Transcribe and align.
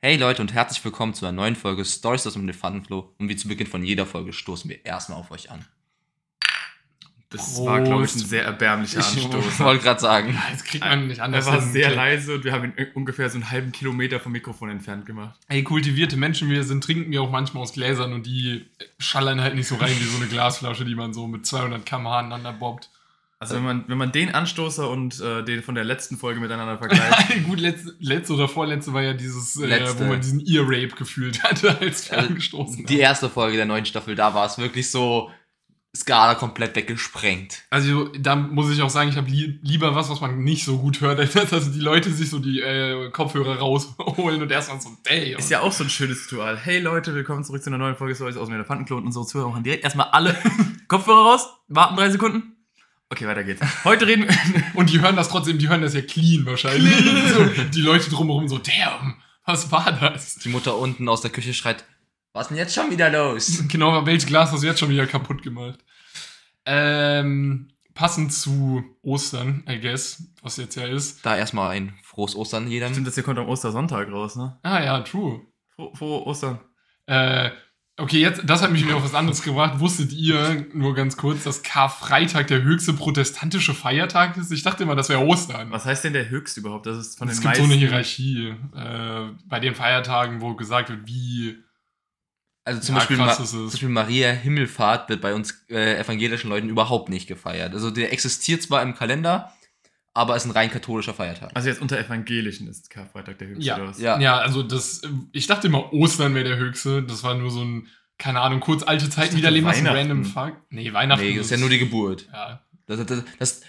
Hey 0.00 0.16
Leute 0.16 0.42
und 0.42 0.52
herzlich 0.54 0.84
willkommen 0.84 1.12
zu 1.14 1.26
einer 1.26 1.32
neuen 1.34 1.56
Folge 1.56 1.84
Stories 1.84 2.26
aus 2.26 2.34
dem 2.34 2.44
Elefantenflow. 2.44 3.14
Und 3.18 3.28
wie 3.28 3.36
zu 3.36 3.48
Beginn 3.48 3.66
von 3.66 3.82
jeder 3.82 4.06
Folge 4.06 4.32
stoßen 4.32 4.70
wir 4.70 4.84
erstmal 4.84 5.18
auf 5.18 5.30
euch 5.32 5.50
an. 5.50 5.64
Das 7.30 7.54
Prost. 7.56 7.66
war, 7.66 7.80
glaube 7.82 8.04
ich, 8.04 8.14
ein 8.14 8.20
sehr 8.20 8.44
erbärmlicher 8.44 9.00
Ich 9.00 9.06
Anstoß. 9.24 9.58
wollte 9.60 9.82
gerade 9.82 10.00
sagen. 10.00 10.38
Das 10.52 10.64
kriegt 10.64 10.84
man 10.84 11.08
nicht 11.08 11.18
Er 11.18 11.24
anders. 11.24 11.46
war 11.46 11.60
hin. 11.60 11.72
sehr 11.72 11.94
leise 11.94 12.36
und 12.36 12.44
wir 12.44 12.52
haben 12.52 12.64
ihn 12.76 12.86
ungefähr 12.94 13.28
so 13.28 13.34
einen 13.36 13.50
halben 13.50 13.72
Kilometer 13.72 14.18
vom 14.20 14.32
Mikrofon 14.32 14.70
entfernt 14.70 15.04
gemacht. 15.04 15.38
Ey, 15.48 15.62
kultivierte 15.64 16.16
Menschen 16.16 16.48
wir 16.48 16.62
sind, 16.64 16.84
trinken 16.84 17.10
wir 17.10 17.20
auch 17.20 17.30
manchmal 17.30 17.64
aus 17.64 17.72
Gläsern 17.72 18.12
und 18.14 18.24
die 18.24 18.66
schallern 18.98 19.40
halt 19.42 19.56
nicht 19.56 19.66
so 19.68 19.74
rein 19.74 19.90
wie 19.98 20.04
so 20.04 20.16
eine 20.16 20.26
Glasflasche, 20.30 20.84
die 20.86 20.94
man 20.94 21.12
so 21.12 21.26
mit 21.26 21.44
200 21.44 21.84
km/h 21.84 22.20
aneinander 22.20 22.52
bobbt. 22.52 22.88
Also 23.40 23.54
wenn 23.54 23.62
man, 23.62 23.84
wenn 23.86 23.98
man 23.98 24.10
den 24.10 24.34
Anstoßer 24.34 24.90
und 24.90 25.20
äh, 25.20 25.44
den 25.44 25.62
von 25.62 25.76
der 25.76 25.84
letzten 25.84 26.16
Folge 26.16 26.40
miteinander 26.40 26.76
vergleicht, 26.76 27.44
Gut, 27.46 27.60
letzte, 27.60 27.94
letzte 28.00 28.34
oder 28.34 28.48
vorletzte 28.48 28.92
war 28.92 29.02
ja 29.02 29.12
dieses, 29.12 29.56
äh, 29.60 29.98
wo 29.98 30.04
man 30.04 30.20
diesen 30.20 30.44
Ear-Rape 30.44 30.96
gefühlt 30.96 31.44
hatte, 31.44 31.68
als 31.80 32.10
Also, 32.10 32.26
ferngestoßen. 32.26 32.86
Die 32.86 32.98
erste 32.98 33.30
Folge 33.30 33.56
der 33.56 33.66
neuen 33.66 33.86
Staffel, 33.86 34.16
da 34.16 34.34
war 34.34 34.46
es 34.46 34.58
wirklich 34.58 34.90
so 34.90 35.30
Skala 35.96 36.34
komplett 36.34 36.74
weggesprengt. 36.74 37.62
Also 37.70 38.08
da 38.08 38.34
muss 38.34 38.72
ich 38.72 38.82
auch 38.82 38.90
sagen, 38.90 39.08
ich 39.08 39.16
habe 39.16 39.30
li 39.30 39.60
lieber 39.62 39.94
was, 39.94 40.10
was 40.10 40.20
man 40.20 40.42
nicht 40.42 40.64
so 40.64 40.78
gut 40.78 41.00
hört, 41.00 41.20
als 41.36 41.50
dass 41.50 41.70
die 41.70 41.80
Leute 41.80 42.10
sich 42.10 42.30
so 42.30 42.40
die 42.40 42.60
äh, 42.60 43.08
Kopfhörer 43.10 43.58
rausholen 43.58 44.42
und 44.42 44.50
erstmal 44.50 44.80
so, 44.80 44.90
damn. 45.04 45.38
ist 45.38 45.48
ja 45.48 45.60
auch 45.60 45.72
so 45.72 45.84
ein 45.84 45.90
schönes 45.90 46.26
Ritual. 46.26 46.58
Hey 46.58 46.80
Leute, 46.80 47.14
willkommen 47.14 47.44
zurück 47.44 47.62
zu 47.62 47.70
einer 47.70 47.78
neuen 47.78 47.94
Folge 47.94 48.16
Stories 48.16 48.36
aus 48.36 48.48
dem 48.48 48.56
Elefantenklo 48.56 48.96
und 48.96 49.06
unsere 49.06 49.24
Zuhörer 49.26 49.50
machen 49.50 49.62
direkt 49.62 49.84
erstmal 49.84 50.08
alle 50.08 50.36
Kopfhörer 50.88 51.24
raus, 51.24 51.48
warten 51.68 51.94
drei 51.94 52.10
Sekunden. 52.10 52.57
Okay, 53.10 53.26
weiter 53.26 53.42
geht's. 53.42 53.62
Heute 53.84 54.06
reden 54.06 54.28
wir... 54.28 54.64
Und 54.74 54.90
die 54.90 55.00
hören 55.00 55.16
das 55.16 55.28
trotzdem, 55.28 55.58
die 55.58 55.68
hören 55.68 55.80
das 55.80 55.94
ja 55.94 56.02
clean 56.02 56.44
wahrscheinlich. 56.44 56.94
so, 57.34 57.44
die 57.64 57.80
Leute 57.80 58.10
drumherum 58.10 58.48
so, 58.48 58.58
damn, 58.58 59.16
was 59.44 59.72
war 59.72 59.92
das? 59.92 60.36
Die 60.36 60.50
Mutter 60.50 60.76
unten 60.76 61.08
aus 61.08 61.22
der 61.22 61.30
Küche 61.30 61.54
schreit, 61.54 61.84
was 62.34 62.44
ist 62.44 62.48
denn 62.50 62.58
jetzt 62.58 62.74
schon 62.74 62.90
wieder 62.90 63.10
los? 63.10 63.64
Genau, 63.68 64.04
welches 64.04 64.26
Glas 64.26 64.52
hast 64.52 64.62
du 64.62 64.66
jetzt 64.66 64.78
schon 64.78 64.90
wieder 64.90 65.06
kaputt 65.06 65.42
gemacht? 65.42 65.78
Ähm, 66.66 67.68
passend 67.94 68.32
zu 68.32 68.84
Ostern, 69.02 69.64
I 69.68 69.80
guess, 69.80 70.22
was 70.42 70.58
jetzt 70.58 70.76
ja 70.76 70.86
ist. 70.86 71.24
Da 71.24 71.36
erstmal 71.36 71.70
ein 71.70 71.94
frohes 72.02 72.36
Ostern 72.36 72.68
jedem. 72.68 72.92
Stimmt, 72.92 73.06
das 73.06 73.14
hier 73.14 73.24
kommt 73.24 73.38
am 73.38 73.48
Ostersonntag 73.48 74.12
raus, 74.12 74.36
ne? 74.36 74.58
Ah 74.62 74.82
ja, 74.82 75.00
true. 75.00 75.40
Frohe, 75.74 75.96
frohe 75.96 76.26
Ostern. 76.26 76.60
Äh, 77.06 77.50
okay, 77.98 78.20
jetzt, 78.20 78.42
das 78.46 78.62
hat 78.62 78.70
mich 78.72 78.84
wieder 78.84 78.96
auf 78.96 79.04
was 79.04 79.14
anderes 79.14 79.42
gebracht. 79.42 79.80
Wusstet 79.80 80.12
ihr, 80.12 80.66
nur 80.72 80.94
ganz 80.94 81.16
kurz, 81.16 81.44
dass 81.44 81.62
Karfreitag 81.62 82.46
der 82.46 82.62
höchste 82.62 82.92
protestantische 82.94 83.74
Feiertag 83.74 84.36
ist? 84.36 84.50
Ich 84.52 84.62
dachte 84.62 84.84
immer, 84.84 84.94
das 84.96 85.08
wäre 85.08 85.24
Ostern. 85.24 85.70
Was 85.70 85.84
heißt 85.84 86.04
denn 86.04 86.12
der 86.12 86.30
höchste 86.30 86.60
überhaupt? 86.60 86.86
Das 86.86 86.96
ist 86.96 87.18
von 87.18 87.28
es 87.28 87.40
den 87.40 87.42
gibt 87.42 87.56
so 87.56 87.62
meisten... 87.62 87.72
eine 87.72 87.80
Hierarchie 87.80 88.54
äh, 88.74 89.34
bei 89.46 89.60
den 89.60 89.74
Feiertagen, 89.74 90.40
wo 90.40 90.54
gesagt 90.54 90.88
wird, 90.90 91.06
wie 91.06 91.56
Also 92.64 92.80
zum, 92.80 92.94
Ja, 92.94 93.00
Beispiel, 93.00 93.16
krass 93.16 93.38
Ma 93.38 93.44
zum 93.44 93.66
es. 93.66 93.72
Beispiel 93.72 93.88
Maria 93.88 94.30
Himmelfahrt 94.30 95.08
wird 95.08 95.20
bei 95.20 95.34
uns 95.34 95.64
äh, 95.68 95.98
evangelischen 95.98 96.50
Leuten 96.50 96.68
überhaupt 96.68 97.08
nicht 97.08 97.26
gefeiert. 97.26 97.74
Also 97.74 97.90
der 97.90 98.12
existiert 98.12 98.62
zwar 98.62 98.82
im 98.82 98.94
Kalender, 98.94 99.52
aber 100.18 100.36
ist 100.36 100.44
ein 100.44 100.50
rein 100.50 100.70
katholischer 100.70 101.14
Feiertag. 101.14 101.50
Also 101.54 101.68
jetzt 101.68 101.80
unter 101.80 101.98
Evangelischen 101.98 102.68
ist 102.68 102.90
Karfreitag 102.90 103.38
der 103.38 103.48
höchste 103.48 103.64
Ja. 103.64 103.76
oder 103.76 103.88
was? 103.88 104.00
Ja. 104.00 104.18
Ja, 104.20 104.38
also 104.38 104.62
das, 104.62 105.02
ich 105.32 105.46
dachte 105.46 105.68
immer, 105.68 105.92
Ostern 105.92 106.34
wäre 106.34 106.44
der 106.44 106.56
höchste. 106.58 107.02
Das 107.02 107.22
war 107.22 107.34
nur 107.34 107.50
so 107.50 107.62
ein, 107.64 107.86
keine 108.18 108.40
Ahnung, 108.40 108.60
kurz 108.60 108.82
alte 108.82 109.08
Zeiten 109.10 109.36
wiederleben, 109.36 109.66
was 109.68 109.78
ein 109.78 109.84
Weihnachten. 109.84 110.10
random 110.10 110.24
Fuck. 110.24 110.56
Nee, 110.70 110.92
Weihnachten. 110.92 111.24
nee, 111.24 111.36
das 111.36 111.46
ist 111.46 111.50
ja 111.52 111.56
nur 111.56 111.70
die 111.70 111.78
Geburt. 111.78 112.28
Ja. 112.32 112.64
Das, 112.86 113.04
das, 113.06 113.22
das, 113.38 113.60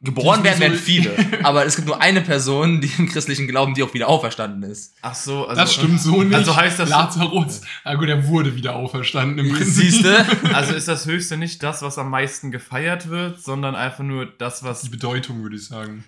geboren 0.00 0.44
werden 0.44 0.54
ist 0.54 0.60
werden 0.60 0.78
viele, 0.78 1.16
aber 1.44 1.64
es 1.64 1.76
gibt 1.76 1.88
nur 1.88 2.00
eine 2.00 2.20
Person, 2.20 2.80
die 2.80 2.90
im 2.98 3.08
christlichen 3.08 3.48
Glauben, 3.48 3.74
die 3.74 3.82
auch 3.82 3.92
wieder 3.94 4.08
auferstanden 4.08 4.62
ist. 4.70 4.94
Ach 5.02 5.14
so, 5.14 5.46
also... 5.46 5.60
das 5.60 5.74
stimmt 5.74 6.00
so 6.00 6.22
nicht. 6.22 6.34
Also 6.34 6.54
heißt 6.54 6.78
das- 6.78 6.90
Lazarus. 6.90 7.62
Na 7.84 7.94
gut, 7.94 8.08
er 8.08 8.26
wurde 8.28 8.54
wieder 8.54 8.76
auferstanden 8.76 9.38
im 9.38 9.52
Prinzip. 9.52 9.90
Siehste? 9.90 10.24
Also 10.52 10.74
ist 10.74 10.88
das 10.88 11.06
höchste 11.06 11.36
nicht 11.36 11.62
das, 11.62 11.82
was 11.82 11.98
am 11.98 12.10
meisten 12.10 12.50
gefeiert 12.50 13.08
wird, 13.08 13.42
sondern 13.42 13.74
einfach 13.74 14.04
nur 14.04 14.26
das, 14.26 14.62
was 14.62 14.82
Die 14.82 14.90
Bedeutung, 14.90 15.42
würde 15.42 15.56
ich 15.56 15.66
sagen. 15.66 16.04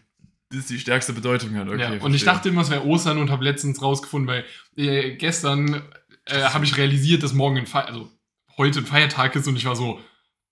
das 0.50 0.66
die 0.66 0.78
stärkste 0.78 1.12
Bedeutung 1.12 1.54
hat. 1.56 1.68
Okay, 1.68 1.96
ja, 1.96 2.02
und 2.02 2.14
ich 2.14 2.24
dachte 2.24 2.50
immer, 2.50 2.62
es 2.62 2.70
wäre 2.70 2.86
Ostern 2.86 3.18
und 3.18 3.30
habe 3.30 3.42
letztens 3.44 3.82
rausgefunden, 3.82 4.28
weil 4.28 4.44
äh, 4.76 5.16
gestern 5.16 5.82
äh, 6.26 6.42
habe 6.42 6.64
ich 6.64 6.76
realisiert, 6.76 7.22
dass 7.22 7.32
morgen 7.32 7.56
ein 7.58 7.66
Feiertag, 7.66 7.94
also 7.94 8.10
heute 8.56 8.80
ein 8.80 8.86
Feiertag 8.86 9.34
ist 9.34 9.48
und 9.48 9.56
ich 9.56 9.64
war 9.64 9.74
so, 9.74 9.98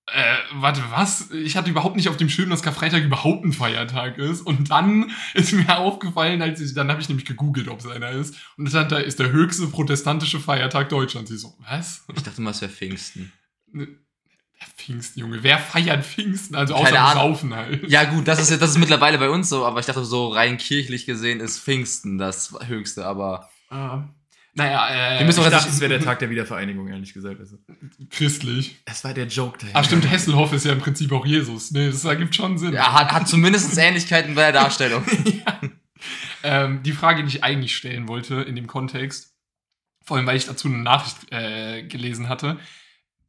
äh, 0.06 0.36
warte, 0.60 0.82
was? 0.90 1.30
Ich 1.30 1.56
hatte 1.56 1.70
überhaupt 1.70 1.96
nicht 1.96 2.08
auf 2.08 2.16
dem 2.18 2.28
Schirm, 2.28 2.50
dass 2.50 2.62
Karfreitag 2.62 3.02
überhaupt 3.04 3.44
ein 3.44 3.52
Feiertag 3.52 4.18
ist. 4.18 4.42
Und 4.42 4.70
dann 4.70 5.10
ist 5.34 5.52
mir 5.52 5.78
aufgefallen, 5.78 6.42
als 6.42 6.60
ich, 6.60 6.74
dann 6.74 6.90
habe 6.90 7.00
ich 7.00 7.08
nämlich 7.08 7.26
gegoogelt, 7.26 7.68
ob 7.68 7.80
es 7.80 7.86
einer 7.86 8.10
ist. 8.10 8.36
Und 8.58 8.68
stand 8.68 8.92
da 8.92 8.98
ist 8.98 9.18
der 9.18 9.32
höchste 9.32 9.66
protestantische 9.66 10.40
Feiertag 10.40 10.90
Deutschlands. 10.90 11.30
Ich 11.30 11.40
so, 11.40 11.54
was? 11.68 12.04
Ich 12.14 12.22
dachte 12.22 12.42
mal, 12.42 12.50
es 12.50 12.60
wäre 12.60 12.70
Pfingsten. 12.70 13.32
Ja, 13.72 13.86
Pfingsten, 14.76 15.20
Junge. 15.20 15.42
Wer 15.42 15.58
feiert 15.58 16.04
Pfingsten? 16.04 16.54
Also 16.54 16.74
Keine 16.74 16.86
außer 16.86 17.00
Ahnung. 17.00 17.32
Saufen 17.34 17.54
halt. 17.54 17.90
Ja 17.90 18.04
gut, 18.04 18.28
das 18.28 18.38
ist, 18.38 18.60
das 18.60 18.70
ist 18.70 18.78
mittlerweile 18.78 19.18
bei 19.18 19.30
uns 19.30 19.48
so, 19.48 19.64
aber 19.64 19.80
ich 19.80 19.86
dachte 19.86 20.04
so 20.04 20.28
rein 20.28 20.58
kirchlich 20.58 21.06
gesehen 21.06 21.40
ist 21.40 21.58
Pfingsten 21.60 22.18
das 22.18 22.54
höchste, 22.66 23.06
aber 23.06 23.48
Äh, 23.70 23.98
naja, 24.54 25.16
äh, 25.16 25.18
Wir 25.20 25.26
müssen 25.26 25.40
Ich 25.40 25.46
auch- 25.46 25.50
dachte, 25.50 25.68
es 25.68 25.80
wäre 25.80 25.90
der 25.90 26.00
Tag 26.02 26.18
der 26.20 26.30
Wiedervereinigung, 26.30 26.88
ehrlich 26.88 27.12
gesagt. 27.14 27.40
Also, 27.40 27.56
christlich. 28.10 28.76
es 28.84 29.04
war 29.04 29.12
der 29.14 29.26
Joke 29.26 29.58
dahinter. 29.58 29.78
Ah, 29.78 29.84
stimmt, 29.84 30.10
Hesselhoff 30.10 30.52
ist 30.52 30.64
ja 30.64 30.72
im 30.72 30.78
Prinzip 30.80 31.12
auch 31.12 31.26
Jesus. 31.26 31.70
Ne, 31.72 31.90
das 31.90 32.04
ergibt 32.04 32.34
schon 32.34 32.56
Sinn. 32.58 32.74
er 32.74 32.92
hat, 32.92 33.12
hat 33.12 33.28
zumindest 33.28 33.76
Ähnlichkeiten 33.78 34.34
bei 34.34 34.42
der 34.42 34.52
Darstellung. 34.52 35.04
Ähm, 36.42 36.82
die 36.82 36.92
Frage, 36.92 37.22
die 37.22 37.28
ich 37.28 37.44
eigentlich 37.44 37.74
stellen 37.74 38.06
wollte 38.08 38.34
in 38.42 38.54
dem 38.54 38.66
Kontext, 38.66 39.34
vor 40.04 40.18
allem 40.18 40.26
weil 40.26 40.36
ich 40.36 40.44
dazu 40.44 40.68
eine 40.68 40.76
Nachricht 40.76 41.16
äh, 41.32 41.82
gelesen 41.84 42.28
hatte. 42.28 42.58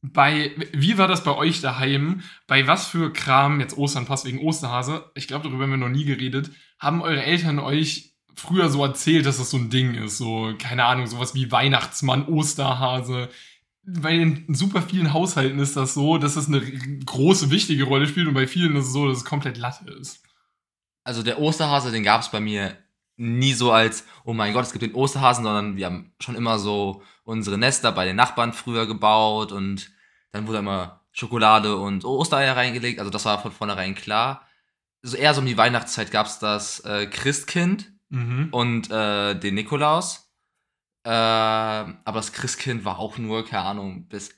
Bei, 0.02 0.52
wie 0.74 0.98
war 0.98 1.08
das 1.08 1.24
bei 1.24 1.32
euch 1.32 1.62
daheim? 1.62 2.22
Bei 2.48 2.68
was 2.68 2.88
für 2.88 3.14
Kram, 3.14 3.62
jetzt 3.62 3.78
Ostern 3.78 4.06
passt 4.06 4.26
wegen 4.26 4.40
Osterhase, 4.40 5.10
ich 5.16 5.30
glaube, 5.30 5.46
darüber 5.48 5.64
haben 5.64 5.70
wir 5.72 5.78
noch 5.78 5.88
nie 5.88 6.04
geredet, 6.04 6.52
haben 6.78 7.02
eure 7.02 7.24
Eltern 7.24 7.60
euch 7.60 8.15
früher 8.36 8.70
so 8.70 8.84
erzählt, 8.84 9.26
dass 9.26 9.38
das 9.38 9.50
so 9.50 9.58
ein 9.58 9.70
Ding 9.70 9.96
ist? 9.96 10.18
So, 10.18 10.54
keine 10.58 10.86
Ahnung, 10.86 11.08
sowas 11.08 11.36
wie 11.36 11.52
Weihnachtsmann, 11.52 12.28
Osterhase. 12.28 13.30
Bei 13.84 14.16
in 14.16 14.46
super 14.54 14.82
vielen 14.82 15.14
Haushalten 15.14 15.60
ist 15.60 15.78
das 15.78 15.94
so, 15.94 16.18
dass 16.18 16.36
es 16.36 16.48
eine 16.48 16.62
große, 16.62 17.52
wichtige 17.52 17.84
Rolle 17.84 18.08
spielt 18.08 18.28
und 18.28 18.34
bei 18.34 18.48
vielen 18.48 18.76
ist 18.76 18.86
es 18.86 18.94
so, 18.94 19.08
dass 19.08 19.18
es 19.20 19.26
komplett 19.26 19.58
Latte 19.58 19.92
ist. 19.92 20.24
Also 21.04 21.22
der 21.22 21.40
Osterhase, 21.40 21.92
den 21.92 22.04
gab 22.04 22.22
es 22.22 22.32
bei 22.32 22.40
mir 22.40 22.78
nie 23.18 23.54
so 23.54 23.72
als, 23.72 24.06
oh 24.24 24.34
mein 24.34 24.54
Gott, 24.54 24.66
es 24.66 24.72
gibt 24.72 24.82
den 24.82 24.96
Osterhasen, 24.96 25.44
sondern 25.44 25.78
wir 25.78 25.86
haben 25.86 26.14
schon 26.20 26.36
immer 26.36 26.60
so 26.60 27.04
unsere 27.24 27.58
Nester 27.58 27.92
bei 27.92 28.06
den 28.06 28.16
Nachbarn 28.16 28.54
früher 28.54 28.88
gebaut 28.88 29.52
und 29.52 29.92
dann 30.32 30.48
wurde 30.48 30.60
immer 30.60 31.02
Schokolade 31.12 31.78
und 31.78 32.04
Ostereier 32.04 32.58
reingelegt, 32.58 33.00
also 33.00 33.10
das 33.10 33.24
war 33.24 33.42
von 33.42 33.54
vornherein 33.54 33.96
klar. 33.96 34.46
So 35.02 35.16
eher 35.16 35.34
so 35.34 35.40
um 35.40 35.48
die 35.48 35.58
Weihnachtszeit 35.58 36.12
gab 36.12 36.26
es 36.26 36.40
das 36.40 36.82
äh, 36.82 37.06
Christkind 37.06 37.95
Mhm. 38.16 38.48
und 38.52 38.90
äh, 38.92 39.36
den 39.36 39.56
Nikolaus. 39.56 40.22
Äh, 41.04 41.10
aber 41.10 41.94
das 42.16 42.32
Christkind 42.34 42.84
war 42.86 42.98
auch 43.00 43.18
nur, 43.18 43.46
keine 43.46 43.64
Ahnung, 43.64 44.08
bis 44.08 44.32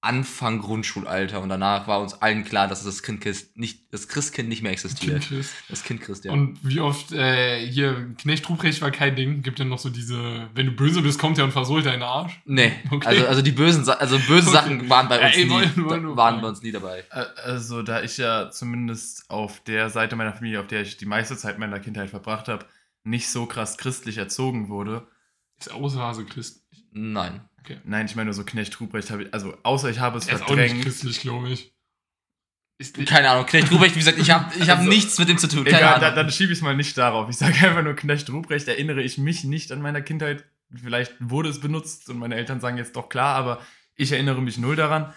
Anfang 0.00 0.58
Grundschulalter 0.60 1.40
und 1.40 1.48
danach 1.48 1.86
war 1.86 2.00
uns 2.02 2.12
allen 2.20 2.44
klar, 2.44 2.68
dass 2.68 2.84
das 2.84 3.02
Kind 3.02 3.24
nicht, 3.54 3.90
das 3.90 4.06
Christkind 4.06 4.50
nicht 4.50 4.62
mehr 4.62 4.72
existiert. 4.72 5.22
Kind. 5.28 5.46
Das 5.70 5.82
Kind 5.82 6.02
Christ, 6.02 6.26
ja. 6.26 6.32
Und 6.32 6.58
wie 6.62 6.80
oft, 6.80 7.10
äh, 7.12 7.66
hier, 7.66 8.14
Knecht 8.18 8.46
Ruprecht 8.50 8.82
war 8.82 8.90
kein 8.90 9.16
Ding, 9.16 9.40
gibt 9.40 9.58
ja 9.60 9.64
noch 9.64 9.78
so 9.78 9.88
diese, 9.88 10.50
wenn 10.54 10.66
du 10.66 10.72
böse 10.72 11.00
bist, 11.00 11.18
kommt 11.18 11.38
er 11.38 11.44
und 11.44 11.52
versohlt 11.52 11.86
deinen 11.86 12.02
Arsch. 12.02 12.38
Nee, 12.44 12.72
Okay. 12.90 13.06
also, 13.08 13.26
also 13.26 13.40
die 13.42 13.52
bösen, 13.52 13.88
also 13.88 14.18
böse 14.18 14.48
Okay. 14.50 14.58
Sachen 14.58 14.90
waren 14.90 15.08
bei 15.08 15.24
uns 15.26 15.36
Ey, 15.36 15.44
nie, 15.46 15.50
wollen- 15.50 15.84
wollen 15.86 16.02
nur 16.02 16.16
waren 16.18 16.42
bei 16.42 16.48
uns 16.48 16.60
nie 16.60 16.72
dabei. 16.72 17.04
Also, 17.42 17.82
da 17.82 18.02
ich 18.02 18.18
ja 18.18 18.50
zumindest 18.50 19.30
auf 19.30 19.60
der 19.64 19.88
Seite 19.88 20.16
meiner 20.16 20.34
Familie, 20.34 20.60
auf 20.60 20.66
der 20.66 20.82
ich 20.82 20.98
die 20.98 21.06
meiste 21.06 21.34
Zeit 21.38 21.58
meiner 21.58 21.80
Kindheit 21.80 22.10
verbracht 22.10 22.48
habe, 22.48 22.66
nicht 23.04 23.28
so 23.28 23.46
krass 23.46 23.78
christlich 23.78 24.18
erzogen 24.18 24.68
wurde. 24.68 25.06
Ist 25.58 25.70
Außerhase 25.72 26.24
Christ. 26.24 26.66
Nein. 26.90 27.48
Nein, 27.84 28.06
ich 28.06 28.14
meine 28.14 28.26
nur 28.26 28.34
so 28.34 28.44
Knecht 28.44 28.78
Ruprecht 28.80 29.10
habe 29.10 29.22
ich, 29.24 29.32
also 29.34 29.56
außer 29.62 29.88
ich 29.88 29.98
habe 29.98 30.18
es 30.18 30.26
Er 30.26 30.34
ist 30.34 30.42
auch 30.42 30.48
nicht 30.50 30.58
verdrängt. 30.58 30.82
christlich, 30.84 31.20
glaube 31.20 31.48
ich. 31.50 31.72
Ist, 32.76 33.06
Keine 33.06 33.30
Ahnung, 33.30 33.46
Knecht 33.46 33.70
Ruprecht, 33.72 33.94
wie 33.94 34.00
gesagt, 34.00 34.18
ich 34.18 34.30
habe 34.30 34.52
ich 34.58 34.68
hab 34.68 34.78
Also, 34.78 34.90
nichts 34.90 35.18
mit 35.18 35.28
dem 35.28 35.38
zu 35.38 35.46
tun. 35.48 35.64
Keine 35.64 35.78
Egal, 35.78 35.94
Ahnung. 35.94 36.00
dann, 36.02 36.16
dann 36.16 36.30
schiebe 36.30 36.52
ich 36.52 36.58
es 36.58 36.62
mal 36.62 36.76
nicht 36.76 36.98
darauf. 36.98 37.30
Ich 37.30 37.36
sage 37.36 37.54
einfach 37.66 37.82
nur 37.82 37.94
Knecht 37.94 38.28
Ruprecht, 38.30 38.68
erinnere 38.68 39.00
ich 39.02 39.16
mich 39.16 39.44
nicht 39.44 39.70
an 39.72 39.80
meiner 39.80 40.02
Kindheit. 40.02 40.44
Vielleicht 40.74 41.14
wurde 41.20 41.48
es 41.48 41.60
benutzt 41.60 42.10
und 42.10 42.18
meine 42.18 42.34
Eltern 42.34 42.60
sagen 42.60 42.76
jetzt 42.76 42.96
doch 42.96 43.08
klar, 43.08 43.36
aber 43.36 43.60
ich 43.94 44.10
erinnere 44.12 44.42
mich 44.42 44.58
null 44.58 44.76
daran. 44.76 45.14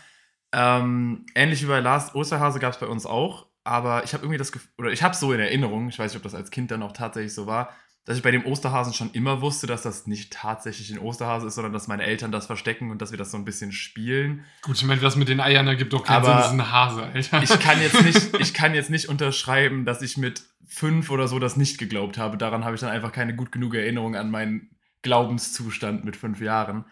Ähm, 0.54 1.25
ähnlich 1.36 1.63
wie 1.63 1.68
bei 1.68 1.80
Last 1.80 2.16
Osterhase 2.16 2.60
gab 2.60 2.74
es 2.74 2.80
bei 2.80 2.86
uns 2.88 3.06
auch, 3.06 3.47
aber 3.68 4.04
ich 4.04 4.14
habe 4.14 4.24
irgendwie 4.24 4.38
das 4.38 4.52
Gefühl, 4.52 4.69
oder 4.78 4.92
ich 4.92 5.04
habe 5.04 5.16
so 5.16 5.34
in 5.34 5.40
Erinnerung, 5.40 5.90
ich 5.90 6.00
weiß 6.00 6.12
nicht, 6.12 6.18
ob 6.18 6.24
das 6.24 6.36
als 6.36 6.52
Kind 6.52 6.72
dann 6.72 6.81
auch 6.84 6.94
tatsächlich 6.94 7.34
so 7.34 7.48
war, 7.48 7.74
dass 8.06 8.16
ich 8.16 8.24
bei 8.24 8.31
dem 8.31 8.46
Osterhasen 8.46 8.94
schon 8.94 9.12
immer 9.12 9.42
wusste, 9.42 9.68
dass 9.68 9.81
das 9.81 10.08
nicht 10.08 10.31
tatsächlich 10.31 10.90
ein 10.92 11.00
Osterhase 11.00 11.48
ist, 11.48 11.56
sondern 11.56 11.74
dass 11.74 11.90
meine 11.90 12.04
Eltern 12.04 12.31
das 12.31 12.46
verstecken 12.46 12.90
und 12.90 13.02
dass 13.02 13.12
wir 13.12 13.18
das 13.18 13.31
so 13.31 13.38
ein 13.38 13.44
bisschen 13.44 13.74
spielen. 13.74 14.46
gut, 14.62 14.78
ich 14.78 14.86
meine, 14.86 15.02
das 15.02 15.18
mit 15.18 15.28
den 15.28 15.42
Eiern 15.42 15.68
ergibt 15.68 15.92
doch 15.92 16.06
keinen 16.06 16.24
Aber 16.24 16.28
Sinn, 16.28 16.38
das 16.38 16.46
ist 16.48 16.54
ein 16.54 16.72
Hase, 16.72 17.04
Alter. 17.04 17.44
Ich 17.44 17.60
kann 17.60 17.81
jetzt 17.81 18.02
nicht, 18.02 18.34
ich 18.40 18.54
kann 18.54 18.74
jetzt 18.74 18.90
nicht 18.90 19.10
unterschreiben, 19.10 19.84
dass 19.84 20.02
ich 20.02 20.16
mit 20.16 20.44
fünf 20.66 21.12
oder 21.12 21.28
so 21.28 21.38
das 21.38 21.58
nicht 21.58 21.78
geglaubt 21.78 22.18
habe. 22.18 22.38
Daran 22.38 22.64
habe 22.64 22.75
ich 22.75 22.81
dann 22.81 22.92
einfach 22.92 23.12
keine 23.12 23.36
gut 23.36 23.52
genug 23.52 23.75
Erinnerung 23.75 24.16
an 24.16 24.31
mein 24.31 24.69
Glaubenszustand 25.02 26.06
mit 26.06 26.16
fünf 26.16 26.40
Jahren. 26.40 26.86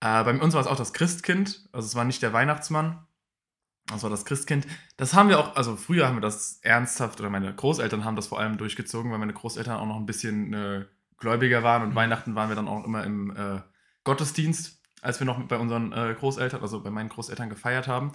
Äh, 0.00 0.22
bei 0.24 0.38
uns 0.38 0.52
war 0.52 0.60
es 0.60 0.66
auch 0.66 0.76
das 0.76 0.92
Christkind, 0.92 1.66
also 1.72 1.86
es 1.86 1.94
war 1.94 2.04
nicht 2.04 2.20
der 2.20 2.34
Weihnachtsmann, 2.34 3.06
das 3.86 4.02
war 4.02 4.10
das 4.10 4.24
Christkind. 4.24 4.66
Das 4.96 5.14
haben 5.14 5.28
wir 5.28 5.38
auch, 5.38 5.56
also 5.56 5.76
früher 5.76 6.06
haben 6.06 6.16
wir 6.16 6.20
das 6.20 6.60
ernsthaft, 6.62 7.20
oder 7.20 7.30
meine 7.30 7.54
Großeltern 7.54 8.04
haben 8.04 8.16
das 8.16 8.28
vor 8.28 8.38
allem 8.38 8.58
durchgezogen, 8.58 9.10
weil 9.10 9.18
meine 9.18 9.32
Großeltern 9.32 9.76
auch 9.76 9.86
noch 9.86 9.96
ein 9.96 10.06
bisschen 10.06 10.52
äh, 10.52 10.84
gläubiger 11.18 11.62
waren 11.62 11.82
und 11.82 11.90
Mhm. 11.90 11.94
Weihnachten 11.94 12.34
waren 12.34 12.48
wir 12.48 12.56
dann 12.56 12.68
auch 12.68 12.84
immer 12.84 13.04
im 13.04 13.34
äh, 13.36 13.60
Gottesdienst, 14.04 14.80
als 15.00 15.20
wir 15.20 15.26
noch 15.26 15.40
bei 15.46 15.56
unseren 15.56 15.92
äh, 15.92 16.14
Großeltern, 16.18 16.60
also 16.60 16.82
bei 16.82 16.90
meinen 16.90 17.08
Großeltern 17.08 17.48
gefeiert 17.48 17.88
haben. 17.88 18.12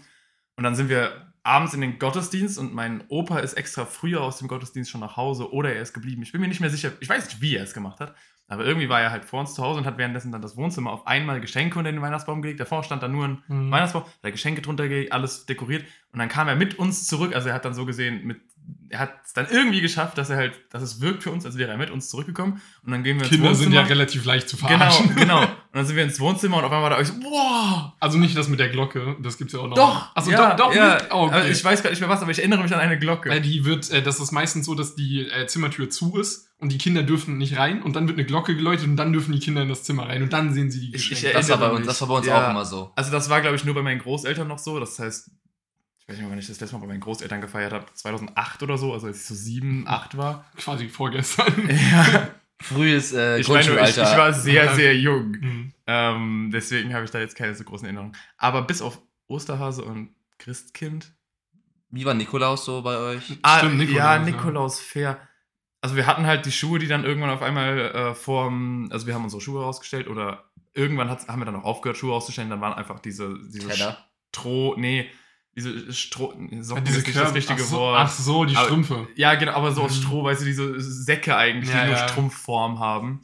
Und 0.55 0.63
dann 0.63 0.75
sind 0.75 0.89
wir 0.89 1.33
abends 1.43 1.73
in 1.73 1.81
den 1.81 1.99
Gottesdienst 1.99 2.57
und 2.57 2.73
mein 2.73 3.03
Opa 3.09 3.39
ist 3.39 3.53
extra 3.53 3.85
früher 3.85 4.21
aus 4.21 4.39
dem 4.39 4.47
Gottesdienst 4.47 4.89
schon 4.89 5.01
nach 5.01 5.15
Hause 5.15 5.51
oder 5.53 5.73
er 5.73 5.81
ist 5.81 5.93
geblieben. 5.93 6.23
Ich 6.23 6.31
bin 6.31 6.41
mir 6.41 6.47
nicht 6.47 6.59
mehr 6.59 6.69
sicher, 6.69 6.91
ich 6.99 7.07
weiß 7.07 7.25
nicht, 7.25 7.41
wie 7.41 7.55
er 7.55 7.63
es 7.63 7.73
gemacht 7.73 7.99
hat, 7.99 8.15
aber 8.47 8.65
irgendwie 8.65 8.89
war 8.89 9.01
er 9.01 9.11
halt 9.11 9.25
vor 9.25 9.41
uns 9.41 9.53
zu 9.53 9.61
Hause 9.63 9.79
und 9.79 9.85
hat 9.85 9.97
währenddessen 9.97 10.31
dann 10.31 10.41
das 10.41 10.55
Wohnzimmer 10.55 10.91
auf 10.91 11.05
einmal 11.05 11.41
Geschenke 11.41 11.77
unter 11.77 11.91
den 11.91 12.01
Weihnachtsbaum 12.01 12.41
gelegt. 12.41 12.59
Davor 12.59 12.83
stand 12.83 13.03
da 13.03 13.07
nur 13.07 13.25
ein 13.27 13.43
Mhm. 13.47 13.71
Weihnachtsbaum, 13.71 14.03
er 14.21 14.31
Geschenke 14.31 14.61
drunter 14.61 14.87
gelegt, 14.87 15.11
alles 15.11 15.45
dekoriert 15.45 15.85
und 16.13 16.19
dann 16.19 16.29
kam 16.29 16.47
er 16.47 16.55
mit 16.55 16.79
uns 16.79 17.05
zurück. 17.07 17.35
Also 17.35 17.49
er 17.49 17.55
hat 17.55 17.65
dann 17.65 17.73
so 17.73 17.85
gesehen, 17.85 18.25
mit, 18.25 18.41
er 18.89 18.99
hat 18.99 19.11
es 19.25 19.33
dann 19.33 19.47
irgendwie 19.49 19.81
geschafft, 19.81 20.17
dass 20.17 20.29
er 20.29 20.37
halt, 20.37 20.53
dass 20.71 20.81
es 20.81 21.01
wirkt 21.01 21.23
für 21.23 21.31
uns, 21.31 21.45
als 21.45 21.57
wäre 21.57 21.71
er 21.71 21.77
mit 21.77 21.89
uns 21.89 22.09
zurückgekommen. 22.09 22.61
Und 22.83 22.91
dann 22.91 23.03
gehen 23.03 23.17
wir 23.17 23.23
ins 23.23 23.31
Kinder 23.33 23.53
sind 23.55 23.65
Wohnzimmer. 23.67 23.81
ja 23.83 23.87
relativ 23.87 24.25
leicht 24.25 24.47
zu 24.49 24.57
Genau, 24.57 24.69
verarschen. 24.69 25.15
genau. 25.15 25.41
Und 25.77 25.81
dann 25.81 25.85
sind 25.85 25.95
wir 25.95 26.03
ins 26.05 26.19
Wohnzimmer 26.19 26.57
und 26.57 26.63
auf 26.63 26.71
einmal 26.71 26.83
war 26.83 26.89
da 26.89 26.97
euch 26.97 27.07
so, 27.09 27.19
boah, 27.19 27.95
Also 27.99 28.17
nicht 28.17 28.35
das 28.35 28.47
mit 28.47 28.59
der 28.59 28.69
Glocke, 28.69 29.15
das 29.21 29.37
gibt's 29.37 29.53
ja 29.53 29.59
auch 29.59 29.67
noch. 29.67 29.75
doch, 29.75 30.15
Also 30.15 30.31
ja, 30.31 30.55
doch, 30.55 30.67
doch 30.69 30.75
ja. 30.75 30.95
mit- 30.95 31.07
oh, 31.11 31.25
okay. 31.25 31.35
Also 31.35 31.49
ich 31.49 31.63
weiß 31.63 31.83
gar 31.83 31.91
nicht 31.91 31.99
mehr 31.99 32.09
was, 32.09 32.21
aber 32.23 32.31
ich 32.31 32.39
erinnere 32.39 32.63
mich 32.63 32.73
an 32.73 32.79
eine 32.79 32.97
Glocke. 32.97 33.29
Weil 33.29 33.41
die 33.41 33.63
wird, 33.63 33.91
äh, 33.91 34.01
das 34.01 34.19
ist 34.19 34.31
meistens 34.31 34.65
so, 34.65 34.73
dass 34.73 34.95
die 34.95 35.29
äh, 35.29 35.45
Zimmertür 35.45 35.91
zu 35.91 36.17
ist 36.17 36.49
und 36.57 36.71
die 36.71 36.79
Kinder 36.79 37.03
dürfen 37.03 37.37
nicht 37.37 37.57
rein 37.57 37.83
und 37.83 37.95
dann 37.95 38.07
wird 38.07 38.17
eine 38.17 38.25
Glocke 38.25 38.55
geläutet 38.55 38.87
und 38.87 38.95
dann 38.97 39.13
dürfen 39.13 39.33
die 39.33 39.39
Kinder 39.39 39.61
in 39.61 39.69
das 39.69 39.83
Zimmer 39.83 40.07
rein 40.09 40.23
und 40.23 40.33
dann 40.33 40.51
sehen 40.51 40.71
sie 40.71 40.79
die 40.79 40.95
Ich- 40.95 41.09
Geschenke. 41.09 41.27
ich 41.27 41.33
Das 41.33 41.49
war 41.49 41.57
bei 41.59 41.69
uns, 41.69 41.85
das 41.85 42.01
war 42.01 42.07
bei 42.07 42.15
uns 42.15 42.25
Ja. 42.25 42.47
auch 42.47 42.49
immer 42.49 42.65
so. 42.65 42.91
Also 42.95 43.11
das 43.11 43.29
war, 43.29 43.41
glaube 43.41 43.55
ich, 43.57 43.63
nur 43.65 43.75
bei 43.75 43.83
meinen 43.83 43.99
Großeltern 43.99 44.47
noch 44.47 44.57
so. 44.57 44.79
Das 44.79 44.97
heißt, 44.97 45.29
ich 46.07 46.13
weiß 46.13 46.19
nicht 46.19 46.23
mehr, 46.23 46.31
wann 46.31 46.39
ich 46.39 46.47
das 46.47 46.61
letzte 46.61 46.75
Mal 46.77 46.81
bei 46.83 46.87
meinen 46.87 47.01
Großeltern 47.01 47.41
gefeiert 47.41 47.73
habe. 47.73 47.85
2008 47.93 48.63
oder 48.63 48.77
so, 48.77 48.93
also 48.93 49.07
als 49.07 49.17
ich 49.17 49.25
so 49.25 49.35
sieben, 49.35 49.83
acht 49.89 50.15
war. 50.15 50.45
Quasi 50.55 50.87
vorgestern. 50.87 51.69
Ja, 51.69 52.29
Frühes 52.59 53.11
äh, 53.11 53.39
ich, 53.39 53.49
meine, 53.49 53.81
ich, 53.81 53.89
ich 53.89 53.97
war 53.97 54.31
sehr, 54.31 54.73
sehr 54.73 54.95
jung. 54.95 55.31
Mhm. 55.31 55.73
Ähm, 55.85 56.49
deswegen 56.51 56.93
habe 56.93 57.03
ich 57.03 57.11
da 57.11 57.19
jetzt 57.19 57.35
keine 57.35 57.53
so 57.53 57.65
großen 57.65 57.85
Erinnerungen. 57.85 58.15
Aber 58.37 58.61
bis 58.61 58.81
auf 58.81 58.99
Osterhase 59.27 59.83
und 59.83 60.15
Christkind. 60.39 61.11
Wie 61.89 62.05
war 62.05 62.13
Nikolaus 62.13 62.63
so 62.63 62.81
bei 62.81 62.97
euch? 62.97 63.37
Ah, 63.41 63.59
Stimmt, 63.59 63.77
Nikolaus, 63.77 63.97
ja, 63.97 64.15
ja. 64.15 64.23
Nikolaus, 64.23 64.79
fair. 64.79 65.19
Also 65.81 65.97
wir 65.97 66.07
hatten 66.07 66.25
halt 66.25 66.45
die 66.45 66.53
Schuhe, 66.53 66.79
die 66.79 66.87
dann 66.87 67.03
irgendwann 67.03 67.31
auf 67.31 67.41
einmal 67.41 67.79
äh, 67.79 68.15
vorm, 68.15 68.87
also 68.91 69.07
wir 69.07 69.13
haben 69.13 69.25
unsere 69.25 69.41
Schuhe 69.41 69.61
rausgestellt 69.61 70.07
oder 70.07 70.45
irgendwann 70.73 71.09
haben 71.09 71.39
wir 71.39 71.45
dann 71.45 71.57
auch 71.57 71.65
aufgehört, 71.65 71.97
Schuhe 71.97 72.13
rauszustellen, 72.13 72.49
dann 72.49 72.61
waren 72.61 72.73
einfach 72.73 72.99
diese, 72.99 73.37
diese 73.51 73.67
Teller. 73.67 74.05
Stroh, 74.33 74.75
nee, 74.77 75.09
diese 75.57 75.91
Stroh, 75.91 76.29
Socken 76.61 76.85
diese 76.85 76.99
ist 76.99 77.07
nicht 77.07 77.17
das 77.19 77.33
richtige 77.33 77.61
ach 77.61 77.65
so, 77.65 77.77
Wort. 77.77 77.99
Ach 77.99 78.09
so, 78.11 78.45
die 78.45 78.55
Aber- 78.55 78.65
Strümpfe. 78.67 79.07
Ja, 79.15 79.35
genau, 79.35 79.51
aber 79.53 79.71
so 79.73 79.81
aus 79.81 79.97
Mhm. 79.97 80.01
Stroh, 80.03 80.23
weißt 80.23 80.41
du, 80.41 80.45
diese 80.45 80.79
Säcke 80.79 81.35
eigentlich, 81.35 81.73
Ja, 81.73 81.81
die 81.83 81.89
nur 81.91 81.97
ja. 81.99 82.07
Strumpfform 82.07 82.79
haben. 82.79 83.21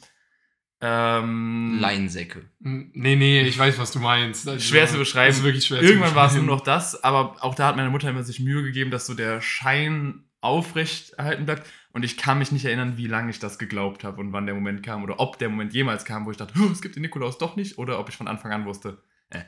Ähm, 0.81 1.77
Leinsäcke. 1.79 2.43
Hm, 2.61 2.91
Nee, 2.93 3.15
nee, 3.15 3.41
ich 3.43 3.57
weiß, 3.57 3.77
was 3.79 3.91
du 3.91 3.99
meinst. 3.99 4.47
Also, 4.47 4.59
Schwer 4.59 4.85
zu 4.87 4.97
beschreiben. 4.97 5.29
Ist 5.31 5.43
wirklich 5.43 5.65
schwer 5.65 5.79
zu 5.79 5.85
Irgendwann 5.85 6.13
war 6.15 6.27
es 6.27 6.33
nur 6.33 6.43
noch 6.43 6.59
das, 6.61 7.01
aber 7.03 7.37
auch 7.41 7.55
da 7.55 7.67
hat 7.67 7.77
meine 7.77 7.89
Mutter 7.89 8.09
immer 8.09 8.23
sich 8.23 8.41
Mühe 8.41 8.63
gegeben, 8.63 8.91
dass 8.91 9.05
so 9.05 9.13
der 9.13 9.39
Schein 9.39 10.25
aufrecht 10.41 11.11
erhalten 11.13 11.45
bleibt. 11.45 11.65
Und 11.93 12.03
ich 12.03 12.17
kann 12.17 12.39
mich 12.39 12.51
nicht 12.51 12.65
erinnern, 12.65 12.97
wie 12.97 13.07
lange 13.07 13.29
ich 13.29 13.39
das 13.39 13.57
geglaubt 13.59 14.03
habe 14.03 14.19
und 14.19 14.33
wann 14.33 14.45
der 14.45 14.55
Moment 14.55 14.83
kam 14.83 15.03
oder 15.03 15.19
ob 15.21 15.37
der 15.39 15.47
Moment 15.47 15.73
jemals 15.73 16.03
kam, 16.03 16.25
wo 16.25 16.31
ich 16.31 16.37
dachte, 16.37 16.55
"Huh, 16.59 16.69
es 16.71 16.81
gibt 16.81 16.95
den 16.95 17.03
Nikolaus 17.03 17.37
doch 17.37 17.55
nicht 17.55 17.77
oder 17.77 17.97
ob 17.99 18.09
ich 18.09 18.17
von 18.17 18.27
Anfang 18.27 18.51
an 18.51 18.65
wusste. 18.65 19.01
äh. 19.29 19.43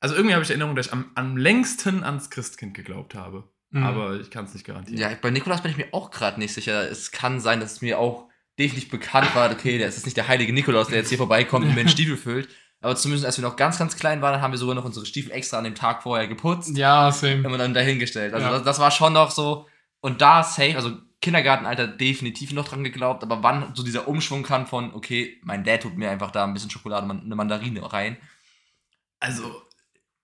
Also 0.00 0.14
irgendwie 0.14 0.34
habe 0.34 0.44
ich 0.44 0.50
Erinnerung, 0.50 0.76
dass 0.76 0.86
ich 0.86 0.92
am, 0.92 1.10
am 1.14 1.36
längsten 1.36 2.04
ans 2.04 2.30
Christkind 2.30 2.74
geglaubt 2.74 3.14
habe. 3.14 3.44
Mhm. 3.70 3.82
Aber 3.82 4.14
ich 4.20 4.30
kann 4.30 4.44
es 4.44 4.54
nicht 4.54 4.64
garantieren. 4.66 4.98
Ja, 4.98 5.10
bei 5.20 5.30
Nikolaus 5.30 5.62
bin 5.62 5.70
ich 5.70 5.76
mir 5.76 5.88
auch 5.92 6.10
gerade 6.10 6.38
nicht 6.38 6.54
sicher. 6.54 6.88
Es 6.90 7.10
kann 7.10 7.40
sein, 7.40 7.60
dass 7.60 7.72
es 7.72 7.82
mir 7.82 7.98
auch 7.98 8.28
definitiv 8.58 8.90
bekannt 8.90 9.34
war, 9.34 9.50
okay, 9.50 9.78
der 9.78 9.88
ist 9.88 10.04
nicht 10.04 10.16
der 10.16 10.26
heilige 10.28 10.52
Nikolaus, 10.52 10.88
der 10.88 10.98
jetzt 10.98 11.08
hier 11.10 11.18
vorbeikommt 11.18 11.64
und 11.64 11.74
mir 11.74 11.80
einen 11.80 11.88
Stiefel 11.88 12.16
füllt. 12.16 12.48
Aber 12.80 12.94
zumindest 12.96 13.26
als 13.26 13.36
wir 13.38 13.42
noch 13.42 13.56
ganz, 13.56 13.78
ganz 13.78 13.96
klein 13.96 14.22
waren, 14.22 14.40
haben 14.40 14.52
wir 14.52 14.58
sogar 14.58 14.74
noch 14.74 14.84
unsere 14.84 15.04
Stiefel 15.04 15.32
extra 15.32 15.58
an 15.58 15.64
dem 15.64 15.74
Tag 15.74 16.02
vorher 16.02 16.28
geputzt 16.28 16.76
Ja, 16.76 17.10
same. 17.10 17.48
und 17.48 17.58
dann 17.58 17.74
dahingestellt. 17.74 18.34
Also 18.34 18.46
Ja. 18.46 18.52
das, 18.52 18.62
das 18.62 18.78
war 18.78 18.90
schon 18.92 19.12
noch 19.12 19.30
so. 19.32 19.66
Und 20.00 20.20
da 20.22 20.44
safe, 20.44 20.76
also 20.76 20.96
Kindergartenalter 21.20 21.88
definitiv 21.88 22.52
noch 22.52 22.68
dran 22.68 22.84
geglaubt, 22.84 23.24
aber 23.24 23.42
wann 23.42 23.74
so 23.74 23.82
dieser 23.82 24.06
Umschwung 24.06 24.44
kam 24.44 24.66
von, 24.66 24.94
okay, 24.94 25.40
mein 25.42 25.64
Dad 25.64 25.82
tut 25.82 25.96
mir 25.96 26.08
einfach 26.10 26.30
da 26.30 26.44
ein 26.44 26.54
bisschen 26.54 26.70
Schokolade 26.70 27.08
und 27.08 27.24
eine 27.24 27.34
Mandarine 27.34 27.92
rein. 27.92 28.16
Also 29.18 29.60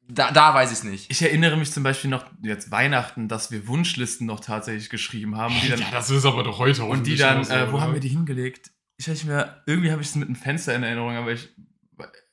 Da, 0.09 0.31
da 0.33 0.53
weiß 0.55 0.71
ich 0.71 0.79
es 0.79 0.85
nicht. 0.85 1.11
ich 1.11 1.23
erinnere 1.23 1.56
mich 1.56 1.73
zum 1.73 1.83
Beispiel 1.83 2.11
noch 2.11 2.27
jetzt 2.43 2.71
Weihnachten, 2.71 3.27
dass 3.29 3.51
wir 3.51 3.67
Wunschlisten 3.67 4.27
noch 4.27 4.41
tatsächlich 4.41 4.91
geschrieben 4.91 5.37
haben. 5.37 5.55
Die 5.62 5.69
dann, 5.71 5.81
ja, 5.81 5.87
das 5.91 6.11
ist 6.11 6.27
aber 6.27 6.43
doch 6.43 6.59
heute 6.59 6.85
Und 6.85 7.06
die 7.06 7.17
dann, 7.17 7.43
äh, 7.49 7.73
wo 7.73 7.81
haben 7.81 7.95
wir 7.95 8.01
die 8.01 8.09
hingelegt? 8.09 8.71
Ich 8.97 9.09
weiß 9.09 9.15
nicht 9.15 9.27
mehr, 9.27 9.62
irgendwie 9.67 9.91
habe 9.91 10.03
ich 10.03 10.09
es 10.09 10.15
mit 10.15 10.29
einem 10.29 10.37
Fenster 10.37 10.75
in 10.75 10.83
Erinnerung, 10.83 11.17
aber 11.17 11.33
ich, 11.33 11.49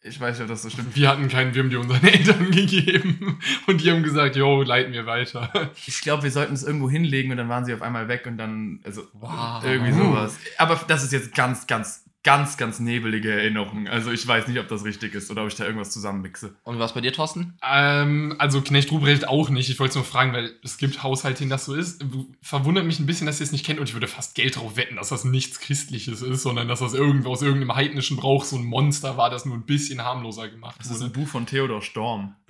ich 0.03 0.19
weiß 0.19 0.35
nicht, 0.37 0.43
ob 0.43 0.49
das 0.49 0.63
so 0.63 0.69
stimmt. 0.69 0.95
Wir 0.95 1.09
hatten 1.09 1.27
keinen, 1.27 1.53
wir 1.53 1.63
haben 1.63 1.69
die 1.69 1.75
unseren 1.77 2.03
Eltern 2.03 2.51
gegeben 2.51 3.39
und 3.67 3.81
die 3.81 3.89
haben 3.91 4.03
gesagt, 4.03 4.35
yo, 4.35 4.63
leiten 4.63 4.93
wir 4.93 5.05
weiter. 5.05 5.71
Ich 5.85 6.01
glaube, 6.01 6.23
wir 6.23 6.31
sollten 6.31 6.53
es 6.53 6.63
irgendwo 6.63 6.89
hinlegen 6.89 7.31
und 7.31 7.37
dann 7.37 7.49
waren 7.49 7.65
sie 7.65 7.73
auf 7.73 7.81
einmal 7.81 8.07
weg 8.07 8.25
und 8.27 8.37
dann, 8.37 8.81
also 8.83 9.03
Wow. 9.13 9.63
irgendwie 9.63 9.93
sowas. 9.93 10.37
Aber 10.57 10.75
das 10.87 11.03
ist 11.03 11.13
jetzt 11.13 11.33
ganz, 11.35 11.67
ganz, 11.67 12.03
ganz, 12.23 12.57
ganz 12.57 12.79
nebelige 12.79 13.31
Erinnerung. 13.31 13.87
Also 13.87 14.11
ich 14.11 14.25
weiß 14.27 14.47
nicht, 14.47 14.59
ob 14.59 14.67
das 14.67 14.83
richtig 14.85 15.15
ist 15.15 15.31
oder 15.31 15.41
ob 15.41 15.47
ich 15.47 15.55
da 15.55 15.65
irgendwas 15.65 15.91
zusammenmixe. 15.91 16.55
Und 16.63 16.77
was 16.77 16.93
bei 16.93 17.01
dir, 17.01 17.11
Thorsten? 17.11 17.57
Ähm, 17.67 18.35
also 18.37 18.61
Knecht 18.61 18.91
Ruprecht 18.91 19.27
auch 19.27 19.49
nicht. 19.49 19.69
Ich 19.69 19.79
wollte 19.79 19.91
es 19.91 19.95
nur 19.95 20.05
fragen, 20.05 20.31
weil 20.33 20.51
es 20.63 20.77
gibt 20.77 21.01
Haushalte, 21.01 21.43
in 21.43 21.49
denen 21.49 21.51
das 21.51 21.65
so 21.65 21.73
ist. 21.73 22.05
Verwundert 22.41 22.85
mich 22.85 22.99
ein 22.99 23.07
bisschen, 23.07 23.25
dass 23.25 23.39
ihr 23.39 23.45
es 23.45 23.51
nicht 23.51 23.65
kennt 23.65 23.79
und 23.79 23.89
ich 23.89 23.93
würde 23.95 24.07
fast 24.07 24.35
Geld 24.35 24.55
drauf 24.57 24.77
wetten, 24.77 24.97
dass 24.97 25.09
das 25.09 25.23
nichts 25.23 25.59
Christliches 25.59 26.21
ist, 26.21 26.43
sondern 26.43 26.67
dass 26.67 26.79
das 26.79 26.93
irgendwo 26.93 27.31
aus 27.31 27.41
irgendeinem 27.41 27.75
heidnischen 27.75 28.17
Brauch 28.17 28.43
so 28.43 28.55
ein 28.55 28.65
Monster 28.65 29.17
war, 29.17 29.29
das 29.31 29.45
nur 29.45 29.55
ein 29.55 29.65
bisschen 29.65 30.03
harmloser 30.03 30.47
gemacht 30.47 30.75
Das 30.79 30.87
ist 30.87 31.01
wurde. 31.01 31.05
ein 31.05 31.13
Buch 31.13 31.27
von 31.27 31.45
Theodor 31.45 31.81
Storm. 31.81 32.35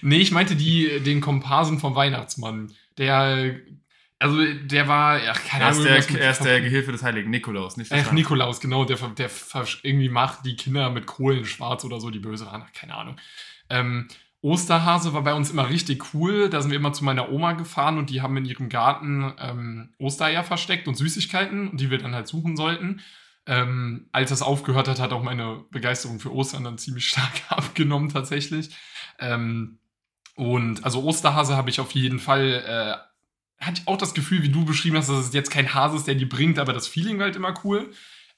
Nee, 0.00 0.16
ich 0.16 0.30
meinte 0.30 0.56
die, 0.56 1.00
den 1.00 1.20
Komparsen 1.20 1.80
vom 1.80 1.94
Weihnachtsmann. 1.94 2.72
Der, 2.96 3.56
also 4.20 4.36
der 4.44 4.86
war, 4.86 5.22
ja, 5.22 5.32
keine 5.32 5.64
Er 5.64 5.70
ist, 5.70 5.76
Ahnung. 5.78 5.92
der, 6.12 6.20
er 6.20 6.30
ist 6.30 6.44
der 6.44 6.60
Gehilfe 6.60 6.92
des 6.92 7.02
heiligen 7.02 7.30
Nikolaus, 7.30 7.76
nicht 7.76 7.90
der 7.90 8.04
Ach. 8.06 8.12
Nikolaus, 8.12 8.60
genau, 8.60 8.84
der, 8.84 8.96
der 8.96 9.30
irgendwie 9.82 10.10
macht 10.10 10.44
die 10.44 10.56
Kinder 10.56 10.90
mit 10.90 11.06
Kohlen 11.06 11.44
schwarz 11.46 11.84
oder 11.84 12.00
so, 12.00 12.10
die 12.10 12.18
böse 12.18 12.46
waren, 12.46 12.64
keine 12.74 12.94
Ahnung. 12.94 13.16
Ähm, 13.70 14.08
Osterhase 14.42 15.12
war 15.12 15.22
bei 15.22 15.34
uns 15.34 15.50
immer 15.50 15.68
richtig 15.68 16.14
cool. 16.14 16.48
Da 16.48 16.62
sind 16.62 16.70
wir 16.70 16.78
immer 16.78 16.92
zu 16.92 17.04
meiner 17.04 17.30
Oma 17.30 17.52
gefahren 17.52 17.98
und 17.98 18.10
die 18.10 18.22
haben 18.22 18.36
in 18.36 18.44
ihrem 18.46 18.68
Garten 18.68 19.34
ähm, 19.38 19.94
Ostereier 19.98 20.44
versteckt 20.44 20.88
und 20.88 20.94
Süßigkeiten, 20.94 21.76
die 21.76 21.90
wir 21.90 21.98
dann 21.98 22.14
halt 22.14 22.26
suchen 22.26 22.56
sollten. 22.56 23.00
Ähm, 23.46 24.08
als 24.12 24.30
das 24.30 24.42
aufgehört 24.42 24.88
hat, 24.88 25.00
hat 25.00 25.12
auch 25.12 25.22
meine 25.22 25.64
Begeisterung 25.70 26.20
für 26.20 26.32
Ostern 26.32 26.64
dann 26.64 26.78
ziemlich 26.78 27.08
stark 27.08 27.32
abgenommen 27.48 28.08
tatsächlich. 28.08 28.70
Ähm, 29.18 29.78
und 30.36 30.84
also 30.84 31.02
Osterhase 31.04 31.56
habe 31.56 31.68
ich 31.68 31.80
auf 31.80 31.92
jeden 31.92 32.18
Fall, 32.18 32.62
äh, 32.66 33.09
hatte 33.60 33.82
ich 33.82 33.88
auch 33.88 33.98
das 33.98 34.14
Gefühl, 34.14 34.42
wie 34.42 34.48
du 34.48 34.64
beschrieben 34.64 34.96
hast, 34.96 35.08
dass 35.10 35.18
es 35.26 35.32
jetzt 35.34 35.50
kein 35.50 35.74
Hase 35.74 35.96
ist, 35.96 36.06
der 36.06 36.14
die 36.14 36.24
bringt, 36.24 36.58
aber 36.58 36.72
das 36.72 36.86
Feeling 36.88 37.18
war 37.18 37.26
halt 37.26 37.36
immer 37.36 37.54
cool. 37.64 37.90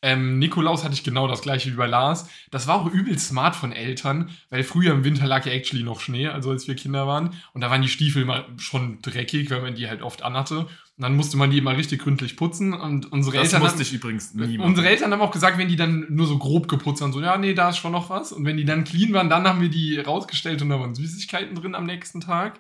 Ähm, 0.05 0.41
Nikolaus 0.41 0.83
hatte 0.83 0.95
ich 0.95 1.05
genau 1.05 1.29
das 1.29 1.43
gleiche 1.43 1.71
wie 1.71 1.77
bei 1.77 1.87
Lars. 1.87 2.29
Das 2.51 2.67
war 2.67 2.75
auch 2.81 2.87
übelst 2.93 3.29
smart 3.29 3.55
von 3.55 3.71
Eltern, 3.71 4.31
weil 4.51 4.65
früher 4.65 4.93
im 4.93 5.05
Winter 5.05 5.29
lag 5.29 5.47
ja 5.47 5.53
actually 5.53 5.85
noch 5.85 6.01
Schnee, 6.01 6.27
also 6.27 6.51
als 6.51 6.67
wir 6.67 6.75
Kinder 6.75 7.07
waren. 7.07 7.35
Und 7.53 7.61
da 7.61 7.71
waren 7.71 7.83
die 7.83 7.89
Stiefel 7.89 8.25
mal 8.25 8.45
schon 8.57 9.01
dreckig, 9.01 9.49
weil 9.53 9.63
man 9.63 9.77
die 9.77 9.87
halt 9.89 10.03
oft 10.03 10.25
anhatte. 10.25 10.59
Und 10.63 10.69
dann 10.99 11.15
musste 11.15 11.37
man 11.37 11.53
die 11.53 11.59
immer 11.59 11.77
richtig 11.77 12.03
gründlich 12.03 12.37
putzen. 12.37 12.73
Und 12.75 13.13
unsere 13.13 13.37
Das 13.37 13.45
Eltern. 13.45 13.61
musste 13.63 13.77
haben- 13.77 13.83
ich 13.83 13.93
übrigens 13.93 14.35
nie 14.35 14.59
machen. 14.59 14.71
Unsere 14.71 14.89
Eltern 14.89 15.13
haben 15.13 15.21
auch 15.21 15.31
gesagt, 15.31 15.57
wenn 15.57 15.69
die 15.69 15.77
dann 15.77 16.07
nur 16.09 16.27
so 16.27 16.37
grob 16.37 16.67
geputzt 16.67 17.01
haben, 17.01 17.13
so, 17.13 17.21
ja, 17.21 17.39
nee, 17.39 17.55
da 17.55 17.69
ist 17.69 17.77
schon 17.79 17.93
noch 17.93 18.11
was. 18.11 18.33
Und 18.33 18.45
wenn 18.45 18.57
die 18.57 18.65
dann 18.65 18.83
clean 18.83 19.13
waren, 19.13 19.31
dann 19.31 19.47
haben 19.47 19.61
wir 19.61 19.69
die 19.69 20.01
rausgestellt 20.01 20.61
und 20.63 20.71
da 20.71 20.81
waren 20.81 20.97
Süßigkeiten 20.97 21.55
drin 21.55 21.77
am 21.77 21.87
nächsten 21.87 22.21
Tag. 22.21 22.59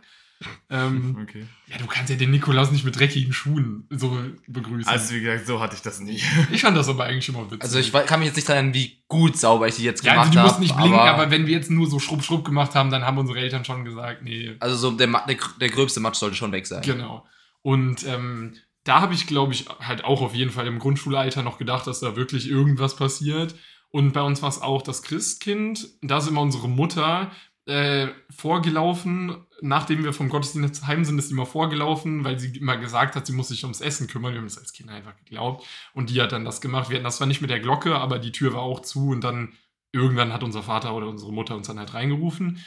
Ähm, 0.71 1.17
Okay. 1.23 1.47
ja, 1.69 1.79
du 1.79 1.87
kannst 1.87 2.11
ja 2.11 2.17
den 2.17 2.31
Nikolaus 2.31 2.71
nicht 2.71 2.85
mit 2.85 2.99
dreckigen 2.99 3.33
Schuhen 3.33 3.87
so 3.91 4.17
begrüßen. 4.49 4.91
Also 4.91 5.15
wie 5.15 5.21
gesagt, 5.21 5.47
so 5.47 5.61
hatte 5.61 5.77
ich 5.77 5.83
das 5.83 6.01
nie. 6.01 6.21
ich 6.53 6.63
fand 6.63 6.77
das 6.77 6.89
aber 6.89 7.05
eigentlich 7.05 7.29
immer 7.29 7.45
witzig. 7.51 7.63
Also 7.63 7.79
ich 7.79 7.93
kann 7.93 8.21
mich 8.21 8.29
jetzt 8.29 8.37
nicht 8.37 8.49
daran, 8.49 8.75
wie 8.75 9.03
gut 9.09 9.37
sauber 9.37 9.69
ich 9.69 9.77
die 9.77 9.85
jetzt 9.85 10.05
ja, 10.05 10.13
gemacht 10.13 10.27
also 10.27 10.33
die 10.33 10.39
habe. 10.39 10.49
mussten 10.49 10.63
nicht 10.63 10.77
blinken, 10.77 10.99
aber, 10.99 11.31
wenn 11.31 11.47
wir 11.47 11.55
jetzt 11.55 11.71
nur 11.71 11.89
so 11.89 11.99
schrupp, 11.99 12.25
schrupp 12.25 12.45
gemacht 12.45 12.75
haben, 12.75 12.91
dann 12.91 13.05
haben 13.05 13.19
unsere 13.19 13.39
Eltern 13.39 13.65
schon 13.65 13.85
gesagt, 13.85 14.23
nee, 14.23 14.57
also 14.61 14.77
so 14.77 14.91
der, 14.91 15.07
der, 15.07 15.37
der 15.61 15.69
gröbste 15.69 16.01
Matsch 16.01 16.17
sollte 16.17 16.37
schon 16.37 16.53
weg 16.53 16.67
sein. 16.67 16.83
Genau. 16.83 17.27
Und 17.63 18.05
ähm, 18.07 18.55
da 18.85 19.01
habe 19.01 19.15
ich, 19.15 19.27
glaube 19.27 19.53
ich, 19.53 19.67
halt 19.81 20.05
auch 20.05 20.21
auf 20.21 20.35
jeden 20.35 20.51
Fall 20.51 20.67
im 20.67 20.79
Grundschulalter 20.79 21.43
noch 21.43 21.59
gedacht, 21.59 21.87
dass 21.87 22.01
da 22.01 22.17
wirklich 22.17 22.49
irgendwas 22.49 22.97
passiert. 22.97 23.55
Und 23.91 24.13
bei 24.13 24.23
uns 24.23 24.43
war 24.43 24.49
es 24.49 24.61
auch 24.61 24.83
das 24.83 25.03
Christkind. 25.03 25.87
Da 26.01 26.19
ist 26.19 26.29
immer 26.29 26.41
unsere 26.41 26.69
Mutter 26.69 27.31
äh, 27.67 28.09
vorgelaufen, 28.31 29.47
nachdem 29.61 30.05
wir 30.05 30.13
vom 30.13 30.29
Gottesdienst 30.29 30.87
heim 30.87 31.05
sind, 31.05 31.19
ist 31.19 31.31
die 31.31 31.35
immer 31.35 31.47
vorgelaufen, 31.47 32.25
weil 32.25 32.39
sie 32.39 32.57
immer 32.59 32.77
gesagt 32.77 33.15
hat, 33.15 33.27
sie 33.27 33.33
muss 33.33 33.49
sich 33.49 33.63
ums 33.63 33.81
Essen 33.81 34.09
kümmern. 34.09 34.33
Wir 34.33 34.39
haben 34.39 34.49
das 34.49 34.59
als 34.59 34.73
Kinder 34.73 34.95
einfach 34.95 35.17
geglaubt. 35.17 35.67
Und 35.95 36.11
die 36.11 36.21
hat 36.21 36.33
dann 36.33 36.45
das 36.45 36.61
gemacht. 36.61 36.91
Wir 36.91 36.97
hatten 36.97 37.05
das 37.05 37.19
zwar 37.19 37.29
nicht 37.29 37.41
mit 37.41 37.51
der 37.51 37.61
Glocke, 37.61 37.97
aber 37.97 38.19
die 38.19 38.33
Tür 38.33 38.55
war 38.55 38.63
auch 38.63 38.81
zu 38.81 39.11
und 39.11 39.23
dann 39.23 39.53
irgendwann 39.93 40.33
hat 40.33 40.43
unser 40.43 40.63
Vater 40.63 40.95
oder 40.95 41.09
unsere 41.09 41.33
Mutter 41.33 41.55
uns 41.55 41.69
dann 41.69 41.79
halt 41.79 41.95
reingerufen. 41.95 42.65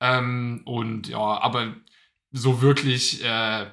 Ähm, 0.00 0.62
und 0.66 1.08
ja, 1.08 1.18
aber 1.18 1.74
so 2.32 2.60
wirklich, 2.60 3.24
äh, 3.24 3.66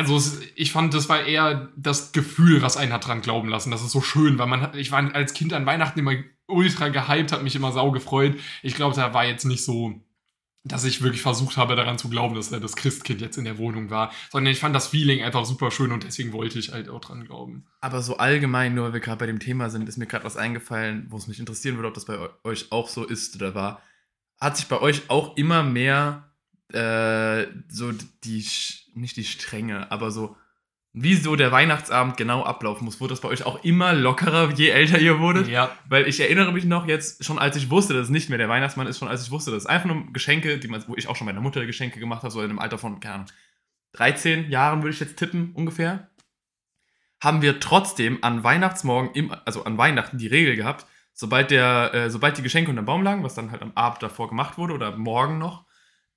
also 0.00 0.38
ich 0.54 0.72
fand, 0.72 0.94
das 0.94 1.08
war 1.08 1.24
eher 1.24 1.68
das 1.76 2.12
Gefühl, 2.12 2.62
was 2.62 2.76
einen 2.76 2.92
hat 2.92 3.06
dran 3.06 3.20
glauben 3.20 3.48
lassen. 3.48 3.70
Das 3.70 3.82
ist 3.82 3.92
so 3.92 4.00
schön, 4.00 4.38
weil 4.38 4.46
man 4.46 4.74
ich 4.74 4.92
war 4.92 5.14
als 5.14 5.34
Kind 5.34 5.52
an 5.52 5.66
Weihnachten 5.66 5.98
immer 5.98 6.14
ultra 6.46 6.88
gehypt, 6.88 7.32
hat 7.32 7.42
mich 7.42 7.54
immer 7.54 7.72
sau 7.72 7.90
gefreut. 7.90 8.38
Ich 8.62 8.74
glaube, 8.74 8.96
da 8.96 9.14
war 9.14 9.24
jetzt 9.24 9.44
nicht 9.44 9.64
so, 9.64 9.94
dass 10.64 10.84
ich 10.84 11.02
wirklich 11.02 11.22
versucht 11.22 11.56
habe, 11.56 11.76
daran 11.76 11.98
zu 11.98 12.08
glauben, 12.08 12.34
dass 12.34 12.50
das 12.50 12.76
Christkind 12.76 13.20
jetzt 13.20 13.38
in 13.38 13.44
der 13.44 13.58
Wohnung 13.58 13.90
war, 13.90 14.12
sondern 14.30 14.52
ich 14.52 14.60
fand 14.60 14.74
das 14.74 14.88
Feeling 14.88 15.22
einfach 15.22 15.44
super 15.44 15.70
schön 15.70 15.92
und 15.92 16.04
deswegen 16.04 16.32
wollte 16.32 16.58
ich 16.58 16.72
halt 16.72 16.88
auch 16.88 17.00
dran 17.00 17.24
glauben. 17.24 17.66
Aber 17.80 18.02
so 18.02 18.16
allgemein, 18.16 18.74
nur 18.74 18.86
weil 18.86 18.92
wir 18.94 19.00
gerade 19.00 19.18
bei 19.18 19.26
dem 19.26 19.38
Thema 19.38 19.70
sind, 19.70 19.88
ist 19.88 19.96
mir 19.96 20.06
gerade 20.06 20.24
was 20.24 20.36
eingefallen, 20.36 21.06
wo 21.08 21.16
es 21.16 21.28
mich 21.28 21.38
interessieren 21.38 21.76
würde, 21.76 21.88
ob 21.88 21.94
das 21.94 22.04
bei 22.04 22.18
euch 22.44 22.72
auch 22.72 22.88
so 22.88 23.04
ist 23.04 23.36
oder 23.36 23.54
war. 23.54 23.82
Hat 24.40 24.56
sich 24.56 24.66
bei 24.66 24.80
euch 24.80 25.08
auch 25.08 25.36
immer 25.36 25.62
mehr 25.62 26.29
äh, 26.72 27.46
so 27.68 27.92
die, 28.24 28.46
nicht 28.94 29.16
die 29.16 29.24
Strenge, 29.24 29.90
aber 29.90 30.10
so 30.10 30.36
wie 30.92 31.14
so 31.14 31.36
der 31.36 31.52
Weihnachtsabend 31.52 32.16
genau 32.16 32.42
ablaufen 32.42 32.84
muss. 32.84 33.00
Wurde 33.00 33.12
das 33.12 33.20
bei 33.20 33.28
euch 33.28 33.44
auch 33.46 33.62
immer 33.62 33.92
lockerer, 33.92 34.52
je 34.54 34.70
älter 34.70 34.98
ihr 34.98 35.20
wurdet? 35.20 35.46
Ja. 35.46 35.70
Weil 35.88 36.08
ich 36.08 36.18
erinnere 36.18 36.52
mich 36.52 36.64
noch 36.64 36.86
jetzt, 36.86 37.24
schon 37.24 37.38
als 37.38 37.56
ich 37.56 37.70
wusste, 37.70 37.94
dass 37.94 38.04
es 38.04 38.10
nicht 38.10 38.28
mehr 38.28 38.38
der 38.38 38.48
Weihnachtsmann 38.48 38.88
ist, 38.88 38.98
schon 38.98 39.08
als 39.08 39.22
ich 39.22 39.30
wusste, 39.30 39.52
dass 39.52 39.62
es 39.62 39.66
einfach 39.66 39.86
nur 39.86 40.12
Geschenke, 40.12 40.58
die 40.58 40.66
man, 40.66 40.82
wo 40.88 40.96
ich 40.96 41.06
auch 41.06 41.14
schon 41.14 41.26
meiner 41.26 41.40
Mutter 41.40 41.64
Geschenke 41.64 42.00
gemacht 42.00 42.22
habe, 42.22 42.32
so 42.32 42.40
in 42.40 42.50
einem 42.50 42.58
Alter 42.58 42.78
von, 42.78 42.98
keine 42.98 43.14
Ahnung, 43.14 43.28
13 43.92 44.50
Jahren 44.50 44.82
würde 44.82 44.94
ich 44.94 45.00
jetzt 45.00 45.16
tippen, 45.16 45.52
ungefähr, 45.54 46.08
haben 47.20 47.42
wir 47.42 47.60
trotzdem 47.60 48.18
an 48.22 48.42
Weihnachtsmorgen, 48.42 49.12
im, 49.14 49.34
also 49.44 49.64
an 49.64 49.78
Weihnachten 49.78 50.18
die 50.18 50.26
Regel 50.26 50.56
gehabt, 50.56 50.86
sobald, 51.12 51.52
der, 51.52 51.94
äh, 51.94 52.10
sobald 52.10 52.36
die 52.36 52.42
Geschenke 52.42 52.70
unter 52.70 52.82
dem 52.82 52.86
Baum 52.86 53.02
lagen, 53.02 53.22
was 53.22 53.34
dann 53.34 53.52
halt 53.52 53.62
am 53.62 53.72
Abend 53.76 54.02
davor 54.02 54.28
gemacht 54.28 54.58
wurde 54.58 54.74
oder 54.74 54.96
morgen 54.96 55.38
noch, 55.38 55.66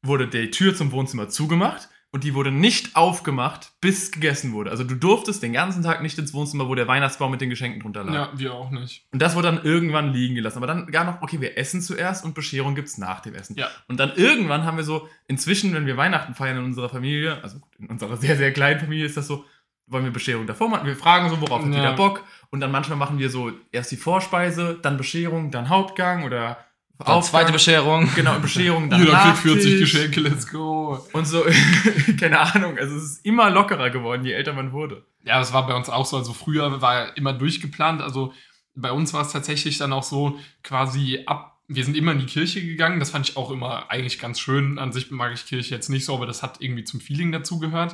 wurde 0.03 0.27
die 0.27 0.51
Tür 0.51 0.75
zum 0.75 0.91
Wohnzimmer 0.91 1.29
zugemacht 1.29 1.89
und 2.11 2.23
die 2.23 2.35
wurde 2.35 2.51
nicht 2.51 2.95
aufgemacht, 2.95 3.71
bis 3.81 4.11
gegessen 4.11 4.53
wurde. 4.53 4.69
Also 4.69 4.83
du 4.83 4.93
durftest 4.93 5.41
den 5.41 5.53
ganzen 5.53 5.81
Tag 5.81 6.03
nicht 6.03 6.17
ins 6.19 6.31
Wohnzimmer, 6.33 6.67
wo 6.67 6.75
der 6.75 6.87
Weihnachtsbaum 6.87 7.31
mit 7.31 7.41
den 7.41 7.49
Geschenken 7.49 7.81
drunter 7.81 8.03
lag. 8.03 8.13
Ja, 8.13 8.29
wir 8.35 8.53
auch 8.53 8.69
nicht. 8.69 9.07
Und 9.11 9.19
das 9.19 9.35
wurde 9.35 9.47
dann 9.51 9.63
irgendwann 9.63 10.13
liegen 10.13 10.35
gelassen. 10.35 10.57
Aber 10.59 10.67
dann 10.67 10.85
gar 10.91 11.05
noch, 11.05 11.23
okay, 11.23 11.41
wir 11.41 11.57
essen 11.57 11.81
zuerst 11.81 12.23
und 12.23 12.35
Bescherung 12.35 12.75
gibt's 12.75 12.99
nach 12.99 13.21
dem 13.21 13.33
Essen. 13.33 13.55
Ja. 13.55 13.67
Und 13.87 13.99
dann 13.99 14.13
irgendwann 14.15 14.63
haben 14.63 14.77
wir 14.77 14.83
so, 14.83 15.09
inzwischen, 15.27 15.73
wenn 15.73 15.87
wir 15.87 15.97
Weihnachten 15.97 16.35
feiern 16.35 16.57
in 16.57 16.65
unserer 16.65 16.89
Familie, 16.89 17.41
also 17.41 17.57
in 17.79 17.87
unserer 17.87 18.15
sehr, 18.17 18.37
sehr 18.37 18.53
kleinen 18.53 18.79
Familie 18.79 19.05
ist 19.05 19.17
das 19.17 19.25
so, 19.25 19.45
wollen 19.87 20.03
wir 20.03 20.11
Bescherung 20.11 20.45
davor 20.45 20.69
machen. 20.69 20.85
Wir 20.85 20.95
fragen 20.95 21.29
so, 21.29 21.41
worauf 21.41 21.63
hat 21.63 21.71
Ja. 21.71 21.77
jeder 21.77 21.93
Bock. 21.93 22.23
Und 22.51 22.59
dann 22.59 22.71
manchmal 22.71 22.97
machen 22.97 23.17
wir 23.17 23.31
so 23.31 23.51
erst 23.71 23.91
die 23.91 23.97
Vorspeise, 23.97 24.77
dann 24.81 24.97
Bescherung, 24.97 25.49
dann 25.49 25.69
Hauptgang 25.69 26.23
oder 26.25 26.57
Dann 26.99 27.23
zweite 27.23 27.51
Bescherung. 27.51 28.09
Genau, 28.15 28.39
Bescherung, 28.39 28.89
dann 28.89 29.01
Jeder 29.01 29.19
kriegt 29.19 29.37
40 29.39 29.71
Nachtisch. 29.71 29.91
Geschenke, 29.91 30.19
let's 30.21 30.47
go. 30.47 31.05
Und 31.13 31.25
so, 31.25 31.43
keine 32.19 32.39
Ahnung, 32.39 32.77
also 32.77 32.95
es 32.95 33.03
ist 33.03 33.25
immer 33.25 33.49
lockerer 33.49 33.89
geworden, 33.89 34.25
je 34.25 34.33
älter 34.33 34.53
man 34.53 34.71
wurde. 34.71 35.03
Ja, 35.23 35.39
das 35.39 35.53
war 35.53 35.65
bei 35.65 35.73
uns 35.73 35.89
auch 35.89 36.05
so. 36.05 36.17
Also 36.17 36.33
früher 36.33 36.81
war 36.81 37.17
immer 37.17 37.33
durchgeplant. 37.33 38.01
Also 38.01 38.33
bei 38.75 38.91
uns 38.91 39.13
war 39.13 39.21
es 39.21 39.31
tatsächlich 39.31 39.77
dann 39.77 39.93
auch 39.93 40.03
so, 40.03 40.39
quasi 40.63 41.23
ab. 41.25 41.57
Wir 41.67 41.85
sind 41.85 41.95
immer 41.95 42.11
in 42.11 42.19
die 42.19 42.25
Kirche 42.25 42.61
gegangen. 42.61 42.99
Das 42.99 43.11
fand 43.11 43.27
ich 43.27 43.37
auch 43.37 43.49
immer 43.49 43.89
eigentlich 43.89 44.19
ganz 44.19 44.39
schön. 44.39 44.77
An 44.77 44.91
sich 44.91 45.09
mag 45.11 45.33
ich 45.33 45.45
Kirche 45.45 45.73
jetzt 45.73 45.89
nicht 45.89 46.05
so, 46.05 46.13
aber 46.15 46.25
das 46.25 46.43
hat 46.43 46.57
irgendwie 46.59 46.83
zum 46.83 46.99
Feeling 46.99 47.31
dazugehört. 47.31 47.93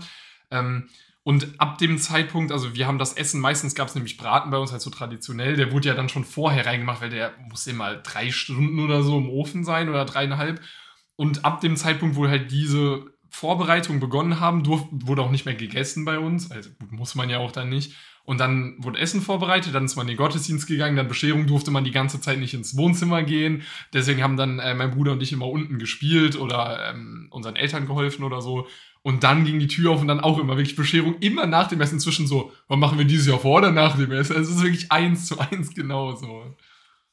Ähm, 0.51 0.89
und 1.24 1.60
ab 1.60 1.78
dem 1.78 1.98
Zeitpunkt, 1.98 2.52
also 2.52 2.76
wir 2.76 2.88
haben 2.88 2.98
das 2.98 3.14
Essen, 3.14 3.42
meistens 3.42 3.76
gab 3.76 3.88
es 3.88 3.96
nämlich 3.96 4.18
Braten 4.18 4.52
bei 4.52 4.58
uns 4.58 4.72
halt 4.72 4.82
so 4.82 4.90
traditionell. 4.90 5.56
Der 5.56 5.72
wurde 5.72 5.90
ja 5.90 5.94
dann 5.94 6.10
schon 6.10 6.24
vorher 6.24 6.66
reingemacht, 6.66 7.02
weil 7.02 7.10
der 7.10 7.34
musste 7.50 7.72
immer 7.72 7.96
drei 7.96 8.32
Stunden 8.32 8.80
oder 8.80 9.04
so 9.04 9.18
im 9.18 9.30
Ofen 9.30 9.64
sein 9.64 9.90
oder 9.90 10.06
dreieinhalb. 10.06 10.62
Und 11.16 11.44
ab 11.44 11.60
dem 11.62 11.76
Zeitpunkt, 11.76 12.16
wo 12.16 12.28
halt 12.28 12.52
diese 12.52 13.06
Vorbereitungen 13.30 14.00
begonnen 14.00 14.40
haben, 14.40 14.64
durf, 14.64 14.86
wurde 14.92 15.22
auch 15.22 15.32
nicht 15.32 15.46
mehr 15.46 15.56
gegessen 15.56 16.06
bei 16.06 16.18
uns. 16.18 16.52
Also 16.52 16.70
gut, 16.80 16.92
muss 16.94 17.16
man 17.16 17.30
ja 17.30 17.40
auch 17.40 17.52
dann 17.52 17.70
nicht. 17.70 17.94
Und 18.24 18.40
dann 18.40 18.76
wurde 18.78 19.00
Essen 19.00 19.22
vorbereitet, 19.22 19.74
dann 19.74 19.86
ist 19.86 19.96
man 19.96 20.08
in 20.08 20.16
den 20.16 20.18
Gottesdienst 20.18 20.68
gegangen, 20.68 20.96
dann 20.96 21.08
Bescherung 21.08 21.48
durfte 21.48 21.72
man 21.72 21.84
die 21.84 21.92
ganze 21.92 22.22
Zeit 22.22 22.38
nicht 22.38 22.54
ins 22.54 22.78
Wohnzimmer 22.78 23.24
gehen. 23.24 23.64
Deswegen 23.92 24.22
haben 24.22 24.38
dann 24.38 24.60
äh, 24.60 24.76
mein 24.76 24.92
Bruder 24.92 25.14
und 25.14 25.24
ich 25.24 25.34
immer 25.34 25.48
unten 25.48 25.80
gespielt 25.80 26.36
oder 26.36 26.92
ähm, 26.92 27.28
unseren 27.32 27.56
Eltern 27.56 27.88
geholfen 27.88 28.24
oder 28.24 28.42
so. 28.42 28.68
Und 29.10 29.24
dann 29.24 29.44
ging 29.44 29.58
die 29.58 29.66
Tür 29.66 29.89
auf 29.89 30.01
und 30.01 30.08
dann 30.08 30.20
auch 30.20 30.38
immer 30.38 30.56
wirklich 30.56 30.75
Bescherung, 30.75 31.18
immer 31.20 31.48
nach 31.48 31.68
dem 31.68 31.82
Essen 31.82 32.00
zwischen 32.00 32.28
so, 32.28 32.51
was 32.68 32.78
machen 32.78 33.00
wir 33.00 33.06
dieses 33.06 33.25
Jahr 33.25 33.39
vor 33.39 33.58
oder 33.58 33.72
nach 33.72 33.98
dem 33.98 34.12
Essen? 34.12 34.36
Also 34.36 34.51
es 34.51 34.58
ist 34.58 34.63
wirklich 34.63 34.92
eins 34.92 35.25
zu 35.25 35.39
eins 35.39 35.74
genauso. 35.74 36.56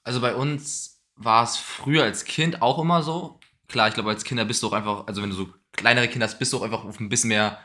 Also 0.05 0.21
bei 0.21 0.35
uns 0.35 1.01
war 1.15 1.43
es 1.43 1.57
früher 1.57 2.03
als 2.03 2.27
Kind 2.27 2.61
auch 2.61 2.79
immer 2.79 3.03
so. 3.03 3.41
Klar, 3.67 3.89
ich 3.89 3.95
glaube, 3.95 4.11
als 4.11 4.25
Kinder 4.25 4.45
bist 4.45 4.63
du 4.63 4.67
auch 4.67 4.75
einfach, 4.75 5.07
also 5.07 5.23
wenn 5.23 5.31
du 5.31 5.37
so 5.37 5.49
kleinere 5.73 6.07
Kinder 6.07 6.27
hast, 6.27 6.39
bist 6.39 6.53
du 6.53 6.59
auch 6.59 6.63
einfach 6.63 6.85
auf 6.85 7.01
ein 7.01 7.09
bisschen 7.09 7.29
mehr 7.29 7.61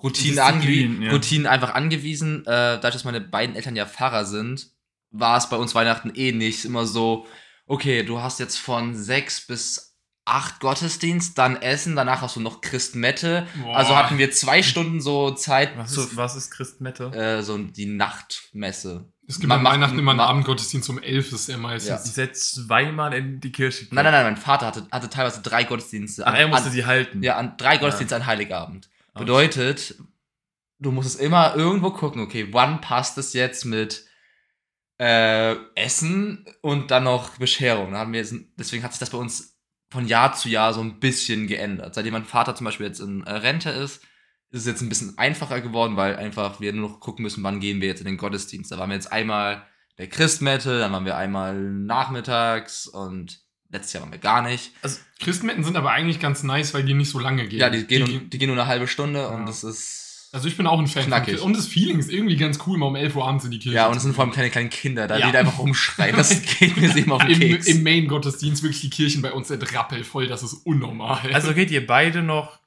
Routinen, 0.00 0.38
angewiesen, 0.38 1.02
ja. 1.02 1.10
Routinen 1.10 1.48
einfach 1.48 1.74
angewiesen. 1.74 2.42
Äh, 2.42 2.44
dadurch, 2.46 2.94
dass 2.94 3.04
meine 3.04 3.20
beiden 3.20 3.56
Eltern 3.56 3.74
ja 3.74 3.86
Pfarrer 3.86 4.26
sind, 4.26 4.68
war 5.10 5.38
es 5.38 5.48
bei 5.48 5.56
uns 5.56 5.74
Weihnachten 5.74 6.12
eh 6.14 6.30
nicht 6.30 6.64
immer 6.64 6.86
so, 6.86 7.26
okay, 7.66 8.04
du 8.04 8.20
hast 8.20 8.38
jetzt 8.38 8.58
von 8.58 8.94
sechs 8.94 9.44
bis 9.44 9.95
acht 10.26 10.60
Gottesdienst, 10.60 11.38
dann 11.38 11.56
Essen, 11.62 11.96
danach 11.96 12.20
hast 12.20 12.36
du 12.36 12.40
noch 12.40 12.60
Christmette. 12.60 13.46
Boah. 13.62 13.76
Also 13.76 13.96
hatten 13.96 14.18
wir 14.18 14.30
zwei 14.32 14.62
Stunden 14.62 15.00
so 15.00 15.30
Zeit, 15.30 15.78
Was 15.78 15.92
zu, 15.92 16.02
ist, 16.02 16.16
was 16.16 16.36
ist 16.36 16.50
Christmette? 16.50 17.04
äh, 17.12 17.42
so 17.42 17.56
die 17.56 17.86
Nachtmesse. 17.86 19.08
Es 19.28 19.36
gibt 19.36 19.48
Man 19.48 19.58
an 19.58 19.62
macht- 19.64 19.74
Weihnachten 19.74 19.98
immer 19.98 20.10
einen 20.12 20.20
Abendgottesdienst 20.20 20.88
um 20.90 21.00
11 21.02 21.32
ist 21.32 21.48
der 21.48 21.58
meistens. 21.58 22.06
Ich 22.06 22.12
setze 22.12 22.66
zweimal 22.66 23.14
in 23.14 23.40
die 23.40 23.50
Kirche. 23.52 23.86
Nein, 23.90 24.04
nein, 24.04 24.12
nein, 24.12 24.24
mein 24.24 24.36
Vater 24.36 24.66
hatte, 24.66 24.86
hatte 24.90 25.08
teilweise 25.10 25.42
drei 25.42 25.64
Gottesdienste. 25.64 26.26
Ach, 26.26 26.34
er 26.34 26.44
an- 26.44 26.50
musste 26.50 26.66
an, 26.66 26.72
sie 26.72 26.84
halten. 26.86 27.22
Ja, 27.22 27.36
an 27.36 27.56
drei 27.56 27.78
Gottesdienste 27.78 28.16
an 28.16 28.26
Heiligabend. 28.26 28.88
Ah. 29.14 29.20
Bedeutet, 29.20 29.96
du 30.78 30.90
musstest 30.92 31.20
immer 31.20 31.54
irgendwo 31.56 31.90
gucken, 31.90 32.20
okay, 32.22 32.48
wann 32.52 32.80
passt 32.80 33.16
es 33.18 33.32
jetzt 33.32 33.64
mit 33.64 34.04
äh, 34.98 35.54
Essen 35.74 36.46
und 36.62 36.90
dann 36.90 37.04
noch 37.04 37.36
Bescherung. 37.38 37.92
Da 37.92 37.98
haben 37.98 38.12
wir 38.12 38.20
jetzt, 38.20 38.34
deswegen 38.58 38.82
hat 38.82 38.92
sich 38.92 39.00
das 39.00 39.10
bei 39.10 39.18
uns 39.18 39.55
von 39.90 40.06
Jahr 40.06 40.34
zu 40.34 40.48
Jahr 40.48 40.74
so 40.74 40.80
ein 40.80 40.98
bisschen 41.00 41.46
geändert. 41.46 41.94
Seitdem 41.94 42.12
mein 42.12 42.24
Vater 42.24 42.54
zum 42.54 42.64
Beispiel 42.64 42.86
jetzt 42.86 43.00
in 43.00 43.22
äh, 43.24 43.32
Rente 43.32 43.70
ist, 43.70 44.02
ist 44.50 44.60
es 44.60 44.66
jetzt 44.66 44.82
ein 44.82 44.88
bisschen 44.88 45.18
einfacher 45.18 45.60
geworden, 45.60 45.96
weil 45.96 46.16
einfach 46.16 46.60
wir 46.60 46.72
nur 46.72 46.88
noch 46.88 47.00
gucken 47.00 47.22
müssen, 47.22 47.42
wann 47.42 47.60
gehen 47.60 47.80
wir 47.80 47.88
jetzt 47.88 48.00
in 48.00 48.06
den 48.06 48.16
Gottesdienst. 48.16 48.70
Da 48.70 48.78
waren 48.78 48.90
wir 48.90 48.96
jetzt 48.96 49.12
einmal 49.12 49.66
der 49.98 50.08
Christmette, 50.08 50.78
dann 50.78 50.92
waren 50.92 51.04
wir 51.04 51.16
einmal 51.16 51.54
nachmittags 51.54 52.86
und 52.86 53.40
letztes 53.70 53.92
Jahr 53.92 54.02
waren 54.02 54.12
wir 54.12 54.18
gar 54.18 54.42
nicht. 54.42 54.72
Christmetten 55.20 55.64
sind 55.64 55.76
aber 55.76 55.90
eigentlich 55.90 56.20
ganz 56.20 56.42
nice, 56.42 56.74
weil 56.74 56.84
die 56.84 56.94
nicht 56.94 57.10
so 57.10 57.18
lange 57.18 57.46
gehen. 57.48 57.60
Ja, 57.60 57.70
die 57.70 57.86
gehen, 57.86 58.06
die, 58.06 58.30
die 58.30 58.38
gehen 58.38 58.48
nur 58.48 58.56
eine 58.56 58.68
halbe 58.68 58.88
Stunde 58.88 59.28
und 59.28 59.46
das 59.46 59.64
ist. 59.64 60.05
Also 60.36 60.48
ich 60.48 60.56
bin 60.56 60.66
auch 60.66 60.78
ein 60.78 60.86
Fan 60.86 61.06
Knackig. 61.06 61.40
Und 61.40 61.56
das 61.56 61.66
Feeling 61.66 61.98
ist 61.98 62.10
irgendwie 62.10 62.36
ganz 62.36 62.58
cool, 62.66 62.76
mal 62.78 62.86
um 62.86 62.94
11 62.94 63.16
Uhr 63.16 63.26
abends 63.26 63.44
in 63.46 63.50
die 63.50 63.58
Kirche 63.58 63.74
Ja, 63.76 63.86
und 63.88 63.96
es 63.96 64.02
sind 64.02 64.14
vor 64.14 64.22
allem 64.24 64.32
keine 64.34 64.50
kleinen 64.50 64.68
Kinder, 64.70 65.06
da 65.08 65.16
Ja. 65.18 65.26
die 65.26 65.32
da 65.32 65.38
einfach 65.40 65.58
rumschreien. 65.58 66.14
Das 66.14 66.42
geht 66.58 66.76
mir 66.76 66.94
immer 66.96 67.14
auf 67.16 67.24
den 67.24 67.40
Im, 67.40 67.52
Keks. 67.52 67.66
Im 67.66 67.82
Main-Gottesdienst 67.82 68.62
wirklich 68.62 68.82
die 68.82 68.90
Kirchen 68.90 69.22
bei 69.22 69.32
uns 69.32 69.48
sind 69.48 69.74
rappelvoll, 69.74 70.28
das 70.28 70.42
ist 70.42 70.52
unnormal. 70.66 71.18
Also 71.32 71.54
geht 71.54 71.70
ihr 71.70 71.86
beide 71.86 72.22
noch 72.22 72.60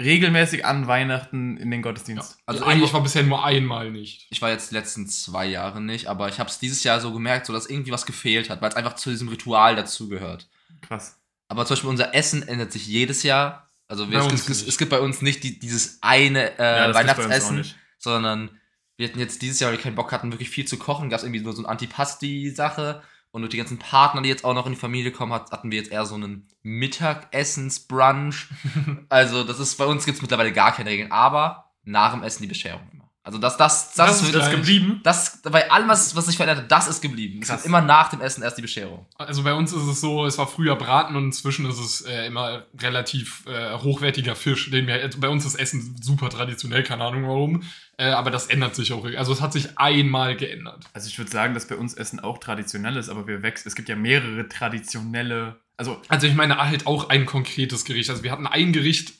regelmäßig 0.00 0.64
an 0.64 0.86
Weihnachten 0.86 1.56
in 1.58 1.70
den 1.70 1.82
Gottesdienst? 1.82 2.38
also 2.46 2.60
also 2.60 2.64
eigentlich 2.64 2.76
irgendwo- 2.82 2.92
war 2.94 3.02
bisher 3.02 3.22
nur 3.22 3.44
einmal 3.44 3.90
nicht. 3.90 4.26
ich 4.30 4.40
war 4.42 4.50
jetzt 4.50 4.70
die 4.70 4.74
letzten 4.74 5.06
zwei 5.06 5.46
Jahre 5.46 5.80
nicht, 5.82 6.06
aber 6.06 6.28
ich 6.28 6.38
habe 6.38 6.48
es 6.50 6.58
dieses 6.58 6.82
Jahr 6.84 7.00
so 7.00 7.12
gemerkt, 7.12 7.46
so 7.46 7.52
dass 7.52 7.66
irgendwie 7.66 7.92
was 7.92 8.06
gefehlt 8.06 8.48
hat, 8.50 8.62
weil 8.62 8.70
es 8.70 8.76
einfach 8.76 8.94
zu 8.94 9.10
diesem 9.10 9.28
Ritual 9.28 9.76
dazugehört. 9.76 10.48
Krass. 10.80 11.18
Aber 11.48 11.66
zum 11.66 11.74
Beispiel 11.74 11.90
unser 11.90 12.14
Essen 12.14 12.42
ändert 12.46 12.72
sich 12.72 12.86
jedes 12.86 13.22
Jahr. 13.22 13.70
Also 13.88 14.10
wir, 14.10 14.20
es, 14.20 14.48
es, 14.48 14.66
es 14.66 14.78
gibt 14.78 14.90
bei 14.90 15.00
uns 15.00 15.22
nicht 15.22 15.44
die, 15.44 15.58
dieses 15.58 15.98
eine 16.00 16.58
äh, 16.58 16.88
Ja, 16.88 16.94
Weihnachtsessen, 16.94 17.64
sondern 17.98 18.50
wir 18.96 19.08
hatten 19.08 19.18
jetzt 19.18 19.42
dieses 19.42 19.60
Jahr, 19.60 19.70
weil 19.70 19.78
wir 19.78 19.82
keinen 19.82 19.96
Bock 19.96 20.12
hatten, 20.12 20.32
wirklich 20.32 20.50
viel 20.50 20.66
zu 20.66 20.78
kochen, 20.78 21.10
gab 21.10 21.18
es 21.18 21.24
irgendwie 21.24 21.40
nur 21.40 21.52
so 21.52 21.62
eine 21.62 21.68
Antipasti-Sache. 21.68 23.02
Und 23.32 23.40
durch 23.40 23.50
die 23.50 23.56
ganzen 23.56 23.78
Partner, 23.78 24.20
die 24.20 24.28
jetzt 24.28 24.44
auch 24.44 24.52
noch 24.52 24.66
in 24.66 24.72
die 24.72 24.78
Familie 24.78 25.10
kommen, 25.10 25.32
hat, 25.32 25.50
hatten 25.52 25.70
wir 25.70 25.78
jetzt 25.78 25.90
eher 25.90 26.04
so 26.04 26.14
einen 26.14 26.48
Mittagessensbrunch. 26.62 28.48
also, 29.08 29.42
das 29.42 29.58
ist 29.58 29.76
bei 29.76 29.86
uns 29.86 30.04
gibt 30.04 30.16
es 30.16 30.22
mittlerweile 30.22 30.52
gar 30.52 30.72
keine 30.72 30.90
Regeln, 30.90 31.10
aber 31.10 31.72
nach 31.84 32.12
dem 32.12 32.22
Essen 32.22 32.42
die 32.42 32.48
Bescherung. 32.48 32.86
Also 33.24 33.38
das, 33.38 33.56
das, 33.56 33.92
das, 33.94 33.96
Das 34.08 34.16
ist 34.22 34.28
ist 34.28 34.34
das, 34.34 34.50
geblieben? 34.50 35.00
das 35.04 35.40
bei 35.42 35.70
allem, 35.70 35.88
was, 35.88 36.16
was 36.16 36.26
sich 36.26 36.36
verändert 36.36 36.64
hat, 36.64 36.72
das 36.72 36.88
ist 36.88 37.00
geblieben. 37.00 37.38
Es 37.40 37.48
Krass. 37.48 37.58
gibt 37.58 37.66
immer 37.66 37.80
nach 37.80 38.08
dem 38.10 38.20
Essen 38.20 38.42
erst 38.42 38.58
die 38.58 38.62
Bescherung. 38.62 39.06
Also 39.16 39.44
bei 39.44 39.54
uns 39.54 39.72
ist 39.72 39.82
es 39.86 40.00
so, 40.00 40.26
es 40.26 40.38
war 40.38 40.48
früher 40.48 40.74
Braten 40.74 41.14
und 41.14 41.26
inzwischen 41.26 41.64
ist 41.70 41.78
es 41.78 42.00
äh, 42.00 42.26
immer 42.26 42.64
relativ 42.80 43.46
äh, 43.46 43.78
hochwertiger 43.78 44.34
Fisch. 44.34 44.70
Den 44.72 44.88
wir, 44.88 44.94
also 44.94 45.20
bei 45.20 45.28
uns 45.28 45.44
ist 45.46 45.54
Essen 45.54 45.96
super 46.02 46.30
traditionell, 46.30 46.82
keine 46.82 47.04
Ahnung 47.04 47.22
warum. 47.28 47.62
Äh, 47.96 48.06
aber 48.06 48.32
das 48.32 48.46
ändert 48.46 48.74
sich 48.74 48.92
auch. 48.92 49.04
Also 49.04 49.32
es 49.32 49.40
hat 49.40 49.52
sich 49.52 49.78
einmal 49.78 50.34
geändert. 50.36 50.84
Also 50.92 51.06
ich 51.08 51.16
würde 51.16 51.30
sagen, 51.30 51.54
dass 51.54 51.68
bei 51.68 51.76
uns 51.76 51.94
Essen 51.94 52.18
auch 52.18 52.38
traditionell 52.38 52.96
ist, 52.96 53.08
aber 53.08 53.28
wir 53.28 53.42
wechseln. 53.42 53.68
Es 53.68 53.76
gibt 53.76 53.88
ja 53.88 53.94
mehrere 53.94 54.48
traditionelle 54.48 55.60
Also, 55.76 56.00
Also 56.08 56.26
ich 56.26 56.34
meine 56.34 56.56
halt 56.58 56.86
auch 56.86 57.08
ein 57.08 57.26
konkretes 57.26 57.84
Gericht. 57.84 58.10
Also 58.10 58.22
wir 58.24 58.32
hatten 58.32 58.46
ein 58.46 58.72
Gericht 58.72 59.14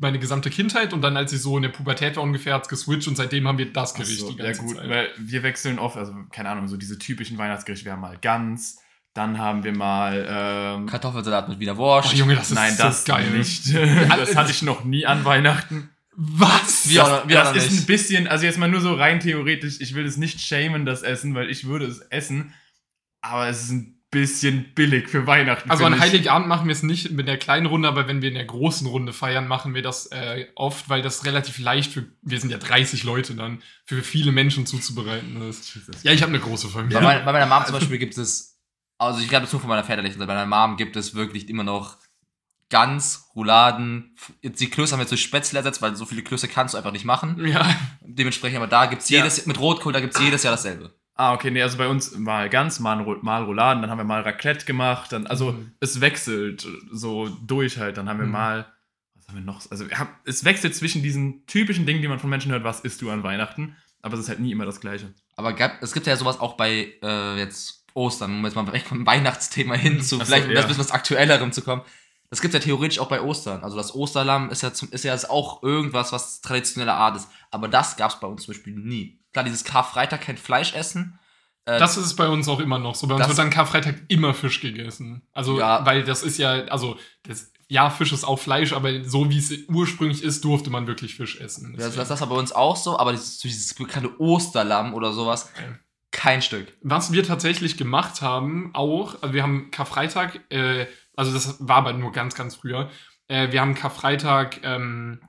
meine 0.00 0.18
gesamte 0.18 0.50
Kindheit 0.50 0.92
und 0.92 1.02
dann, 1.02 1.16
als 1.16 1.32
ich 1.32 1.40
so 1.42 1.56
in 1.56 1.62
der 1.62 1.68
Pubertät 1.70 2.16
war 2.16 2.22
ungefähr, 2.22 2.54
hat 2.54 2.68
geswitcht 2.68 3.08
und 3.08 3.16
seitdem 3.16 3.46
haben 3.48 3.58
wir 3.58 3.72
das 3.72 3.94
Gericht 3.94 4.20
so, 4.20 4.30
die 4.32 4.38
ja 4.38 4.44
ganze 4.46 4.62
gut, 4.62 4.76
Zeit. 4.76 4.88
weil 4.88 5.08
wir 5.18 5.42
wechseln 5.42 5.78
oft, 5.78 5.96
also 5.96 6.14
keine 6.30 6.48
Ahnung, 6.50 6.68
so 6.68 6.76
diese 6.76 6.98
typischen 6.98 7.36
Weihnachtsgerichte. 7.38 7.84
Wir 7.84 7.92
haben 7.92 8.00
mal 8.00 8.16
Gans, 8.20 8.78
dann 9.12 9.38
haben 9.38 9.62
wir 9.64 9.72
mal. 9.76 10.26
Ähm, 10.28 10.86
Kartoffelsalat 10.86 11.48
mit 11.48 11.60
Wiener 11.60 11.74
Oh, 11.74 11.78
Wurst. 11.78 12.12
Junge, 12.14 12.34
das 12.36 12.50
ist 12.50 12.54
nein, 12.56 12.74
so 12.74 12.82
das 12.84 13.04
geil. 13.04 13.30
nicht. 13.30 13.74
das 13.74 14.34
hatte 14.36 14.50
ich 14.50 14.62
noch 14.62 14.84
nie 14.84 15.06
an 15.06 15.24
Weihnachten. 15.24 15.90
Was? 16.16 16.86
Auch- 16.98 17.26
wir 17.28 17.36
das 17.36 17.48
auch 17.48 17.54
ist 17.56 17.70
nicht. 17.70 17.82
ein 17.82 17.86
bisschen, 17.86 18.28
also 18.28 18.44
jetzt 18.46 18.58
mal 18.58 18.68
nur 18.68 18.80
so 18.80 18.94
rein 18.94 19.20
theoretisch, 19.20 19.80
ich 19.80 19.94
will 19.94 20.04
es 20.06 20.16
nicht 20.16 20.40
shamen, 20.40 20.86
das 20.86 21.02
Essen, 21.02 21.34
weil 21.34 21.50
ich 21.50 21.66
würde 21.66 21.86
es 21.86 21.98
essen, 22.10 22.54
aber 23.20 23.48
es 23.48 23.64
ist 23.64 23.70
ein 23.70 23.93
bisschen 24.14 24.72
billig 24.74 25.08
für 25.08 25.26
Weihnachten. 25.26 25.70
Also 25.70 25.84
an. 25.84 26.00
Heiligabend 26.00 26.48
machen 26.48 26.66
wir 26.66 26.72
es 26.72 26.82
nicht 26.82 27.10
mit 27.10 27.28
der 27.28 27.36
kleinen 27.36 27.66
Runde, 27.66 27.86
aber 27.88 28.08
wenn 28.08 28.22
wir 28.22 28.28
in 28.30 28.34
der 28.34 28.46
großen 28.46 28.86
Runde 28.86 29.12
feiern, 29.12 29.46
machen 29.46 29.74
wir 29.74 29.82
das 29.82 30.06
äh, 30.06 30.46
oft, 30.54 30.88
weil 30.88 31.02
das 31.02 31.26
relativ 31.26 31.58
leicht 31.58 31.92
für, 31.92 32.06
wir 32.22 32.40
sind 32.40 32.50
ja 32.50 32.58
30 32.58 33.04
Leute 33.04 33.34
dann, 33.34 33.62
für 33.84 34.02
viele 34.02 34.32
Menschen 34.32 34.64
zuzubereiten 34.66 35.42
ist. 35.48 35.78
Ja, 36.02 36.12
ich 36.12 36.22
habe 36.22 36.30
eine 36.30 36.40
große 36.40 36.68
Bei, 36.68 36.72
Familie. 36.72 37.00
mein, 37.02 37.24
bei 37.24 37.32
meiner 37.32 37.46
Mom 37.46 37.64
zum 37.66 37.74
Beispiel 37.74 37.98
gibt 37.98 38.16
es, 38.16 38.58
also 38.98 39.20
ich 39.20 39.28
glaube, 39.28 39.42
das 39.44 39.52
nur 39.52 39.60
von 39.60 39.68
meiner 39.68 39.84
väterlichen 39.84 40.18
Seite, 40.18 40.26
bei 40.26 40.34
meiner 40.34 40.46
Mom 40.68 40.76
gibt 40.78 40.96
es 40.96 41.14
wirklich 41.14 41.48
immer 41.50 41.64
noch 41.64 41.98
Gans, 42.70 43.28
Rouladen. 43.36 44.16
Jetzt 44.40 44.60
die 44.60 44.70
Klöße 44.70 44.92
haben 44.92 44.98
wir 45.00 45.02
jetzt 45.02 45.10
durch 45.10 45.22
Spätzle 45.22 45.58
ersetzt, 45.58 45.82
weil 45.82 45.94
so 45.96 46.06
viele 46.06 46.22
Klöße 46.22 46.48
kannst 46.48 46.74
du 46.74 46.78
einfach 46.78 46.92
nicht 46.92 47.04
machen. 47.04 47.44
Ja, 47.46 47.68
Dementsprechend, 48.00 48.56
aber 48.56 48.66
da 48.66 48.86
gibt's 48.86 49.08
Ja. 49.10 49.18
jedes, 49.18 49.44
mit 49.46 49.60
Rotkohl, 49.60 49.92
da 49.92 50.00
gibt's 50.00 50.18
jedes 50.18 50.42
Jahr 50.42 50.52
dasselbe. 50.52 50.94
Ah, 51.16 51.32
okay, 51.32 51.50
nee, 51.50 51.62
also 51.62 51.78
bei 51.78 51.86
uns 51.86 52.16
mal 52.16 52.50
ganz, 52.50 52.80
mal, 52.80 52.96
mal 53.22 53.44
Rouladen, 53.44 53.82
dann 53.82 53.90
haben 53.90 53.98
wir 53.98 54.04
mal 54.04 54.22
Raclette 54.22 54.66
gemacht, 54.66 55.12
dann, 55.12 55.26
also 55.28 55.52
Mhm. 55.52 55.72
es 55.80 56.00
wechselt 56.00 56.66
so 56.90 57.28
durch 57.28 57.78
halt, 57.78 57.96
dann 57.96 58.08
haben 58.08 58.18
wir 58.18 58.26
Mhm. 58.26 58.32
mal, 58.32 58.66
was 59.14 59.28
haben 59.28 59.36
wir 59.36 59.42
noch, 59.44 59.62
also 59.70 59.88
wir 59.88 59.96
haben, 59.98 60.10
es 60.24 60.44
wechselt 60.44 60.74
zwischen 60.74 61.02
diesen 61.02 61.46
typischen 61.46 61.86
Dingen, 61.86 62.02
die 62.02 62.08
man 62.08 62.18
von 62.18 62.30
Menschen 62.30 62.50
hört, 62.50 62.64
was 62.64 62.80
isst 62.80 63.00
du 63.00 63.10
an 63.10 63.22
Weihnachten, 63.22 63.76
aber 64.02 64.14
es 64.14 64.20
ist 64.20 64.28
halt 64.28 64.40
nie 64.40 64.50
immer 64.50 64.66
das 64.66 64.80
Gleiche. 64.80 65.14
Aber 65.36 65.52
gab, 65.52 65.80
es 65.82 65.92
gibt 65.92 66.06
ja 66.08 66.16
sowas 66.16 66.40
auch 66.40 66.56
bei 66.56 66.94
äh, 67.02 67.38
jetzt 67.38 67.84
Ostern, 67.94 68.32
um 68.32 68.44
jetzt 68.44 68.56
mal 68.56 68.70
weg 68.72 68.84
vom 68.86 69.06
Weihnachtsthema 69.06 69.74
hin 69.76 70.00
zu, 70.02 70.18
so, 70.18 70.24
vielleicht 70.24 70.46
um 70.46 70.50
ja. 70.50 70.56
das 70.56 70.66
bisschen 70.66 70.82
was 70.82 70.90
Aktuellerem 70.90 71.52
zu 71.52 71.62
kommen. 71.62 71.82
Das 72.28 72.40
gibt 72.40 72.52
ja 72.54 72.58
theoretisch 72.58 72.98
auch 72.98 73.08
bei 73.08 73.20
Ostern. 73.20 73.62
Also 73.62 73.76
das 73.76 73.94
Osterlamm 73.94 74.50
ist 74.50 74.62
ja, 74.62 74.72
zum, 74.72 74.90
ist 74.90 75.04
ja 75.04 75.12
jetzt 75.12 75.30
auch 75.30 75.62
irgendwas, 75.62 76.10
was 76.10 76.40
traditionelle 76.40 76.92
Art 76.94 77.14
ist. 77.16 77.28
Aber 77.52 77.68
das 77.68 77.96
gab's 77.96 78.18
bei 78.18 78.26
uns 78.26 78.42
zum 78.42 78.52
Beispiel 78.54 78.74
nie. 78.74 79.20
Klar, 79.34 79.44
dieses 79.44 79.64
Karfreitag 79.64 80.22
kein 80.22 80.36
Fleisch 80.38 80.74
essen. 80.74 81.18
Äh, 81.66 81.78
das 81.78 81.96
ist 81.96 82.14
bei 82.14 82.28
uns 82.28 82.48
auch 82.48 82.60
immer 82.60 82.78
noch 82.78 82.94
so. 82.94 83.06
Bei 83.08 83.16
uns 83.16 83.26
wird 83.28 83.36
dann 83.36 83.50
Karfreitag 83.50 83.96
immer 84.08 84.32
Fisch 84.32 84.60
gegessen. 84.60 85.22
Also, 85.32 85.58
Ja. 85.58 85.84
weil 85.84 86.04
das 86.04 86.22
ist 86.22 86.38
ja, 86.38 86.52
also, 86.66 86.96
das, 87.24 87.50
ja, 87.68 87.90
Fisch 87.90 88.12
ist 88.12 88.22
auch 88.24 88.38
Fleisch, 88.38 88.72
aber 88.72 89.02
so 89.04 89.28
wie 89.30 89.38
es 89.38 89.52
ursprünglich 89.68 90.22
ist, 90.22 90.44
durfte 90.44 90.70
man 90.70 90.86
wirklich 90.86 91.16
Fisch 91.16 91.40
essen. 91.40 91.74
das, 91.76 91.96
das, 91.96 92.08
das 92.08 92.20
war 92.20 92.28
bei 92.28 92.36
uns 92.36 92.52
auch 92.52 92.76
so, 92.76 92.96
aber 92.98 93.10
dieses, 93.10 93.38
dieses 93.38 93.74
bekannte 93.74 94.18
Osterlamm 94.20 94.94
oder 94.94 95.12
sowas, 95.12 95.50
Ja. 95.56 95.74
kein 96.12 96.40
Stück. 96.40 96.68
Was 96.82 97.10
wir 97.10 97.24
tatsächlich 97.24 97.76
gemacht 97.76 98.22
haben, 98.22 98.70
auch, 98.74 99.20
also 99.20 99.34
wir 99.34 99.42
haben 99.42 99.72
Karfreitag, 99.72 100.40
äh, 100.50 100.86
also 101.16 101.32
das 101.32 101.56
war 101.58 101.78
aber 101.78 101.92
nur 101.94 102.12
ganz, 102.12 102.36
ganz 102.36 102.54
früher, 102.54 102.88
äh, 103.26 103.50
wir 103.50 103.60
haben 103.60 103.74
Karfreitag, 103.74 104.60
ähm, 104.62 105.20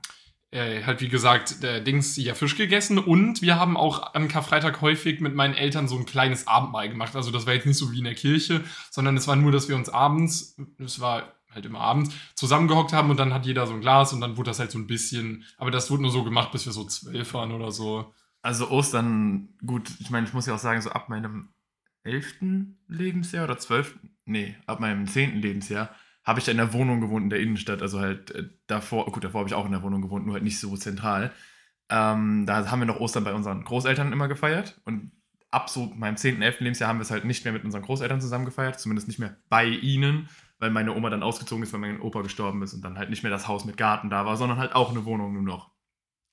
äh, 0.56 0.84
halt 0.84 1.02
wie 1.02 1.08
gesagt, 1.08 1.62
der 1.62 1.80
Dings 1.80 2.16
ja 2.16 2.34
Fisch 2.34 2.56
gegessen 2.56 2.98
und 2.98 3.42
wir 3.42 3.56
haben 3.56 3.76
auch 3.76 4.14
am 4.14 4.26
Karfreitag 4.26 4.80
häufig 4.80 5.20
mit 5.20 5.34
meinen 5.34 5.52
Eltern 5.52 5.86
so 5.86 5.98
ein 5.98 6.06
kleines 6.06 6.46
Abendmahl 6.46 6.88
gemacht. 6.88 7.14
Also 7.14 7.30
das 7.30 7.46
war 7.46 7.52
jetzt 7.52 7.66
nicht 7.66 7.76
so 7.76 7.92
wie 7.92 7.98
in 7.98 8.04
der 8.04 8.14
Kirche, 8.14 8.64
sondern 8.90 9.18
es 9.18 9.28
war 9.28 9.36
nur, 9.36 9.52
dass 9.52 9.68
wir 9.68 9.76
uns 9.76 9.90
abends, 9.90 10.56
es 10.78 10.98
war 10.98 11.34
halt 11.50 11.66
immer 11.66 11.80
abends, 11.80 12.14
zusammengehockt 12.34 12.94
haben 12.94 13.10
und 13.10 13.18
dann 13.18 13.34
hat 13.34 13.44
jeder 13.44 13.66
so 13.66 13.74
ein 13.74 13.82
Glas 13.82 14.14
und 14.14 14.22
dann 14.22 14.38
wurde 14.38 14.50
das 14.50 14.58
halt 14.58 14.70
so 14.70 14.78
ein 14.78 14.86
bisschen, 14.86 15.44
aber 15.58 15.70
das 15.70 15.90
wurde 15.90 16.02
nur 16.02 16.10
so 16.10 16.24
gemacht, 16.24 16.52
bis 16.52 16.64
wir 16.64 16.72
so 16.72 16.84
zwölf 16.84 17.34
waren 17.34 17.52
oder 17.52 17.70
so. 17.70 18.14
Also 18.40 18.70
Ostern, 18.70 19.50
gut, 19.66 19.90
ich 19.98 20.08
meine, 20.08 20.26
ich 20.26 20.32
muss 20.32 20.46
ja 20.46 20.54
auch 20.54 20.58
sagen, 20.58 20.80
so 20.80 20.90
ab 20.90 21.10
meinem 21.10 21.50
elften 22.02 22.78
Lebensjahr 22.88 23.44
oder 23.44 23.58
zwölften, 23.58 24.16
nee, 24.24 24.56
ab 24.66 24.80
meinem 24.80 25.06
zehnten 25.06 25.38
Lebensjahr 25.38 25.90
habe 26.26 26.40
ich 26.40 26.44
da 26.44 26.50
in 26.50 26.58
der 26.58 26.72
Wohnung 26.72 27.00
gewohnt 27.00 27.24
in 27.24 27.30
der 27.30 27.40
Innenstadt, 27.40 27.80
also 27.80 28.00
halt 28.00 28.32
äh, 28.32 28.48
davor, 28.66 29.06
gut, 29.06 29.22
davor 29.24 29.40
habe 29.40 29.48
ich 29.48 29.54
auch 29.54 29.64
in 29.64 29.72
der 29.72 29.82
Wohnung 29.82 30.02
gewohnt, 30.02 30.26
nur 30.26 30.34
halt 30.34 30.44
nicht 30.44 30.58
so 30.58 30.76
zentral. 30.76 31.32
Ähm, 31.88 32.44
da 32.46 32.68
haben 32.68 32.80
wir 32.80 32.86
noch 32.86 32.98
Ostern 32.98 33.22
bei 33.22 33.32
unseren 33.32 33.62
Großeltern 33.62 34.12
immer 34.12 34.26
gefeiert 34.26 34.80
und 34.84 35.12
ab 35.52 35.70
so 35.70 35.86
meinem 35.94 36.16
zehnten, 36.16 36.42
elften 36.42 36.64
Lebensjahr 36.64 36.88
haben 36.88 36.98
wir 36.98 37.04
es 37.04 37.12
halt 37.12 37.24
nicht 37.24 37.44
mehr 37.44 37.52
mit 37.52 37.64
unseren 37.64 37.82
Großeltern 37.82 38.20
zusammen 38.20 38.44
gefeiert, 38.44 38.80
zumindest 38.80 39.06
nicht 39.06 39.20
mehr 39.20 39.36
bei 39.48 39.66
ihnen, 39.66 40.28
weil 40.58 40.70
meine 40.70 40.94
Oma 40.94 41.10
dann 41.10 41.22
ausgezogen 41.22 41.62
ist, 41.62 41.72
weil 41.72 41.80
mein 41.80 42.00
Opa 42.00 42.22
gestorben 42.22 42.60
ist 42.62 42.74
und 42.74 42.84
dann 42.84 42.98
halt 42.98 43.08
nicht 43.08 43.22
mehr 43.22 43.30
das 43.30 43.46
Haus 43.46 43.64
mit 43.64 43.76
Garten 43.76 44.10
da 44.10 44.26
war, 44.26 44.36
sondern 44.36 44.58
halt 44.58 44.74
auch 44.74 44.90
eine 44.90 45.04
Wohnung 45.04 45.32
nur 45.32 45.42
noch. 45.42 45.70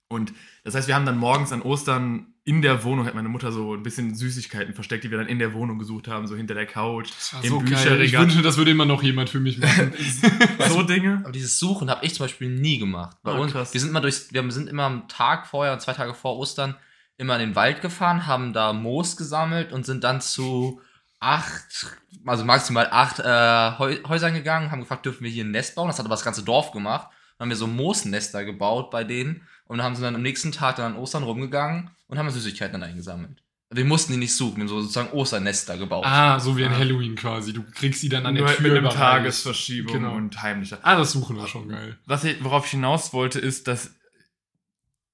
Und 0.09 0.33
das 0.63 0.73
heißt, 0.73 0.87
wir 0.87 0.95
haben 0.95 1.05
dann 1.05 1.17
morgens 1.17 1.51
an 1.51 1.61
Ostern 1.61 2.32
in 2.45 2.61
der 2.61 2.83
Wohnung, 2.83 3.05
hat 3.05 3.15
meine 3.15 3.29
Mutter 3.29 3.53
so 3.53 3.73
ein 3.73 3.83
bisschen 3.83 4.15
Süßigkeiten 4.15 4.73
versteckt, 4.73 5.03
die 5.05 5.11
wir 5.11 5.17
dann 5.17 5.27
in 5.27 5.39
der 5.39 5.53
Wohnung 5.53 5.79
gesucht 5.79 6.09
haben, 6.09 6.27
so 6.27 6.35
hinter 6.35 6.53
der 6.53 6.65
Couch. 6.65 7.09
Das 7.09 7.33
war 7.33 7.43
Im 7.43 7.49
so 7.49 7.59
geil. 7.59 7.67
Ich 7.67 7.73
Bücherregal. 7.83 8.21
wünsche, 8.23 8.41
das 8.41 8.57
würde 8.57 8.71
immer 8.71 8.85
noch 8.85 9.01
jemand 9.01 9.29
für 9.29 9.39
mich 9.39 9.57
machen. 9.59 9.93
So 10.69 10.83
Dinge. 10.83 11.19
Aber 11.23 11.31
dieses 11.31 11.57
Suchen 11.59 11.89
habe 11.89 12.05
ich 12.05 12.15
zum 12.15 12.25
Beispiel 12.25 12.49
nie 12.49 12.79
gemacht. 12.79 13.15
Bei 13.23 13.31
Ah, 13.31 13.35
uns, 13.39 13.51
krass. 13.53 13.73
wir 13.73 13.79
sind 13.79 13.89
immer 13.91 14.01
durch, 14.01 14.25
wir 14.31 14.51
sind 14.51 14.67
immer 14.69 14.83
am 14.83 15.07
Tag 15.07 15.47
vorher, 15.47 15.77
zwei 15.79 15.93
Tage 15.93 16.13
vor 16.13 16.37
Ostern, 16.37 16.75
immer 17.17 17.35
in 17.35 17.39
den 17.49 17.55
Wald 17.55 17.81
gefahren, 17.81 18.27
haben 18.27 18.51
da 18.53 18.73
Moos 18.73 19.15
gesammelt 19.15 19.71
und 19.71 19.85
sind 19.85 20.03
dann 20.03 20.19
zu 20.19 20.81
acht, 21.19 21.85
also 22.25 22.43
maximal 22.43 22.87
acht 22.91 23.19
äh, 23.19 23.23
Häu- 23.23 24.03
Häusern 24.07 24.33
gegangen, 24.33 24.71
haben 24.71 24.81
gefragt, 24.81 25.05
dürfen 25.05 25.23
wir 25.23 25.31
hier 25.31 25.45
ein 25.45 25.51
Nest 25.51 25.75
bauen? 25.75 25.87
Das 25.87 25.97
hat 25.99 26.05
aber 26.05 26.15
das 26.15 26.23
ganze 26.25 26.43
Dorf 26.43 26.71
gemacht. 26.71 27.07
Dann 27.37 27.45
haben 27.45 27.49
wir 27.49 27.55
so 27.57 27.67
Moosnester 27.67 28.43
gebaut 28.43 28.91
bei 28.91 29.03
denen 29.03 29.47
und 29.65 29.81
haben 29.81 29.95
sie 29.95 30.01
dann 30.01 30.15
am 30.15 30.21
nächsten 30.21 30.51
Tag 30.51 30.75
dann 30.77 30.93
an 30.93 30.99
Ostern 30.99 31.23
rumgegangen 31.23 31.89
und 32.07 32.17
haben 32.17 32.29
Süßigkeiten 32.29 32.79
dann 32.79 32.89
eingesammelt. 32.89 33.43
Wir 33.75 33.85
mussten 33.85 34.11
die 34.13 34.19
nicht 34.19 34.35
suchen, 34.35 34.57
wir 34.57 34.61
haben 34.63 34.69
so 34.69 34.81
sozusagen 34.81 35.09
Osternester 35.17 35.77
gebaut. 35.79 36.05
ah, 36.05 36.39
so 36.39 36.55
wie 36.57 36.63
ein 36.63 36.73
Ah. 36.73 36.77
Halloween 36.77 37.15
quasi. 37.15 37.53
Du 37.53 37.63
kriegst 37.63 38.01
sie 38.01 38.09
dann 38.09 38.23
an 38.25 38.35
Nur 38.35 38.45
der 38.45 38.55
Tür 38.55 38.69
mit 38.69 38.77
überreicht. 38.79 38.97
Tagesverschiebung 38.97 39.93
Genau. 39.93 40.13
und 40.15 40.39
heimlicher. 40.43 40.77
Ah, 40.83 40.95
das 40.95 41.11
Suchen 41.13 41.37
war 41.37 41.47
schon 41.47 41.69
geil. 41.69 41.97
Was 42.05 42.23
ich, 42.23 42.43
worauf 42.43 42.65
ich 42.65 42.71
hinaus 42.71 43.13
wollte, 43.13 43.39
ist, 43.39 43.67
dass, 43.67 43.95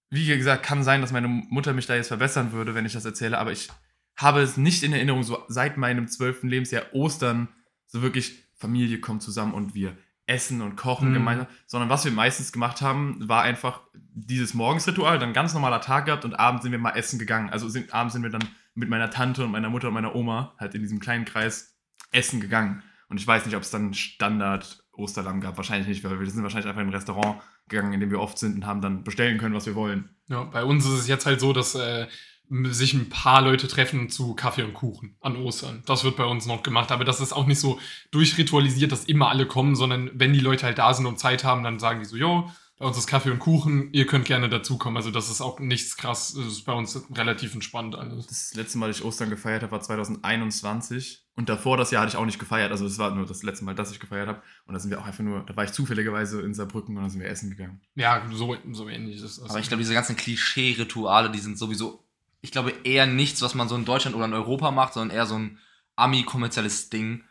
wie 0.10 0.26
gesagt, 0.26 0.64
kann 0.64 0.84
sein, 0.84 1.00
dass 1.02 1.12
meine 1.14 1.28
Mutter 1.30 1.72
mich 1.74 1.86
da 1.86 1.96
jetzt 1.96 2.08
verbessern 2.10 2.52
würde, 2.52 2.76
wenn 2.76 2.86
ich 2.86 2.94
das 2.94 3.06
erzähle, 3.06 3.38
aber 3.38 3.52
ich 3.54 3.70
habe 4.18 4.42
es 4.42 4.58
nicht 4.58 4.84
in 4.84 4.92
Erinnerung, 4.92 5.24
so 5.24 5.42
seit 5.48 5.78
meinem 5.78 6.10
zwölften 6.10 6.50
Lebensjahr 6.50 6.84
Ostern, 6.94 7.48
so 7.88 8.02
wirklich 8.02 8.44
Familie 8.56 9.00
kommt 9.00 9.24
zusammen 9.24 9.54
und 9.54 9.74
wir 9.74 9.96
essen 10.30 10.62
und 10.62 10.76
kochen 10.76 11.10
Mhm. 11.10 11.13
gemeinsam, 11.15 11.48
sondern 11.65 11.89
was 11.89 12.06
wir 12.06 12.12
meistens 12.12 12.52
gemacht 12.52 12.82
haben, 12.82 13.28
war 13.28 13.42
einfach 13.42 13.82
dieses 13.94 14.54
Morgensritual, 14.54 15.18
dann 15.20 15.34
ganz 15.34 15.54
normaler 15.54 15.82
Tag 15.82 16.06
gehabt 16.06 16.24
und 16.24 16.36
abends 16.36 16.63
sind 16.63 16.72
wir 16.72 16.80
mal 16.80 16.92
essen 16.92 17.20
gegangen. 17.20 17.50
Also 17.50 17.68
sind, 17.68 17.94
abends 17.94 18.13
sind 18.13 18.24
wir 18.24 18.30
dann 18.30 18.44
mit 18.76 18.89
meiner 18.89 19.10
Tante 19.10 19.44
und 19.44 19.52
meiner 19.52 19.70
Mutter 19.70 19.88
und 19.88 19.94
meiner 19.96 20.15
Oma 20.15 20.54
halt 20.60 20.76
in 20.76 20.82
diesem 20.82 21.00
kleinen 21.00 21.26
Kreis 21.26 21.76
essen 22.12 22.39
gegangen. 22.39 22.84
Und 23.10 23.20
ich 23.20 23.26
weiß 23.26 23.46
nicht, 23.46 23.56
ob 23.56 23.63
es 23.63 23.72
dann 23.72 23.94
Standard 23.94 24.84
Osterlamm 24.94 25.42
gab. 25.42 25.58
Wahrscheinlich 25.58 25.88
nicht, 25.88 26.04
weil 26.04 26.20
wir 26.20 26.30
sind 26.30 26.44
wahrscheinlich 26.44 26.68
einfach 26.70 26.82
in 26.82 26.89
ein 26.89 26.94
Restaurant 26.94 27.42
gegangen, 27.68 27.94
in 27.94 28.00
dem 28.00 28.12
wir 28.12 28.20
oft 28.20 28.38
sind 28.38 28.56
und 28.56 28.65
haben 28.68 28.82
dann 28.82 29.04
bestellen 29.04 29.38
können, 29.39 29.56
was 29.56 29.65
wir 29.65 29.76
wollen. 29.76 30.10
Ja, 30.28 30.44
bei 30.44 30.63
uns 30.63 30.86
ist 30.86 30.92
es 30.92 31.08
jetzt 31.08 31.26
halt 31.26 31.39
so, 31.39 31.54
dass 31.54 31.74
äh, 31.76 32.08
sich 32.50 32.94
ein 32.94 33.10
paar 33.10 33.42
Leute 33.42 33.68
treffen 33.68 34.10
zu 34.10 34.34
Kaffee 34.34 34.64
und 34.64 34.74
Kuchen 34.74 35.16
an 35.22 35.36
Ostern. 35.36 35.84
Das 35.86 36.04
wird 36.04 36.18
bei 36.18 36.26
uns 36.26 36.46
noch 36.46 36.64
gemacht, 36.64 36.92
aber 36.92 37.06
das 37.06 37.22
ist 37.22 37.34
auch 37.34 37.46
nicht 37.46 37.60
so 37.60 37.80
durchritualisiert, 38.12 38.92
dass 38.92 39.06
immer 39.06 39.30
alle 39.30 39.46
kommen, 39.46 39.76
sondern 39.76 40.10
wenn 40.14 40.34
die 40.34 40.40
Leute 40.40 40.66
halt 40.66 40.78
da 40.78 40.94
sind 40.94 41.06
und 41.06 41.20
Zeit 41.20 41.44
haben, 41.44 41.64
dann 41.64 41.80
sagen 41.80 42.00
die 42.00 42.06
so, 42.06 42.18
jo, 42.18 42.50
bei 42.80 42.86
uns 42.86 42.98
ist 42.98 43.08
Kaffee 43.08 43.30
und 43.30 43.40
Kuchen, 43.40 43.92
ihr 43.92 44.08
könnt 44.08 44.24
gerne 44.24 44.48
dazukommen. 44.48 44.96
Also 44.96 45.12
das 45.12 45.30
ist 45.30 45.42
auch 45.42 45.60
nichts 45.60 45.98
krass, 45.98 46.34
das 46.34 46.46
ist 46.46 46.64
bei 46.64 46.72
uns 46.72 47.00
relativ 47.14 47.54
entspannt 47.54 47.94
alles. 47.96 48.26
Das 48.28 48.54
letzte 48.56 48.78
Mal, 48.78 48.88
dass 48.88 49.00
ich 49.00 49.06
Ostern 49.06 49.30
gefeiert 49.30 49.64
habe, 49.64 49.74
war 49.74 49.82
2021. 49.82 51.26
Und 51.36 51.50
davor 51.50 51.76
das 51.76 51.92
Jahr 51.92 52.04
hatte 52.04 52.12
ich 52.12 52.18
auch 52.18 52.26
nicht 52.26 52.40
gefeiert. 52.40 52.72
Also 52.72 52.86
es 52.86 52.98
war 52.98 53.14
nur 53.14 53.26
das 53.26 53.44
letzte 53.44 53.66
Mal, 53.66 53.76
dass 53.76 53.92
ich 53.92 54.00
gefeiert 54.00 54.30
habe. 54.30 54.42
Und 54.66 54.74
da 54.74 54.80
sind 54.80 54.92
wir 54.92 55.00
auch 55.02 55.06
einfach 55.06 55.24
nur, 55.26 55.42
da 55.42 55.58
war 55.58 55.66
ich 55.66 55.74
zufälligerweise 55.74 56.42
in 56.42 56.54
Saarbrücken 56.54 56.96
und 56.96 57.02
dann 57.02 57.10
sind 57.10 57.20
wir 57.20 57.28
essen 57.28 57.50
gegangen. 57.50 57.82
Ja, 57.96 58.26
so, 58.32 58.56
so 58.72 58.88
ähnlich 58.88 59.18
ist 59.18 59.40
das. 59.40 59.50
Aber 59.50 59.60
ich 59.60 59.68
glaube, 59.68 59.82
diese 59.82 59.94
ganzen 59.94 60.16
Klischee-Rituale, 60.16 61.32
die 61.32 61.40
sind 61.40 61.58
sowieso, 61.58 62.06
ich 62.41 62.52
glaube, 62.52 62.73
eher 62.84 63.06
nichts, 63.06 63.41
was 63.41 63.56
man 63.56 63.67
so 63.69 63.75
in 63.75 63.86
Deutschland 63.86 64.15
oder 64.15 64.25
in 64.25 64.34
Europa 64.34 64.71
macht, 64.71 64.93
sondern 64.93 65.15
eher 65.15 65.25
so 65.25 65.36
ein 65.38 65.58
Ami-kommerzielles 65.95 66.89
Ding. 66.89 67.23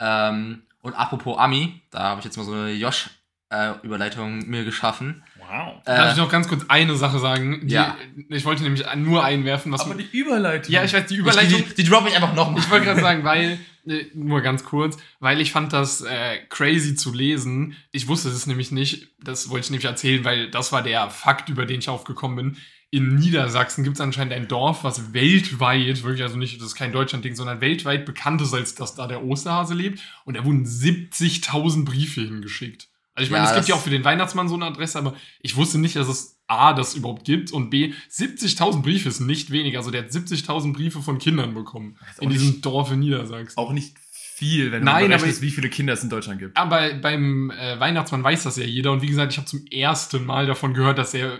Ähm, 0.00 0.62
und 0.80 0.94
apropos 0.94 1.38
Ami, 1.38 1.82
da 1.90 2.00
habe 2.04 2.20
ich 2.20 2.24
jetzt 2.24 2.36
mal 2.36 2.44
so 2.44 2.52
eine 2.52 2.72
Josh-Überleitung 2.72 4.48
mir 4.48 4.64
geschaffen. 4.64 5.22
Wow. 5.38 5.82
Darf 5.84 6.08
Äh, 6.08 6.12
ich 6.12 6.16
noch 6.18 6.30
ganz 6.30 6.48
kurz 6.48 6.64
eine 6.68 6.96
Sache 6.96 7.18
sagen? 7.18 7.66
Die, 7.66 7.74
Ja. 7.74 7.96
Ich 8.28 8.44
wollte 8.44 8.62
nämlich 8.62 8.84
nur 8.96 9.24
einwerfen, 9.24 9.72
was 9.72 9.82
Aber 9.82 9.94
die 9.94 10.08
Überleitung. 10.16 10.72
Ja, 10.72 10.84
ich 10.84 10.92
weiß, 10.92 11.06
die 11.06 11.16
Überleitung. 11.16 11.62
die, 11.68 11.74
die 11.74 11.84
droppe 11.84 12.08
ich 12.08 12.16
einfach 12.16 12.34
nochmal. 12.34 12.60
Ich 12.60 12.70
wollte 12.70 12.86
gerade 12.86 13.00
sagen, 13.00 13.24
weil, 13.24 13.58
äh, 13.86 14.04
nur 14.14 14.40
ganz 14.40 14.64
kurz, 14.64 14.96
weil 15.20 15.40
ich 15.40 15.52
fand 15.52 15.72
das 15.72 16.00
äh, 16.00 16.38
crazy 16.48 16.94
zu 16.96 17.12
lesen. 17.12 17.76
Ich 17.92 18.08
wusste 18.08 18.28
es 18.30 18.46
nämlich 18.46 18.70
nicht, 18.70 19.08
das 19.22 19.50
wollte 19.50 19.66
ich 19.66 19.70
nämlich 19.70 19.84
erzählen, 19.86 20.24
weil 20.24 20.50
das 20.50 20.72
war 20.72 20.82
der 20.82 21.10
Fakt, 21.10 21.48
über 21.50 21.66
den 21.66 21.80
ich 21.80 21.88
aufgekommen 21.88 22.36
bin. 22.36 22.56
In 22.94 23.16
Niedersachsen 23.16 23.82
gibt 23.82 23.96
es 23.96 24.00
anscheinend 24.00 24.32
ein 24.34 24.46
Dorf, 24.46 24.84
was 24.84 25.12
weltweit, 25.12 26.04
wirklich, 26.04 26.22
also 26.22 26.36
nicht, 26.36 26.60
das 26.60 26.68
ist 26.68 26.74
kein 26.76 26.92
Deutschland-Ding, 26.92 27.34
sondern 27.34 27.60
weltweit 27.60 28.06
bekannt 28.06 28.40
ist, 28.40 28.54
als 28.54 28.76
dass 28.76 28.94
da 28.94 29.08
der 29.08 29.24
Osterhase 29.24 29.74
lebt. 29.74 30.00
Und 30.24 30.36
da 30.36 30.44
wurden 30.44 30.64
70.000 30.64 31.84
Briefe 31.84 32.20
hingeschickt. 32.20 32.88
Also 33.14 33.26
ich 33.26 33.30
meine, 33.32 33.44
Ja, 33.44 33.50
es 33.50 33.56
gibt 33.56 33.68
ja 33.68 33.74
auch 33.74 33.80
für 33.80 33.90
den 33.90 34.04
Weihnachtsmann 34.04 34.48
so 34.48 34.54
eine 34.54 34.66
Adresse, 34.66 34.98
aber 34.98 35.14
ich 35.40 35.56
wusste 35.56 35.78
nicht, 35.78 35.96
dass 35.96 36.08
es 36.08 36.38
A, 36.46 36.72
das 36.72 36.94
überhaupt 36.94 37.24
gibt 37.24 37.52
und 37.52 37.70
B, 37.70 37.94
70.000 38.10 38.82
Briefe 38.82 39.08
ist 39.08 39.20
nicht 39.20 39.50
wenig. 39.50 39.76
Also 39.76 39.90
der 39.90 40.04
hat 40.04 40.10
70.000 40.10 40.72
Briefe 40.72 41.02
von 41.02 41.18
Kindern 41.18 41.54
bekommen. 41.54 41.96
In 42.20 42.30
diesem 42.30 42.60
Dorf 42.60 42.92
in 42.92 43.00
Niedersachsen. 43.00 43.56
Auch 43.56 43.72
nicht 43.72 43.96
viel, 44.34 44.72
wenn 44.72 44.82
Nein, 44.84 45.04
aber 45.04 45.08
berechnest, 45.08 45.42
ich- 45.42 45.48
wie 45.48 45.50
viele 45.54 45.68
Kinder 45.70 45.92
es 45.92 46.02
in 46.02 46.10
Deutschland 46.10 46.40
gibt. 46.40 46.56
Aber 46.56 46.92
beim 46.94 47.50
äh, 47.50 47.78
Weihnachtsmann 47.78 48.24
weiß 48.24 48.42
das 48.42 48.56
ja 48.56 48.64
jeder. 48.64 48.90
Und 48.92 49.00
wie 49.02 49.06
gesagt, 49.06 49.32
ich 49.32 49.38
habe 49.38 49.46
zum 49.46 49.64
ersten 49.66 50.24
Mal 50.26 50.46
davon 50.46 50.74
gehört, 50.74 50.98
dass 50.98 51.14
er, 51.14 51.38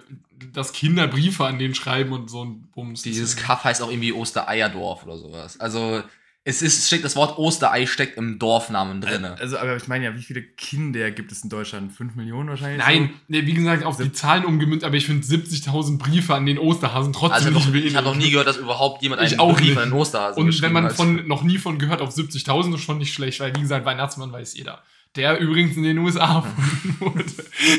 dass 0.53 0.73
Kinder 0.73 1.09
Briefe 1.09 1.45
an 1.45 1.59
den 1.59 1.75
schreiben 1.75 2.13
und 2.13 2.31
so 2.31 2.45
ein 2.45 2.69
Bums. 2.75 3.03
Dieses 3.03 3.37
Kaff 3.37 3.65
heißt 3.65 3.83
auch 3.83 3.91
irgendwie 3.91 4.13
Ostereierdorf 4.13 5.05
oder 5.05 5.19
sowas. 5.19 5.59
Also 5.59 6.03
es 6.47 6.61
ist, 6.61 6.87
steckt 6.87 7.05
das 7.07 7.17
Wort 7.17 7.39
Osterei 7.39 7.87
steckt 7.87 8.19
im 8.19 8.39
Dorfnamen 8.39 9.01
drinne. 9.01 9.37
Also, 9.41 9.57
aber 9.57 9.77
ich 9.77 9.89
meine 9.89 10.05
ja, 10.05 10.15
wie 10.15 10.21
viele 10.23 10.43
Kinder 10.43 11.11
gibt 11.11 11.33
es 11.33 11.43
in 11.43 11.49
Deutschland? 11.49 11.91
Fünf 11.93 12.17
Millionen 12.17 12.51
wahrscheinlich? 12.51 12.79
Nein, 12.79 13.11
nee, 13.29 13.47
wie 13.47 13.55
gesagt, 13.55 13.83
auf 13.85 13.97
die 13.97 14.13
Zahlen 14.13 14.45
umgemünzt, 14.45 14.85
aber 14.85 14.95
ich 14.95 15.07
finde 15.07 15.27
70.000 15.27 15.97
Briefe 15.97 16.35
an 16.35 16.45
den 16.45 16.59
Osterhasen 16.59 17.15
trotzdem 17.15 17.33
Also 17.33 17.51
nicht 17.51 17.67
noch, 17.67 17.73
wenig. 17.73 17.87
ich 17.87 17.97
habe 17.97 18.07
noch 18.07 18.15
nie 18.17 18.31
gehört, 18.31 18.47
dass 18.47 18.59
überhaupt 18.59 19.03
jemand 19.03 19.23
Ich 19.23 19.33
einen 19.33 19.41
auch 19.41 19.57
Brief 19.57 19.69
nicht. 19.71 19.79
an 19.79 19.89
den 19.89 19.93
Osterhasen 19.95 20.43
Und 20.43 20.61
wenn 20.61 20.73
man 20.75 20.85
hat. 20.85 20.93
von 20.93 21.27
noch 21.27 21.43
nie 21.45 21.57
von 21.57 21.79
gehört 21.79 22.03
auf 22.03 22.15
70.000 22.15 22.75
ist 22.75 22.83
schon 22.83 22.99
nicht 22.99 23.15
schlecht, 23.15 23.41
weil 23.41 23.57
wie 23.57 23.61
gesagt, 23.63 23.87
Weihnachtsmann 23.87 24.31
weiß 24.31 24.55
jeder. 24.55 24.83
Der 25.17 25.39
übrigens 25.39 25.77
in 25.79 25.85
den 25.85 25.97
USA 25.99 26.35
erfunden 26.45 26.97
wurde. 27.01 27.25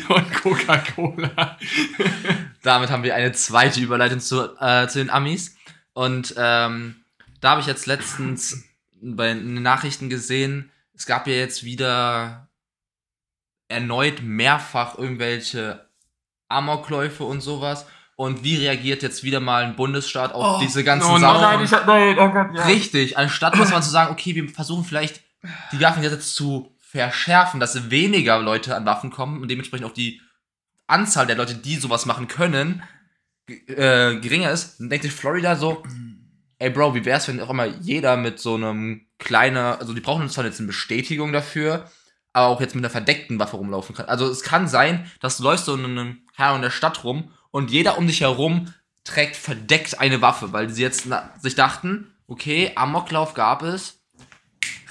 Und 0.07 0.33
Coca-Cola. 0.41 1.57
Damit 2.63 2.89
haben 2.89 3.03
wir 3.03 3.13
eine 3.13 3.31
zweite 3.33 3.79
Überleitung 3.79 4.19
zu, 4.19 4.41
äh, 4.59 4.87
zu 4.87 4.99
den 4.99 5.09
Amis. 5.09 5.55
Und 5.93 6.33
ähm, 6.37 6.95
da 7.45 7.51
habe 7.51 7.61
ich 7.61 7.67
jetzt 7.67 7.85
letztens 7.85 8.63
bei 9.01 9.27
den 9.31 9.61
Nachrichten 9.61 10.09
gesehen, 10.09 10.71
es 10.95 11.05
gab 11.05 11.27
ja 11.27 11.33
jetzt 11.33 11.63
wieder 11.63 12.49
erneut 13.67 14.23
mehrfach 14.23 14.97
irgendwelche 14.97 15.87
Amokläufe 16.49 17.23
und 17.23 17.41
sowas. 17.41 17.85
Und 18.15 18.43
wie 18.43 18.55
reagiert 18.55 19.03
jetzt 19.03 19.23
wieder 19.23 19.41
mal 19.41 19.63
ein 19.63 19.75
Bundesstaat 19.75 20.33
auf 20.33 20.57
Oh, 20.57 20.59
diese 20.59 20.83
ganzen 20.83 21.11
oh 21.11 21.19
Sachen? 21.19 21.41
nein, 21.41 21.63
ich 21.63 21.69
nein, 21.69 22.17
oh 22.17 22.29
Gott, 22.29 22.47
ja. 22.55 22.65
Richtig, 22.65 23.15
anstatt 23.15 23.55
muss 23.57 23.69
man 23.69 23.83
zu 23.83 23.91
sagen, 23.91 24.11
okay, 24.11 24.33
wir 24.33 24.49
versuchen 24.49 24.83
vielleicht 24.83 25.21
die 25.71 25.79
Waffengesetze 25.79 26.33
zu 26.33 26.75
verschärfen, 26.79 27.59
dass 27.59 27.91
weniger 27.91 28.39
Leute 28.39 28.75
an 28.75 28.87
Waffen 28.87 29.11
kommen 29.11 29.39
und 29.41 29.51
dementsprechend 29.51 29.85
auch 29.85 29.93
die 29.93 30.19
Anzahl 30.87 31.27
der 31.27 31.35
Leute, 31.35 31.53
die 31.53 31.75
sowas 31.75 32.07
machen 32.07 32.27
können, 32.27 32.81
äh, 33.47 34.15
geringer 34.15 34.49
ist, 34.49 34.79
dann 34.79 34.89
denkt 34.89 35.03
sich 35.03 35.13
Florida 35.13 35.55
so, 35.55 35.83
ey 36.59 36.69
Bro, 36.69 36.95
wie 36.95 37.05
wär's, 37.05 37.27
wenn 37.27 37.39
auch 37.39 37.49
immer 37.49 37.65
jeder 37.65 38.17
mit 38.17 38.39
so 38.39 38.55
einem 38.55 39.05
kleiner, 39.17 39.77
also 39.79 39.93
die 39.93 40.01
brauchen 40.01 40.29
zwar 40.29 40.45
jetzt 40.45 40.59
eine 40.59 40.67
Bestätigung 40.67 41.31
dafür, 41.33 41.89
aber 42.33 42.47
auch 42.47 42.59
jetzt 42.59 42.75
mit 42.75 42.83
einer 42.83 42.91
verdeckten 42.91 43.39
Waffe 43.39 43.57
rumlaufen 43.57 43.95
kann. 43.95 44.07
Also 44.07 44.27
es 44.27 44.43
kann 44.43 44.67
sein, 44.67 45.09
dass 45.21 45.37
du 45.37 45.43
läufst 45.43 45.65
so 45.65 45.75
in 45.75 45.85
einem, 45.85 46.17
Ahnung, 46.35 46.57
in 46.57 46.61
der 46.63 46.69
Stadt 46.69 47.03
rum 47.03 47.31
und 47.51 47.71
jeder 47.71 47.97
um 47.97 48.07
dich 48.07 48.21
herum 48.21 48.73
trägt 49.05 49.35
verdeckt 49.35 49.99
eine 49.99 50.21
Waffe, 50.21 50.51
weil 50.51 50.69
sie 50.69 50.81
jetzt 50.81 51.07
sich 51.39 51.55
dachten, 51.55 52.11
okay, 52.27 52.71
Amoklauf 52.75 53.33
gab 53.33 53.61
es. 53.61 54.01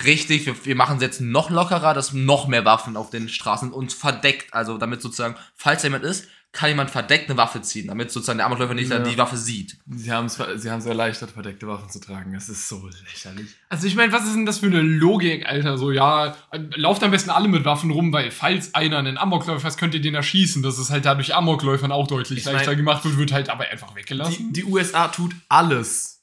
Richtig, 0.05 0.47
wir, 0.47 0.65
wir 0.65 0.75
machen 0.75 0.97
es 0.97 1.03
jetzt 1.03 1.21
noch 1.21 1.51
lockerer, 1.51 1.95
dass 1.95 2.13
noch 2.13 2.49
mehr 2.49 2.65
Waffen 2.65 2.97
auf 2.97 3.11
den 3.11 3.29
Straßen 3.29 3.73
und 3.73 3.93
verdeckt, 3.93 4.55
also 4.55 4.79
damit 4.79 5.03
sozusagen, 5.03 5.37
falls 5.55 5.83
jemand 5.83 6.05
ist, 6.05 6.29
kann 6.55 6.71
jemand 6.71 6.91
verdeckt 6.91 7.29
eine 7.29 7.37
Waffe 7.37 7.61
ziehen, 7.63 7.89
damit 7.89 8.11
sozusagen 8.11 8.39
der 8.39 8.47
Amokläufer 8.47 8.73
nicht 8.75 8.89
Ja. 8.91 9.01
die 9.01 9.19
Waffe 9.19 9.37
sieht. 9.37 9.77
Sie 9.87 10.11
haben 10.11 10.27
es 10.27 10.39
sie 10.57 10.71
haben's 10.71 10.87
erleichtert, 10.87 11.33
verdeckte 11.33 11.67
Waffen 11.67 11.91
zu 11.91 11.99
tragen. 12.01 12.33
Das 12.33 12.49
ist 12.49 12.69
so 12.69 12.89
lächerlich. 13.05 13.51
Also 13.69 13.87
ich 13.87 13.97
meine, 13.97 14.13
was 14.13 14.25
ist 14.25 14.35
denn 14.35 14.47
das 14.47 14.59
für 14.61 14.67
eine 14.67 14.81
Logik, 14.81 15.47
Alter? 15.47 15.77
So, 15.77 15.91
ja, 15.91 16.37
lauft 16.77 17.03
am 17.03 17.11
besten 17.11 17.31
alle 17.31 17.49
mit 17.49 17.65
Waffen 17.65 17.91
rum, 17.91 18.13
weil 18.13 18.31
falls 18.31 18.75
einer 18.75 18.99
einen 18.99 19.19
Amokläufer 19.19 19.69
ist, 19.69 19.79
könnt 19.79 19.95
ihr 19.95 20.01
den 20.01 20.15
erschießen. 20.15 20.63
Das 20.63 20.79
ist 20.79 20.91
halt 20.91 21.05
dadurch 21.05 21.35
Amokläufern 21.35 21.93
auch 21.93 22.07
deutlich 22.07 22.39
Ich 22.39 22.45
mein- 22.47 22.55
leichter 22.55 22.77
gemacht 22.77 23.05
wird, 23.05 23.19
wird 23.19 23.33
halt 23.33 23.51
aber 23.51 23.65
einfach 23.69 23.91
Die, 23.91 23.97
weggelassen. 23.97 24.53
die 24.53 24.65
USA 24.65 25.09
tut 25.09 25.35
alles, 25.49 26.23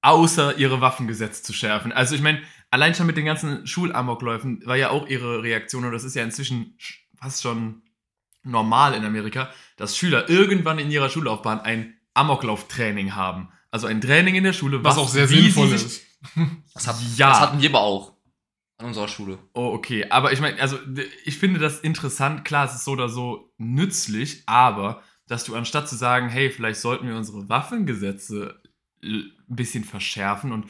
außer 0.00 0.58
ihre 0.58 0.80
Waffengesetze 0.80 1.42
zu 1.42 1.52
schärfen. 1.52 1.92
Also 1.92 2.14
ich 2.14 2.22
meine, 2.22 2.40
allein 2.70 2.94
schon 2.94 3.06
mit 3.06 3.16
den 3.16 3.24
ganzen 3.24 3.66
Schulamokläufen 3.66 4.62
war 4.64 4.76
ja 4.76 4.90
auch 4.90 5.06
ihre 5.08 5.42
Reaktion, 5.42 5.84
und 5.84 5.92
das 5.92 6.04
ist 6.04 6.14
ja 6.16 6.22
inzwischen 6.22 6.76
sch- 6.80 6.98
fast 7.20 7.42
schon 7.42 7.82
normal 8.42 8.94
in 8.94 9.04
Amerika, 9.04 9.50
dass 9.76 9.96
Schüler 9.96 10.28
irgendwann 10.28 10.78
in 10.78 10.90
ihrer 10.90 11.08
Schullaufbahn 11.08 11.60
ein 11.60 11.94
Amoklauftraining 12.14 13.14
haben. 13.14 13.48
Also 13.70 13.86
ein 13.86 14.00
Training 14.00 14.34
in 14.34 14.44
der 14.44 14.52
Schule, 14.52 14.82
was 14.84 14.98
auch 14.98 15.08
sehr 15.08 15.26
sinnvoll 15.28 15.68
sich- 15.68 15.84
ist. 15.86 16.06
Das, 16.74 16.86
hat, 16.86 16.96
Ja. 17.16 17.30
das 17.30 17.40
hatten 17.40 17.60
wir 17.60 17.68
aber 17.70 17.80
auch 17.80 18.16
an 18.78 18.86
unserer 18.86 19.08
Schule. 19.08 19.38
Oh, 19.54 19.72
okay. 19.74 20.06
Aber 20.10 20.32
ich 20.32 20.40
meine, 20.40 20.60
also 20.60 20.78
ich 21.24 21.36
finde 21.38 21.58
das 21.58 21.80
interessant. 21.80 22.44
Klar, 22.44 22.66
es 22.66 22.74
ist 22.74 22.84
so 22.84 22.92
oder 22.92 23.08
so 23.08 23.52
nützlich, 23.58 24.42
aber 24.46 25.02
dass 25.26 25.44
du 25.44 25.54
anstatt 25.56 25.88
zu 25.88 25.96
sagen, 25.96 26.28
hey, 26.28 26.50
vielleicht 26.50 26.80
sollten 26.80 27.08
wir 27.08 27.16
unsere 27.16 27.48
Waffengesetze 27.48 28.60
l- 29.02 29.32
ein 29.50 29.56
bisschen 29.56 29.84
verschärfen 29.84 30.52
und 30.52 30.66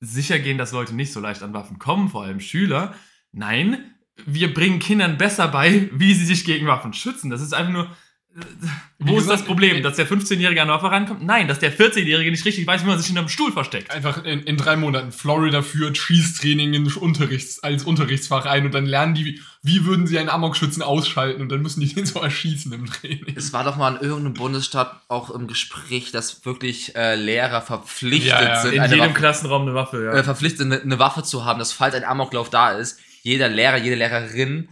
sicher 0.00 0.38
gehen, 0.38 0.58
dass 0.58 0.72
Leute 0.72 0.94
nicht 0.94 1.12
so 1.12 1.20
leicht 1.20 1.42
an 1.42 1.52
Waffen 1.54 1.78
kommen, 1.78 2.08
vor 2.08 2.22
allem 2.24 2.40
Schüler. 2.40 2.94
Nein, 3.32 3.94
wir 4.24 4.54
bringen 4.54 4.78
Kindern 4.78 5.18
besser 5.18 5.48
bei, 5.48 5.88
wie 5.92 6.14
sie 6.14 6.24
sich 6.24 6.44
gegen 6.44 6.66
Waffen 6.66 6.92
schützen. 6.92 7.30
Das 7.30 7.42
ist 7.42 7.52
einfach 7.54 7.72
nur. 7.72 7.90
Wo 8.98 9.18
ist 9.18 9.30
das 9.30 9.44
Problem? 9.46 9.76
äh, 9.76 9.80
Dass 9.80 9.96
der 9.96 10.06
15-Jährige 10.06 10.60
an 10.60 10.68
eine 10.68 10.76
Waffe 10.76 10.90
rankommt? 10.90 11.22
Nein, 11.22 11.48
dass 11.48 11.58
der 11.58 11.72
14-Jährige 11.74 12.30
nicht 12.30 12.44
richtig 12.44 12.66
weiß, 12.66 12.82
wie 12.82 12.86
man 12.86 12.98
sich 12.98 13.06
hinterm 13.06 13.30
Stuhl 13.30 13.50
versteckt. 13.50 13.90
Einfach 13.90 14.24
in, 14.24 14.40
in 14.42 14.58
drei 14.58 14.76
Monaten. 14.76 15.10
Florida 15.10 15.62
führt 15.62 15.96
Schießtraining 15.96 16.74
in 16.74 16.86
Unterrichts, 16.92 17.62
als 17.62 17.84
Unterrichtsfach 17.84 18.44
ein 18.44 18.66
und 18.66 18.74
dann 18.74 18.84
lernen 18.84 19.14
die, 19.14 19.40
wie, 19.62 19.86
würden 19.86 20.06
sie 20.06 20.18
einen 20.18 20.28
Amokschützen 20.28 20.82
ausschalten 20.82 21.40
und 21.40 21.50
dann 21.50 21.62
müssen 21.62 21.80
die 21.80 21.88
den 21.94 22.04
so 22.04 22.20
erschießen 22.20 22.70
im 22.74 22.84
Training. 22.84 23.34
Es 23.36 23.54
war 23.54 23.64
doch 23.64 23.76
mal 23.76 23.96
in 23.96 24.02
irgendeinem 24.02 24.34
Bundesstaat 24.34 25.00
auch 25.08 25.30
im 25.30 25.46
Gespräch, 25.46 26.10
dass 26.10 26.44
wirklich 26.44 26.94
äh, 26.94 27.14
Lehrer 27.14 27.62
verpflichtet 27.62 28.32
Ja, 28.32 28.42
ja. 28.42 28.60
sind, 28.62 28.74
In 28.74 28.80
eine 28.80 28.94
jedem 28.96 29.08
Waffe, 29.10 29.18
Klassenraum 29.20 29.62
eine 29.62 29.74
Waffe, 29.74 30.04
ja. 30.04 30.12
äh, 30.12 30.22
verpflichtet 30.22 30.60
eine, 30.66 30.82
eine 30.82 30.98
Waffe 30.98 31.22
zu 31.22 31.46
haben, 31.46 31.58
dass 31.58 31.72
falls 31.72 31.94
ein 31.94 32.04
Amoklauf 32.04 32.50
da 32.50 32.72
ist, 32.72 32.98
jeder 33.26 33.48
Lehrer, 33.48 33.76
jede 33.78 33.96
Lehrerin 33.96 34.68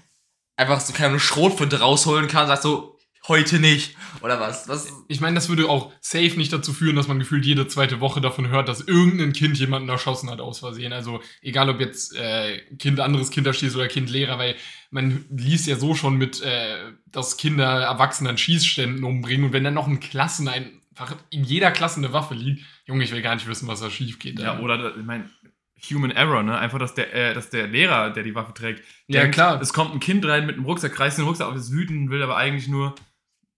einfach 0.56 0.80
so 0.80 0.92
keine 0.92 1.18
Schrotflinte 1.18 1.80
rausholen 1.80 2.28
kann 2.28 2.42
und 2.42 2.48
sagt 2.48 2.62
so, 2.62 2.96
heute 3.26 3.58
nicht. 3.58 3.96
Oder 4.22 4.38
was? 4.38 4.68
was? 4.68 4.86
Ich 5.08 5.20
meine, 5.20 5.34
das 5.34 5.48
würde 5.48 5.68
auch 5.68 5.90
safe 6.00 6.36
nicht 6.36 6.52
dazu 6.52 6.72
führen, 6.72 6.94
dass 6.94 7.08
man 7.08 7.18
gefühlt 7.18 7.44
jede 7.44 7.66
zweite 7.66 7.98
Woche 8.00 8.20
davon 8.20 8.48
hört, 8.48 8.68
dass 8.68 8.82
irgendein 8.82 9.32
Kind 9.32 9.58
jemanden 9.58 9.88
erschossen 9.88 10.30
hat 10.30 10.40
aus 10.40 10.60
Versehen. 10.60 10.92
Also 10.92 11.20
egal, 11.40 11.68
ob 11.70 11.80
jetzt 11.80 12.14
äh, 12.14 12.60
Kind 12.78 13.00
anderes 13.00 13.30
Kind 13.30 13.46
erschießt 13.46 13.74
oder 13.76 13.88
Kind 13.88 14.08
Lehrer, 14.10 14.38
weil 14.38 14.54
man 14.90 15.24
liest 15.30 15.66
ja 15.66 15.76
so 15.76 15.94
schon 15.94 16.16
mit, 16.16 16.40
äh, 16.42 16.92
dass 17.06 17.36
Kinder 17.36 17.80
Erwachsene 17.80 18.30
an 18.30 18.38
Schießständen 18.38 19.02
umbringen 19.02 19.46
und 19.46 19.52
wenn 19.52 19.64
dann 19.64 19.74
noch 19.74 19.88
ein 19.88 19.98
Klassen 20.00 20.46
einfach 20.48 21.16
in 21.30 21.42
jeder 21.42 21.72
Klasse 21.72 21.98
eine 21.98 22.12
Waffe 22.12 22.34
liegt, 22.34 22.62
Junge, 22.86 23.02
ich 23.04 23.10
will 23.10 23.22
gar 23.22 23.34
nicht 23.34 23.48
wissen, 23.48 23.66
was 23.66 23.80
da 23.80 23.90
schief 23.90 24.18
geht. 24.20 24.38
Ja, 24.38 24.60
oder, 24.60 24.78
da- 24.78 24.96
ich 24.96 25.04
meine, 25.04 25.28
Human 25.90 26.10
Error, 26.10 26.42
ne? 26.42 26.58
Einfach, 26.58 26.78
dass 26.78 26.94
der, 26.94 27.12
äh, 27.14 27.34
dass 27.34 27.50
der 27.50 27.66
Lehrer, 27.66 28.10
der 28.10 28.22
die 28.22 28.34
Waffe 28.34 28.54
trägt, 28.54 28.82
Ja, 29.06 29.28
klar. 29.28 29.60
Es 29.60 29.72
kommt 29.72 29.94
ein 29.94 30.00
Kind 30.00 30.24
rein 30.24 30.46
mit 30.46 30.56
einem 30.56 30.64
Rucksack, 30.64 30.98
reißt 30.98 31.18
den 31.18 31.24
Rucksack 31.24 31.48
auf, 31.48 31.56
ist 31.56 31.72
wütend, 31.72 32.10
will 32.10 32.22
aber 32.22 32.36
eigentlich 32.36 32.68
nur, 32.68 32.94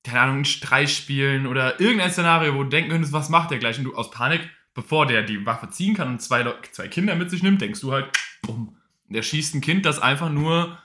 keine 0.05 0.21
Ahnung, 0.21 0.35
einen 0.37 0.45
Streich 0.45 0.97
spielen 0.97 1.47
oder 1.47 1.81
irgendein 1.81 2.11
Szenario, 2.11 2.55
wo 2.55 2.63
du 2.63 2.69
denken 2.69 2.91
könntest, 2.91 3.13
was 3.13 3.29
macht 3.29 3.51
der 3.51 3.59
gleich? 3.59 3.79
Und 3.79 3.85
du 3.85 3.95
aus 3.95 4.11
Panik, 4.11 4.49
bevor 4.75 5.07
der 5.07 5.23
die 5.23 5.45
Waffe 5.47 5.71
ziehen 5.71 5.95
kann 5.95 6.09
und 6.09 6.23
zwei, 6.23 6.45
zwei 6.73 6.89
Kinder 6.89 7.15
mit 7.15 7.31
sich 7.31 7.43
nimmt, 7.43 7.61
denkst 7.61 7.81
du 7.81 7.93
halt, 7.93 8.07
bumm. 8.43 8.77
Der 9.09 9.23
schießt 9.23 9.55
ein 9.55 9.61
Kind, 9.61 9.87
das 9.87 10.01
einfach 10.01 10.31
nur 10.31 10.79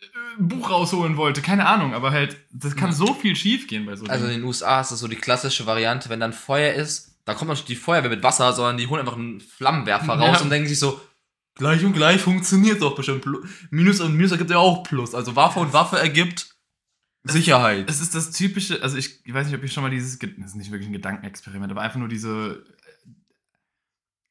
äh, 0.00 0.38
ein 0.38 0.48
Buch 0.48 0.70
rausholen 0.70 1.16
wollte. 1.16 1.40
Keine 1.40 1.66
Ahnung, 1.66 1.94
aber 1.94 2.10
halt, 2.10 2.36
das 2.52 2.76
kann 2.76 2.92
so 2.92 3.14
viel 3.14 3.34
schief 3.36 3.66
gehen 3.66 3.86
bei 3.86 3.96
so 3.96 4.06
Also 4.06 4.26
in 4.26 4.32
den 4.32 4.44
USA 4.44 4.80
ist 4.80 4.92
das 4.92 5.00
so 5.00 5.08
die 5.08 5.16
klassische 5.16 5.66
Variante, 5.66 6.10
wenn 6.10 6.20
dann 6.20 6.34
Feuer 6.34 6.74
ist, 6.74 7.15
da 7.26 7.34
kommt 7.34 7.48
natürlich 7.48 7.66
die 7.66 7.76
Feuerwehr 7.76 8.08
mit 8.10 8.22
Wasser, 8.22 8.52
sondern 8.52 8.78
die 8.78 8.86
holen 8.86 9.00
einfach 9.00 9.16
einen 9.16 9.40
Flammenwerfer 9.40 10.14
Ja. 10.14 10.26
raus 10.26 10.40
und 10.40 10.48
denken 10.48 10.68
sich 10.68 10.78
so, 10.78 11.00
gleich 11.56 11.84
und 11.84 11.92
gleich 11.92 12.20
funktioniert 12.22 12.80
doch 12.80 12.94
bestimmt. 12.94 13.26
Minus 13.70 14.00
und 14.00 14.14
Minus 14.16 14.30
ergibt 14.32 14.50
ja 14.50 14.58
auch 14.58 14.82
Plus. 14.84 15.14
Also 15.14 15.36
Waffe 15.36 15.58
und 15.60 15.72
Waffe 15.72 15.98
ergibt 15.98 16.54
Sicherheit. 17.24 17.90
Es 17.90 18.00
ist 18.00 18.14
das 18.14 18.30
typische, 18.30 18.80
also 18.82 18.96
ich, 18.96 19.26
ich 19.26 19.34
weiß 19.34 19.46
nicht, 19.48 19.56
ob 19.56 19.64
ich 19.64 19.72
schon 19.72 19.82
mal 19.82 19.90
dieses, 19.90 20.18
das 20.18 20.30
ist 20.30 20.54
nicht 20.54 20.70
wirklich 20.70 20.88
ein 20.88 20.92
Gedankenexperiment, 20.92 21.72
aber 21.72 21.80
einfach 21.80 21.98
nur 21.98 22.08
diese 22.08 22.64
äh, 22.64 23.10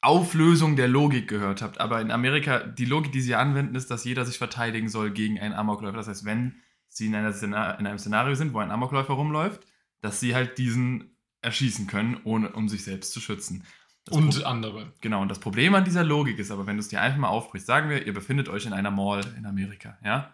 Auflösung 0.00 0.76
der 0.76 0.88
Logik 0.88 1.28
gehört 1.28 1.62
habt. 1.62 1.78
Aber 1.80 2.00
in 2.00 2.10
Amerika, 2.10 2.60
die 2.60 2.84
Logik, 2.84 3.12
die 3.12 3.20
sie 3.20 3.34
anwenden, 3.34 3.74
ist, 3.74 3.90
dass 3.90 4.04
jeder 4.04 4.24
sich 4.24 4.38
verteidigen 4.38 4.88
soll 4.88 5.10
gegen 5.10 5.38
einen 5.38 5.52
Amokläufer. 5.54 5.96
Das 5.96 6.08
heißt, 6.08 6.24
wenn 6.24 6.62
sie 6.88 7.06
in, 7.06 7.14
in 7.14 7.54
einem 7.54 7.98
Szenario 7.98 8.34
sind, 8.34 8.54
wo 8.54 8.58
ein 8.60 8.70
Amokläufer 8.70 9.12
rumläuft, 9.14 9.66
dass 10.00 10.20
sie 10.20 10.34
halt 10.34 10.56
diesen 10.58 11.15
erschießen 11.46 11.86
können, 11.86 12.20
ohne, 12.24 12.50
um 12.50 12.68
sich 12.68 12.84
selbst 12.84 13.12
zu 13.12 13.20
schützen. 13.20 13.64
Das 14.04 14.16
Und 14.16 14.36
Pro- 14.36 14.44
andere. 14.44 14.92
Genau, 15.00 15.22
und 15.22 15.28
das 15.28 15.38
Problem 15.40 15.74
an 15.74 15.84
dieser 15.84 16.04
Logik 16.04 16.38
ist 16.38 16.50
aber, 16.50 16.66
wenn 16.66 16.76
du 16.76 16.80
es 16.80 16.88
dir 16.88 17.00
einfach 17.00 17.18
mal 17.18 17.28
aufbrichst, 17.28 17.66
sagen 17.66 17.88
wir, 17.88 18.06
ihr 18.06 18.12
befindet 18.12 18.48
euch 18.48 18.66
in 18.66 18.72
einer 18.72 18.90
Mall 18.90 19.24
in 19.38 19.46
Amerika, 19.46 19.98
ja? 20.04 20.32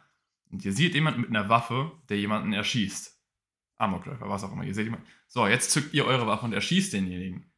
Und 0.50 0.64
ihr 0.64 0.72
seht 0.72 0.94
jemanden 0.94 1.20
mit 1.20 1.30
einer 1.30 1.48
Waffe, 1.48 1.92
der 2.08 2.18
jemanden 2.18 2.52
erschießt. 2.52 3.18
Amokläufer, 3.78 4.28
was 4.28 4.44
auch 4.44 4.52
immer. 4.52 4.64
Ihr 4.64 4.74
seht 4.74 4.84
jemanden. 4.84 5.06
So, 5.28 5.46
jetzt 5.46 5.70
zückt 5.70 5.94
ihr 5.94 6.04
eure 6.04 6.26
Waffe 6.26 6.44
und 6.44 6.52
erschießt 6.52 6.92
denjenigen. 6.92 7.51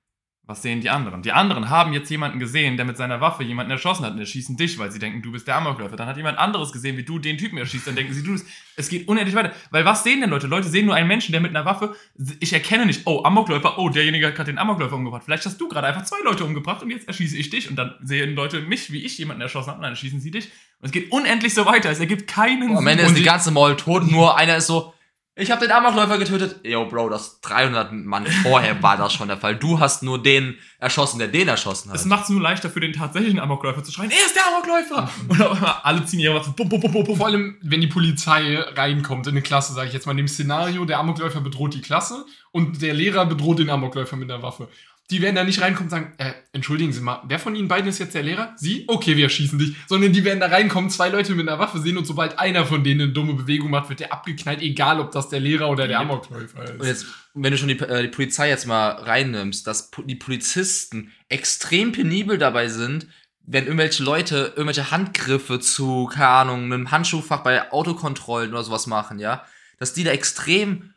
Was 0.47 0.61
sehen 0.61 0.83
die 0.83 0.91
anderen? 0.91 1.23
Die 1.23 1.33
anderen 1.33 1.71
haben 1.71 1.95
jetzt 1.95 2.11
jemanden 2.11 2.39
gesehen, 2.39 2.77
der 2.77 2.85
mit 2.85 2.99
seiner 2.99 3.19
Waffe 3.23 3.43
jemanden 3.43 3.71
erschossen 3.71 4.05
hat 4.05 4.13
und 4.13 4.19
erschießen 4.19 4.59
dich, 4.59 4.79
weil 4.79 4.91
sie 4.91 4.99
denken, 4.99 5.23
du 5.23 5.33
bist 5.33 5.49
der 5.49 5.57
Amokläufer. 5.57 5.97
Dann 5.97 6.07
hat 6.07 6.19
jemand 6.19 6.37
anderes 6.37 6.71
gesehen, 6.71 6.99
wie 6.99 7.03
du 7.03 7.19
den 7.19 7.39
Typen 7.39 7.57
erschießt, 7.57 7.87
dann 7.87 7.97
denken 7.97 8.13
sie, 8.13 8.23
du 8.23 8.33
bist. 8.33 8.47
Es 8.77 8.91
geht 8.91 9.09
unendlich 9.09 9.35
weiter. 9.35 9.53
Weil 9.71 9.87
was 9.87 10.05
sehen 10.05 10.21
denn 10.21 10.29
Leute? 10.29 10.47
Leute 10.47 10.69
sehen 10.69 10.85
nur 10.85 10.95
einen 10.95 11.09
Menschen, 11.09 11.33
der 11.33 11.41
mit 11.41 11.57
einer 11.57 11.65
Waffe. 11.65 11.97
Ich 12.41 12.53
erkenne 12.53 12.85
nicht, 12.85 13.07
oh, 13.07 13.25
Amokläufer, 13.25 13.79
oh, 13.79 13.89
derjenige 13.89 14.27
hat 14.27 14.35
gerade 14.35 14.53
den 14.53 14.59
Amokläufer 14.59 14.97
umgebracht. 14.97 15.23
Vielleicht 15.25 15.47
hast 15.47 15.59
du 15.59 15.67
gerade 15.67 15.87
einfach 15.87 16.05
zwei 16.05 16.19
Leute 16.23 16.45
umgebracht 16.45 16.83
und 16.83 16.91
jetzt 16.91 17.09
erschieße 17.09 17.39
ich 17.39 17.49
dich. 17.49 17.71
Und 17.71 17.77
dann 17.77 17.95
sehen 18.03 18.35
Leute 18.35 18.61
mich, 18.61 18.93
wie 18.93 19.03
ich 19.03 19.17
jemanden 19.17 19.41
erschossen 19.41 19.69
habe, 19.69 19.79
und 19.79 19.85
dann 19.85 19.93
erschießen 19.93 20.21
sie 20.21 20.31
dich. 20.31 20.51
Und 20.81 20.87
es 20.89 20.93
geht 20.93 21.11
unendlich 21.11 21.55
so 21.55 21.65
weiter. 21.65 21.89
Es 21.89 22.01
ergibt 22.01 22.27
keinen 22.27 22.73
Und 22.73 22.77
am 22.77 22.87
Ende 22.87 23.05
Sinn. 23.05 23.15
ist 23.15 23.19
die 23.19 23.25
ganze 23.25 23.51
Mall 23.51 23.77
tot, 23.77 24.11
nur 24.11 24.37
einer 24.37 24.57
ist 24.57 24.67
so, 24.67 24.93
ich 25.37 25.51
habe 25.51 25.63
den 25.63 25.73
Amokläufer 25.73 26.17
getötet. 26.17 26.61
Yo, 26.65 26.87
Bro, 26.87 27.09
das 27.09 27.41
300 27.41 27.93
Mann 27.93 28.25
vorher 28.45 28.81
war 28.83 28.97
das 28.97 29.13
schon 29.13 29.27
der 29.27 29.37
Fall. 29.37 29.57
Du 29.57 29.81
hast 29.81 30.05
nur 30.05 30.23
den 30.23 30.57
erschossen, 30.79 31.19
der 31.19 31.27
den 31.27 31.49
erschossen 31.49 31.91
hat. 31.91 31.97
Es 31.97 32.05
macht 32.05 32.25
es 32.25 32.29
nur 32.31 32.41
leichter 32.41 32.71
für 32.71 32.79
den 32.79 32.93
tatsächlichen 32.93 33.41
Amokläufer 33.41 33.83
zu 33.83 33.91
schreien, 33.91 34.13
er 34.13 34.27
ist 34.27 34.37
der 34.37 34.47
Amokläufer! 34.47 35.11
Und 35.29 35.43
auf 35.43 35.57
einmal 35.57 35.81
alle 35.83 36.05
ziehen 36.05 36.21
ihre 36.21 36.35
Waffe, 36.35 36.53
bum, 36.53 36.69
bum, 36.69 36.81
bum, 36.81 36.93
bum, 36.93 37.05
bum. 37.05 37.17
Vor 37.17 37.27
allem, 37.27 37.59
wenn 37.63 37.81
die 37.81 37.89
Polizei 37.89 38.61
reinkommt 38.61 39.27
in 39.27 39.33
eine 39.33 39.43
Klasse, 39.43 39.73
sage 39.73 39.89
ich 39.89 39.95
jetzt 39.95 40.07
mal, 40.07 40.13
in 40.13 40.19
dem 40.19 40.29
Szenario, 40.29 40.85
der 40.85 41.01
Amokläufer 41.01 41.41
bedroht 41.41 41.75
die 41.75 41.81
Klasse 41.81 42.25
und 42.53 42.81
der 42.81 42.95
Lehrer 42.95 43.27
bedroht 43.27 43.59
den 43.59 43.71
Amokläufer 43.71 44.15
mit 44.15 44.31
einer 44.31 44.43
Waffe. 44.43 44.69
Die 45.11 45.21
werden 45.21 45.35
da 45.37 45.45
nicht 45.45 45.61
reinkommen 45.61 45.87
und 45.87 45.91
sagen, 45.91 46.15
äh, 46.17 46.33
entschuldigen 46.53 46.91
Sie 46.93 47.03
mal, 47.03 47.23
wer 47.27 47.39
von 47.39 47.55
Ihnen 47.55 47.69
beiden 47.69 47.89
ist 47.91 47.99
jetzt 47.99 48.15
der 48.15 48.23
Lehrer? 48.23 48.55
Sie? 48.57 48.85
Okay, 48.89 49.19
wir 49.19 49.29
schießen 49.29 49.59
dich. 49.59 49.77
Sondern 49.87 50.15
die 50.15 50.25
werden 50.25 50.41
da 50.41 50.47
reinkommen, 50.47 50.89
zwei 50.89 51.11
Leute 51.11 51.35
mit 51.35 51.47
einer 51.47 51.59
Waffe 51.59 51.79
sehen 51.79 51.99
und 51.99 52.07
sobald 52.07 52.39
einer 52.39 52.65
von 52.65 52.83
denen 52.83 53.03
eine 53.03 53.13
dumme 53.13 53.35
Bewegung 53.35 53.71
macht, 53.71 53.91
wird 53.91 54.01
der 54.01 54.15
abgeknallt, 54.15 54.63
egal 54.63 55.01
ob 55.01 55.11
das 55.11 55.29
der 55.29 55.41
Lehrer 55.41 55.69
oder 55.69 55.87
der 55.87 55.97
Ja. 55.97 56.01
Amokläufer 56.01 56.65
ist. 56.65 56.81
Und 56.81 56.87
jetzt, 56.87 57.07
wenn 57.35 57.51
du 57.53 57.59
schon 57.59 57.69
die, 57.69 57.79
äh, 57.81 58.03
die 58.03 58.09
Polizei 58.09 58.49
jetzt 58.49 58.67
mal 58.67 58.93
reinnimmst, 58.93 59.67
dass 59.67 59.91
die 60.07 60.15
Polizisten 60.17 61.13
extrem 61.29 61.93
penibel 61.93 62.39
dabei 62.39 62.69
sind, 62.69 63.07
wenn 63.47 63.65
irgendwelche 63.65 64.03
Leute 64.03 64.55
irgendwelche 64.57 64.91
Handgriffe 64.91 65.61
zu, 65.61 66.07
keine 66.07 66.29
Ahnung, 66.29 66.65
einem 66.65 66.91
Handschuhfach 66.91 67.43
bei 67.43 67.71
Autokontrollen 67.73 68.53
oder 68.53 68.65
sowas 68.65 68.87
machen, 68.87 69.19
ja, 69.19 69.45
dass 69.79 69.93
die 69.93 70.03
da 70.05 70.13
extrem 70.13 70.95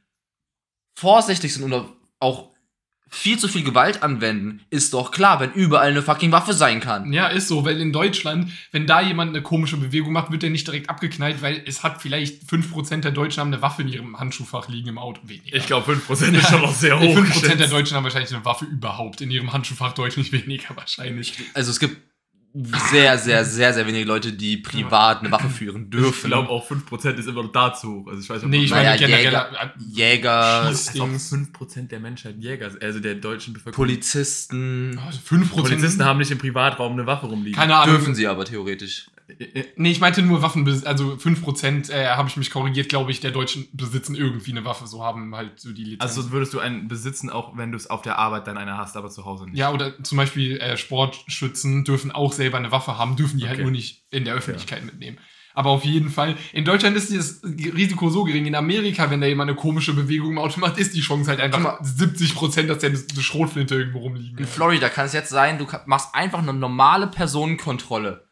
vorsichtig 0.96 1.54
sind 1.54 1.72
und 1.72 1.94
auch 2.20 2.54
viel 3.10 3.40
zu 3.40 3.48
viel 3.48 3.64
Gewalt 3.64 4.04
anwenden, 4.04 4.62
ist 4.70 4.94
doch 4.94 5.12
klar, 5.12 5.40
wenn 5.40 5.52
überall 5.52 5.90
eine 5.90 6.02
fucking 6.02 6.32
Waffe 6.32 6.54
sein 6.54 6.80
kann. 6.80 7.12
Ja, 7.14 7.28
ist 7.28 7.48
so, 7.48 7.66
weil 7.66 7.80
in 7.80 7.94
Deutschland, 7.94 8.52
wenn 8.72 8.86
da 8.86 9.02
jemand 9.02 9.30
eine 9.30 9.42
komische 9.42 9.78
Bewegung 9.78 10.14
macht, 10.14 10.32
wird 10.32 10.44
der 10.44 10.50
nicht 10.50 10.68
direkt 10.68 10.90
abgeknallt, 10.90 11.42
weil 11.42 11.64
es 11.66 11.84
hat 11.84 12.02
vielleicht 12.02 12.44
5% 12.44 13.02
der 13.02 13.12
Deutschen 13.12 13.42
haben 13.42 13.54
eine 13.54 13.62
Waffe 13.62 13.82
in 13.82 13.88
ihrem 13.88 14.20
Handschuhfach 14.20 14.68
liegen 14.70 14.90
im 14.90 14.98
Auto. 14.98 15.22
Weniger. 15.24 15.56
Ich 15.56 15.66
glaube, 15.66 15.92
5% 15.94 16.38
ist 16.38 16.50
schon 16.50 16.62
noch 16.62 16.74
sehr 16.74 17.00
hoch. 17.00 17.04
5% 17.04 17.16
der 17.16 17.56
geschätzt. 17.56 17.74
Deutschen 17.74 17.98
haben 17.98 18.04
wahrscheinlich 18.04 18.34
eine 18.34 18.46
Waffe 18.46 18.66
überhaupt 18.66 19.22
in 19.22 19.32
ihrem 19.32 19.54
Handschuhfach, 19.54 19.94
deutlich 19.94 20.32
weniger 20.32 20.76
wahrscheinlich. 20.76 21.34
Also 21.54 21.72
es 21.72 21.80
gibt 21.80 21.98
sehr, 22.92 23.18
sehr, 23.18 23.46
sehr, 23.46 23.74
sehr 23.74 23.86
wenige 23.88 24.06
Leute, 24.06 24.34
die 24.34 24.58
privat 24.58 25.20
eine 25.22 25.32
Waffe 25.32 25.50
führen 25.50 25.84
Ich 25.84 25.90
dürfen. 25.90 26.28
glaube 26.30 26.50
auch 26.50 26.66
5% 26.70 27.16
ist 27.18 27.28
immer 27.28 27.44
noch 27.44 27.52
dazu 27.52 28.02
hoch. 28.02 28.08
Also 28.08 28.22
ich 28.22 28.30
weiß 28.30 28.42
nicht, 28.44 28.50
Nee, 28.52 28.64
ich 28.66 28.72
Naja, 28.72 28.90
meine 28.92 29.00
generell. 29.00 29.26
Jäger- 29.26 29.74
Jäger, 29.90 30.62
ob 30.64 30.70
Schießdings. 30.70 31.34
5% 31.34 31.88
der 31.92 32.00
Menschheit 32.00 32.36
Jäger, 32.40 32.70
sind, 32.72 32.82
also 32.84 33.00
der 33.00 33.16
deutschen 33.16 33.54
Bevölkerung. 33.54 33.86
Polizisten 33.86 35.00
Also 35.06 35.20
5%. 35.20 35.50
Polizisten 35.64 36.06
haben 36.06 36.20
nicht 36.20 36.32
im 36.32 36.38
Privatraum 36.38 36.94
eine 36.94 37.06
Waffe 37.06 37.28
rumliegen. 37.28 37.58
keine 37.60 37.76
Ahnung. 37.76 37.96
dürfen 37.96 38.16
sie 38.16 38.28
aber 38.28 38.46
theoretisch. 38.46 39.08
Nee, 39.76 39.92
ich 39.92 40.00
meinte 40.00 40.22
nur 40.22 40.42
Waffenbesitz, 40.42 40.86
also 40.86 41.14
5% 41.16 41.92
äh, 41.92 42.08
habe 42.08 42.30
ich 42.30 42.38
mich 42.38 42.50
korrigiert, 42.50 42.88
glaube 42.88 43.12
ich, 43.12 43.20
der 43.20 43.32
Deutschen 43.32 43.68
besitzen 43.74 44.16
irgendwie 44.16 44.52
eine 44.52 44.64
Waffe, 44.64 44.88
so 44.88 45.04
haben 45.04 45.36
halt 45.36 45.60
so 45.60 45.74
die 45.74 45.84
Lizenz. 45.84 46.02
Also 46.02 46.32
würdest 46.32 46.54
du 46.54 46.60
einen 46.60 46.88
besitzen, 46.88 47.30
auch 47.30 47.58
wenn 47.58 47.72
du 47.72 47.78
es 47.78 47.90
auf 47.90 48.02
der 48.02 48.18
Arbeit 48.18 48.48
dann 48.48 48.58
eine 48.58 48.78
hast, 48.78 48.96
aber 48.96 49.10
zu 49.10 49.26
Hause 49.26 49.46
nicht. 49.46 49.58
ja, 49.58 49.72
oder 49.74 50.02
zum 50.04 50.18
Beispiel 50.18 50.58
äh, 50.58 50.78
Sportschützen 50.78 51.84
dürfen 51.84 52.12
auch 52.12 52.32
selber 52.32 52.58
eine 52.58 52.72
Waffe 52.72 52.98
haben, 52.98 53.16
dürfen 53.18 53.38
die 53.40 53.46
halt 53.48 53.58
Okay. 53.58 53.64
nur 53.64 53.72
nicht 53.72 54.06
in 54.12 54.24
der 54.24 54.36
Öffentlichkeit 54.36 54.86
mitnehmen. 54.86 55.18
Aber 55.56 55.72
auf 55.72 55.84
jeden 55.84 56.12
Fall, 56.12 56.36
in 56.54 56.66
Deutschland 56.66 56.96
ist 56.96 57.12
das 57.12 57.42
Risiko 57.44 58.12
so 58.12 58.24
gering. 58.26 58.46
In 58.46 58.54
Amerika, 58.54 59.10
wenn 59.10 59.20
da 59.22 59.26
jemand 59.26 59.50
eine 59.50 59.58
komische 59.58 59.94
Bewegung 59.96 60.34
im 60.34 60.38
Auto 60.38 60.60
macht, 60.60 60.78
ist 60.78 60.94
die 60.96 61.02
Chance 61.02 61.32
halt 61.32 61.40
einfach 61.40 61.60
mal. 61.60 61.80
70%, 61.82 62.68
dass 62.68 62.78
der 62.78 62.92
eine 62.92 63.00
Schrotflinte 63.24 63.74
irgendwo 63.74 64.00
rumliegen 64.00 64.38
In. 64.38 64.46
Florida 64.46 64.88
kann 64.90 65.08
es 65.08 65.14
jetzt 65.14 65.30
sein, 65.32 65.58
du 65.58 65.66
machst 65.88 66.14
einfach 66.14 66.38
eine 66.40 66.54
normale 66.54 67.08
Personenkontrolle 67.08 68.27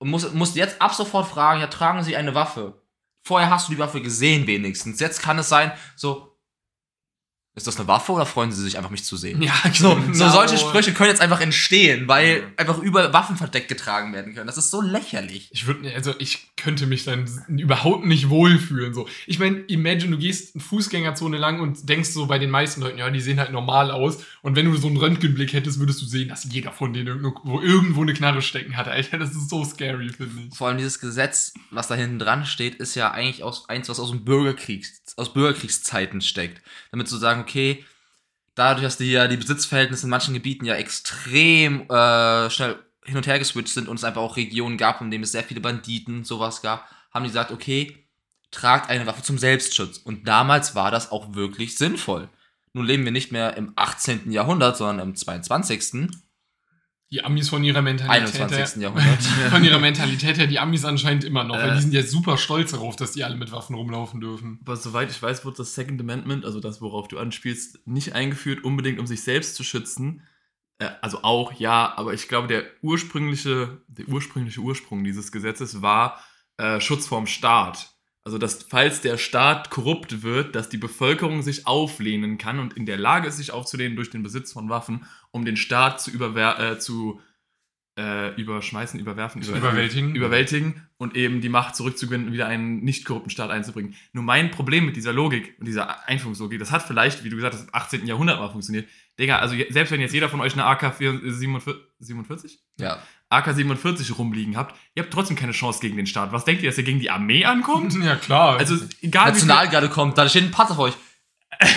und 0.00 0.10
musst, 0.10 0.34
musst 0.34 0.56
jetzt 0.56 0.80
ab 0.80 0.94
sofort 0.94 1.28
fragen, 1.28 1.60
ja, 1.60 1.66
tragen 1.66 2.02
sie 2.02 2.16
eine 2.16 2.34
Waffe? 2.34 2.82
Vorher 3.22 3.50
hast 3.50 3.68
du 3.68 3.72
die 3.72 3.78
Waffe 3.78 4.00
gesehen 4.00 4.46
wenigstens. 4.46 4.98
Jetzt 4.98 5.22
kann 5.22 5.38
es 5.38 5.48
sein, 5.48 5.72
so, 5.94 6.29
ist 7.60 7.66
das 7.66 7.78
eine 7.78 7.88
Waffe 7.88 8.12
oder 8.12 8.24
freuen 8.24 8.50
sie 8.52 8.62
sich 8.62 8.78
einfach, 8.78 8.90
mich 8.90 9.04
zu 9.04 9.16
sehen? 9.16 9.42
Ja, 9.42 9.52
So, 9.74 9.94
genau. 9.94 10.12
so 10.12 10.28
solche 10.28 10.58
Sprüche 10.58 10.92
können 10.92 11.10
jetzt 11.10 11.20
einfach 11.20 11.40
entstehen, 11.40 12.08
weil 12.08 12.42
einfach 12.56 12.78
überall 12.78 13.12
Waffen 13.12 13.36
verdeckt 13.36 13.68
getragen 13.68 14.12
werden 14.12 14.34
können. 14.34 14.46
Das 14.46 14.58
ist 14.58 14.70
so 14.70 14.80
lächerlich. 14.80 15.48
Ich 15.52 15.66
würde, 15.66 15.92
also 15.94 16.14
ich 16.18 16.50
könnte 16.56 16.86
mich 16.86 17.04
dann 17.04 17.28
überhaupt 17.48 18.04
nicht 18.04 18.28
wohlfühlen. 18.30 18.94
So. 18.94 19.06
Ich 19.26 19.38
meine, 19.38 19.60
imagine, 19.68 20.12
du 20.12 20.18
gehst 20.18 20.54
eine 20.54 20.64
Fußgängerzone 20.64 21.36
lang 21.36 21.60
und 21.60 21.88
denkst 21.88 22.10
so 22.10 22.26
bei 22.26 22.38
den 22.38 22.50
meisten 22.50 22.80
Leuten, 22.80 22.98
ja, 22.98 23.08
die 23.10 23.20
sehen 23.20 23.38
halt 23.38 23.52
normal 23.52 23.90
aus. 23.90 24.18
Und 24.42 24.56
wenn 24.56 24.66
du 24.66 24.76
so 24.76 24.88
einen 24.88 24.96
Röntgenblick 24.96 25.52
hättest, 25.52 25.78
würdest 25.78 26.00
du 26.02 26.06
sehen, 26.06 26.28
dass 26.28 26.44
jeder 26.50 26.72
von 26.72 26.92
denen 26.92 27.06
irgendwo, 27.06 27.60
irgendwo 27.60 28.02
eine 28.02 28.14
Knarre 28.14 28.42
stecken 28.42 28.76
hat. 28.76 28.88
Alter, 28.88 29.18
das 29.18 29.30
ist 29.30 29.50
so 29.50 29.64
scary, 29.64 30.08
finde 30.10 30.48
ich. 30.48 30.56
Vor 30.56 30.68
allem 30.68 30.78
dieses 30.78 31.00
Gesetz, 31.00 31.52
was 31.70 31.88
da 31.88 31.94
hinten 31.94 32.18
dran 32.18 32.46
steht, 32.46 32.76
ist 32.76 32.94
ja 32.94 33.10
eigentlich 33.10 33.42
aus, 33.42 33.68
eins, 33.68 33.88
was 33.88 34.00
aus 34.00 34.10
dem 34.10 34.24
Bürgerkriegs, 34.24 34.99
aus 35.20 35.32
Bürgerkriegszeiten 35.32 36.20
steckt. 36.20 36.62
Damit 36.90 37.08
zu 37.08 37.16
sagen, 37.16 37.40
okay, 37.42 37.84
dadurch, 38.54 38.84
dass 38.84 38.98
die 38.98 39.10
ja 39.10 39.28
die 39.28 39.36
Besitzverhältnisse 39.36 40.06
in 40.06 40.10
manchen 40.10 40.34
Gebieten 40.34 40.64
ja 40.64 40.74
extrem 40.74 41.82
äh, 41.88 42.50
schnell 42.50 42.78
hin 43.04 43.16
und 43.16 43.26
her 43.26 43.38
geswitcht 43.38 43.74
sind 43.74 43.88
und 43.88 43.96
es 43.96 44.04
einfach 44.04 44.20
auch 44.20 44.36
Regionen 44.36 44.76
gab, 44.76 45.00
in 45.00 45.10
denen 45.10 45.24
es 45.24 45.32
sehr 45.32 45.44
viele 45.44 45.60
Banditen 45.60 46.24
sowas 46.24 46.62
gab, 46.62 46.88
haben 47.12 47.24
die 47.24 47.30
gesagt, 47.30 47.50
okay, 47.50 48.06
tragt 48.50 48.90
eine 48.90 49.06
Waffe 49.06 49.22
zum 49.22 49.38
Selbstschutz. 49.38 49.98
Und 49.98 50.26
damals 50.28 50.74
war 50.74 50.90
das 50.90 51.10
auch 51.10 51.34
wirklich 51.34 51.78
sinnvoll. 51.78 52.28
Nun 52.72 52.86
leben 52.86 53.04
wir 53.04 53.12
nicht 53.12 53.32
mehr 53.32 53.56
im 53.56 53.72
18. 53.76 54.30
Jahrhundert, 54.30 54.76
sondern 54.76 55.08
im 55.08 55.16
22., 55.16 56.08
Die 57.12 57.24
Amis 57.24 57.48
von 57.48 57.64
ihrer 57.64 57.82
Mentalität 57.82 58.34
her, 58.34 58.44
21. 58.46 58.82
Jahrhundert. 58.82 59.22
von 59.50 59.64
ihrer 59.64 59.80
Mentalität 59.80 60.38
her, 60.38 60.46
die 60.46 60.60
Amis 60.60 60.84
anscheinend 60.84 61.24
immer 61.24 61.42
noch, 61.42 61.56
weil 61.56 61.70
Äh. 61.70 61.74
die 61.74 61.82
sind 61.82 61.92
ja 61.92 62.02
super 62.04 62.38
stolz 62.38 62.70
darauf, 62.70 62.94
dass 62.94 63.12
die 63.12 63.24
alle 63.24 63.36
mit 63.36 63.50
Waffen 63.50 63.74
rumlaufen 63.74 64.20
dürfen. 64.20 64.60
Aber 64.64 64.76
soweit 64.76 65.10
ich 65.10 65.20
weiß, 65.20 65.44
wird 65.44 65.58
das 65.58 65.74
Second 65.74 66.00
Amendment, 66.00 66.44
also 66.44 66.60
das, 66.60 66.80
worauf 66.80 67.08
du 67.08 67.18
anspielst, 67.18 67.84
nicht 67.86 68.14
eingeführt, 68.14 68.62
unbedingt 68.62 69.00
um 69.00 69.06
sich 69.08 69.22
selbst 69.24 69.56
zu 69.56 69.64
schützen. 69.64 70.22
Äh, 70.78 70.88
Also 71.02 71.24
auch, 71.24 71.52
ja, 71.54 71.92
aber 71.96 72.14
ich 72.14 72.28
glaube, 72.28 72.46
der 72.46 72.62
ursprüngliche, 72.80 73.82
der 73.88 74.06
ursprüngliche 74.08 74.60
Ursprung 74.60 75.02
dieses 75.02 75.32
Gesetzes 75.32 75.82
war 75.82 76.22
äh, 76.58 76.80
Schutz 76.80 77.06
vorm 77.08 77.26
Staat. 77.26 77.89
Also, 78.24 78.36
dass 78.38 78.62
falls 78.62 79.00
der 79.00 79.16
Staat 79.16 79.70
korrupt 79.70 80.22
wird, 80.22 80.54
dass 80.54 80.68
die 80.68 80.76
Bevölkerung 80.76 81.42
sich 81.42 81.66
auflehnen 81.66 82.36
kann 82.38 82.58
und 82.58 82.74
in 82.76 82.84
der 82.86 82.98
Lage 82.98 83.28
ist, 83.28 83.38
sich 83.38 83.50
aufzulehnen 83.50 83.96
durch 83.96 84.10
den 84.10 84.22
Besitz 84.22 84.52
von 84.52 84.68
Waffen, 84.68 85.06
um 85.30 85.44
den 85.44 85.56
Staat 85.56 86.00
zu, 86.02 86.10
überwer 86.10 86.58
äh, 86.58 86.78
zu 86.78 87.20
äh, 87.98 88.34
überschmeißen, 88.40 89.00
überwerfen, 89.00 89.42
über- 89.42 89.56
Überwältigen. 89.56 90.14
überwältigen 90.14 90.86
und 90.96 91.16
eben 91.16 91.40
die 91.40 91.48
Macht 91.48 91.76
zurückzugewinnen 91.76 92.28
und 92.28 92.32
wieder 92.32 92.46
einen 92.46 92.80
nicht 92.84 93.04
korrupten 93.04 93.30
Staat 93.30 93.50
einzubringen. 93.50 93.94
Nur 94.12 94.22
mein 94.22 94.50
Problem 94.50 94.86
mit 94.86 94.96
dieser 94.96 95.12
Logik 95.12 95.56
und 95.58 95.66
dieser 95.66 96.06
Einführungslogik, 96.08 96.58
das 96.58 96.70
hat 96.72 96.82
vielleicht, 96.82 97.24
wie 97.24 97.30
du 97.30 97.36
gesagt 97.36 97.54
hast, 97.54 97.64
im 97.64 97.74
18. 97.74 98.06
Jahrhundert 98.06 98.38
mal 98.38 98.48
funktioniert. 98.50 98.88
Digga, 99.18 99.38
also 99.38 99.56
selbst 99.70 99.90
wenn 99.90 100.00
jetzt 100.00 100.14
jeder 100.14 100.28
von 100.28 100.40
euch 100.40 100.52
eine 100.52 100.64
AK-47 100.66 101.74
47? 101.98 102.60
ja. 102.78 103.02
AK-47 103.30 104.12
rumliegen 104.14 104.56
habt, 104.56 104.74
ihr 104.94 105.02
habt 105.04 105.12
trotzdem 105.12 105.36
keine 105.36 105.52
Chance 105.52 105.80
gegen 105.80 105.96
den 105.96 106.06
Staat. 106.06 106.32
Was 106.32 106.44
denkt 106.44 106.62
ihr, 106.62 106.68
dass 106.70 106.78
ihr 106.78 106.84
gegen 106.84 107.00
die 107.00 107.10
Armee 107.10 107.44
ankommt? 107.44 107.96
Ja, 108.04 108.16
klar. 108.16 108.58
Also, 108.58 108.76
egal 109.02 109.28
Nationalgarde 109.32 109.88
kommt, 109.88 110.18
da 110.18 110.28
steht 110.28 110.44
ein 110.44 110.50
Panzer 110.50 110.74
vor 110.74 110.84
euch. 110.86 110.94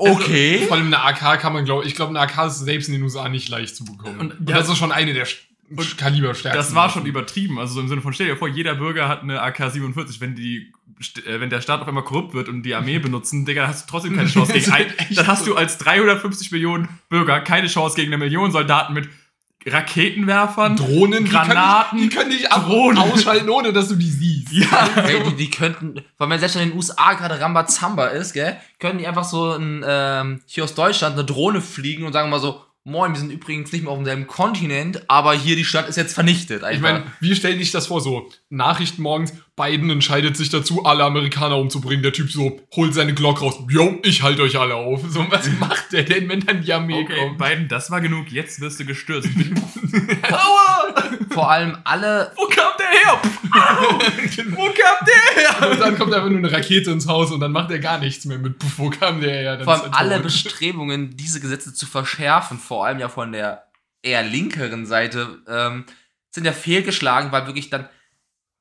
Okay. 0.00 0.64
Vor 0.68 0.76
allem 0.76 0.86
eine 0.86 1.02
AK 1.02 1.40
kann 1.40 1.52
man, 1.52 1.64
glaube 1.64 1.84
ich, 1.84 1.94
glaube, 1.96 2.10
eine 2.10 2.20
AK 2.20 2.46
ist 2.46 2.58
selbst 2.60 2.88
in 2.88 2.94
den 2.94 3.02
USA 3.02 3.28
nicht 3.28 3.48
leicht 3.48 3.74
zu 3.74 3.84
bekommen. 3.84 4.20
Und- 4.20 4.38
Und, 4.40 4.48
ja. 4.48 4.56
das 4.56 4.68
ist 4.68 4.78
schon 4.78 4.92
eine 4.92 5.12
der 5.12 5.26
Kaliberstärksten. 5.96 6.52
Das 6.52 6.74
war 6.74 6.88
schon 6.88 7.04
übertrieben. 7.04 7.58
Also 7.58 7.74
so 7.74 7.80
im 7.80 7.88
Sinne 7.88 8.00
von, 8.00 8.12
stell 8.12 8.26
dir 8.28 8.36
vor, 8.36 8.48
jeder 8.48 8.76
Bürger 8.76 9.08
hat 9.08 9.22
eine 9.22 9.42
AK-47. 9.42 10.20
Wenn, 10.20 10.34
die, 10.36 10.72
äh, 11.26 11.40
wenn 11.40 11.50
der 11.50 11.60
Staat 11.60 11.80
auf 11.80 11.88
einmal 11.88 12.04
korrupt 12.04 12.32
wird 12.32 12.48
und 12.48 12.62
die 12.62 12.74
Armee 12.74 12.98
benutzen, 13.00 13.44
Digga, 13.44 13.62
dann 13.62 13.70
hast 13.70 13.86
du 13.88 13.90
trotzdem 13.90 14.14
keine 14.14 14.28
Chance 14.28 14.52
gegen 14.52 14.64
Das 14.66 14.74
ein, 14.74 14.86
ist 14.86 15.00
echt 15.00 15.18
Dann 15.18 15.26
hast 15.26 15.46
du 15.46 15.56
als 15.56 15.78
350 15.78 16.52
Millionen 16.52 16.88
Bürger 17.08 17.40
keine 17.40 17.66
Chance 17.66 17.96
gegen 17.96 18.12
eine 18.12 18.18
Million 18.18 18.52
Soldaten 18.52 18.94
mit 18.94 19.08
Raketenwerfern. 19.66 20.76
Drohnen, 20.76 21.24
Granaten, 21.24 21.98
die 21.98 22.08
können 22.08 22.30
dich, 22.30 22.38
die 22.40 22.44
können 22.44 22.50
dich 22.50 22.52
ab- 22.52 22.66
Drohnen. 22.66 22.98
ausschalten, 22.98 23.48
ohne 23.48 23.72
dass 23.72 23.88
du 23.88 23.96
die 23.96 24.10
siehst. 24.10 24.52
Ja. 24.52 24.88
Ey, 25.04 25.22
die, 25.24 25.36
die 25.36 25.50
könnten, 25.50 26.00
weil 26.16 26.28
man 26.28 26.38
selbst 26.38 26.56
in 26.56 26.68
den 26.68 26.76
USA 26.76 27.14
gerade 27.14 27.40
Rambazamba 27.40 28.06
ist, 28.06 28.32
gell, 28.32 28.56
können 28.78 28.98
die 28.98 29.06
einfach 29.06 29.24
so 29.24 29.54
in, 29.54 29.84
ähm, 29.86 30.40
hier 30.46 30.64
aus 30.64 30.74
Deutschland 30.74 31.14
eine 31.14 31.24
Drohne 31.24 31.60
fliegen 31.60 32.04
und 32.04 32.12
sagen 32.12 32.30
mal 32.30 32.40
so, 32.40 32.62
moin, 32.84 33.12
wir 33.12 33.18
sind 33.20 33.30
übrigens 33.30 33.70
nicht 33.72 33.82
mehr 33.82 33.90
auf 33.92 33.98
demselben 33.98 34.26
Kontinent, 34.26 35.02
aber 35.08 35.34
hier 35.34 35.56
die 35.56 35.64
Stadt 35.64 35.88
ist 35.88 35.96
jetzt 35.96 36.14
vernichtet. 36.14 36.62
Ich 36.72 36.80
meine, 36.80 37.04
wie 37.20 37.34
stellen 37.34 37.58
dich 37.58 37.70
das 37.70 37.86
vor? 37.88 38.00
So, 38.00 38.30
Nachrichten 38.48 39.02
morgens, 39.02 39.34
Biden 39.58 39.90
entscheidet 39.90 40.36
sich 40.36 40.48
dazu, 40.48 40.84
alle 40.84 41.04
Amerikaner 41.04 41.58
umzubringen. 41.58 42.02
Der 42.02 42.12
Typ 42.12 42.30
so, 42.30 42.60
holt 42.74 42.94
seine 42.94 43.12
Glock 43.12 43.42
raus. 43.42 43.58
Jo, 43.68 43.98
ich 44.02 44.22
halte 44.22 44.42
euch 44.42 44.58
alle 44.58 44.76
auf. 44.76 45.02
So, 45.08 45.26
was 45.30 45.50
macht 45.60 45.92
der 45.92 46.04
denn, 46.04 46.28
wenn 46.28 46.40
dann 46.40 46.62
die 46.62 46.72
Armee 46.72 47.02
Okay, 47.02 47.14
kommt? 47.18 47.38
Biden, 47.38 47.68
das 47.68 47.90
war 47.90 48.00
genug. 48.00 48.30
Jetzt 48.30 48.60
wirst 48.60 48.80
du 48.80 48.86
gestürzt. 48.86 49.28
Aua! 50.30 50.94
vor 51.30 51.50
allem 51.50 51.78
alle, 51.84 52.32
Wo 52.36 52.46
kam 52.46 52.72
der 52.78 52.86
her? 52.86 53.20
Wo 54.50 54.64
kam 54.64 55.06
der 55.06 55.42
her? 55.42 55.70
Und 55.70 55.80
dann 55.80 55.98
kommt 55.98 56.12
einfach 56.12 56.28
nur 56.28 56.38
eine 56.38 56.50
Rakete 56.50 56.90
ins 56.90 57.06
Haus 57.06 57.30
und 57.30 57.40
dann 57.40 57.52
macht 57.52 57.70
er 57.70 57.78
gar 57.78 57.98
nichts 57.98 58.24
mehr 58.24 58.38
mit. 58.38 58.58
Puff, 58.58 58.78
wo 58.78 58.90
kam 58.90 59.20
der 59.20 59.32
her? 59.32 59.56
Dann 59.56 59.64
vor 59.64 59.74
allem 59.74 59.92
alle. 59.92 60.20
Bestrebungen, 60.20 61.16
diese 61.16 61.40
Gesetze 61.40 61.72
zu 61.72 61.86
verschärfen, 61.86 62.58
vor 62.58 62.86
allem 62.86 62.98
ja 62.98 63.08
von 63.08 63.32
der 63.32 63.64
eher 64.02 64.22
linkeren 64.22 64.86
Seite, 64.86 65.38
ähm, 65.48 65.84
sind 66.30 66.44
ja 66.44 66.52
fehlgeschlagen, 66.52 67.32
weil 67.32 67.46
wirklich 67.46 67.70
dann 67.70 67.88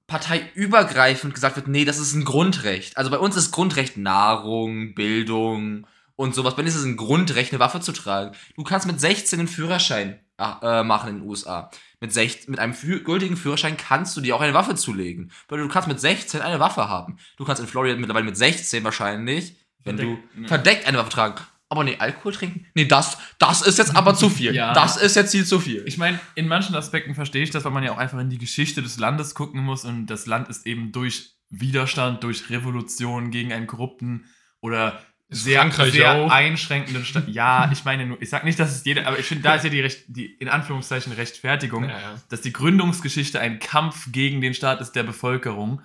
parteiübergreifend 0.07 1.33
gesagt 1.33 1.57
wird, 1.57 1.67
nee, 1.67 1.85
das 1.85 1.99
ist 1.99 2.13
ein 2.13 2.23
Grundrecht. 2.23 2.97
Also 2.97 3.11
bei 3.11 3.19
uns 3.19 3.35
ist 3.35 3.51
Grundrecht 3.51 3.97
Nahrung, 3.97 4.95
Bildung 4.95 5.85
und 6.15 6.33
sowas. 6.33 6.55
Bei 6.55 6.63
uns 6.63 6.71
ist 6.71 6.79
es 6.81 6.85
ein 6.85 6.97
Grundrecht, 6.97 7.51
eine 7.51 7.59
Waffe 7.59 7.81
zu 7.81 7.91
tragen. 7.91 8.35
Du 8.55 8.63
kannst 8.63 8.87
mit 8.87 8.99
16 8.99 9.39
einen 9.39 9.47
Führerschein 9.47 10.19
äh, 10.37 10.83
machen 10.83 11.09
in 11.09 11.15
den 11.17 11.27
USA. 11.27 11.69
Mit, 11.99 12.13
sech, 12.13 12.47
mit 12.47 12.59
einem 12.59 12.73
fü 12.73 13.03
gültigen 13.03 13.35
Führerschein 13.35 13.75
kannst 13.75 14.15
du 14.15 14.21
dir 14.21 14.35
auch 14.35 14.41
eine 14.41 14.53
Waffe 14.53 14.75
zulegen. 14.75 15.31
Weil 15.49 15.59
du 15.59 15.67
kannst 15.67 15.87
mit 15.87 15.99
16 15.99 16.41
eine 16.41 16.59
Waffe 16.59 16.87
haben. 16.87 17.17
Du 17.37 17.43
kannst 17.43 17.61
in 17.61 17.67
Florida 17.67 17.97
mittlerweile 17.97 18.25
mit 18.25 18.37
16 18.37 18.83
wahrscheinlich, 18.83 19.55
wenn 19.83 19.97
Verdeckt, 19.97 20.35
du 20.35 20.41
ja. 20.41 20.47
verdeckt 20.47 20.87
eine 20.87 20.97
Waffe 20.99 21.09
tragen. 21.09 21.35
Aber 21.69 21.83
nee, 21.83 21.97
Alkohol 21.99 22.33
trinken? 22.33 22.65
Nee, 22.75 22.85
das, 22.85 23.17
das 23.39 23.61
ist 23.61 23.77
jetzt 23.77 23.95
aber 23.95 24.15
zu 24.15 24.29
viel. 24.29 24.53
Ja. 24.55 24.73
Das 24.73 24.95
ist 24.97 25.15
jetzt 25.15 25.31
viel 25.31 25.45
zu 25.45 25.59
viel. 25.59 25.83
Ich 25.85 25.97
meine, 25.97 26.19
in 26.35 26.47
manchen 26.47 26.75
Aspekten 26.75 27.13
verstehe 27.13 27.43
ich 27.43 27.49
das, 27.51 27.65
weil 27.65 27.71
man 27.71 27.83
ja 27.83 27.91
auch 27.91 27.97
einfach 27.97 28.19
in 28.19 28.29
die 28.29 28.37
Geschichte 28.37 28.81
des 28.81 28.97
Landes 28.97 29.35
gucken 29.35 29.61
muss 29.61 29.83
und 29.83 30.05
das 30.07 30.25
Land 30.25 30.47
ist 30.47 30.65
eben 30.65 30.91
durch 30.91 31.35
Widerstand, 31.49 32.23
durch 32.23 32.49
Revolution 32.49 33.31
gegen 33.31 33.51
einen 33.53 33.67
korrupten 33.67 34.25
oder 34.61 34.99
sehr, 35.29 35.59
Frankreich 35.59 35.91
sehr 35.91 36.15
auch. 36.15 36.31
einschränkenden 36.31 37.03
Staat. 37.03 37.27
Ja, 37.27 37.69
ich 37.71 37.83
meine 37.83 38.05
nur, 38.05 38.21
ich 38.21 38.29
sag 38.29 38.45
nicht, 38.45 38.57
dass 38.59 38.71
es 38.73 38.85
jeder, 38.85 39.05
aber 39.05 39.19
ich 39.19 39.25
finde, 39.25 39.43
da 39.43 39.55
ist 39.55 39.63
ja 39.63 39.69
die, 39.69 39.81
Recht, 39.81 40.05
die 40.07 40.25
in 40.25 40.47
Anführungszeichen 40.47 41.11
Rechtfertigung, 41.11 41.83
Ja, 41.83 41.89
ja. 41.99 42.21
dass 42.29 42.41
die 42.41 42.53
Gründungsgeschichte 42.53 43.39
ein 43.39 43.59
Kampf 43.59 44.09
gegen 44.13 44.39
den 44.39 44.53
Staat 44.53 44.79
ist 44.79 44.93
der 44.93 45.03
Bevölkerung, 45.03 45.81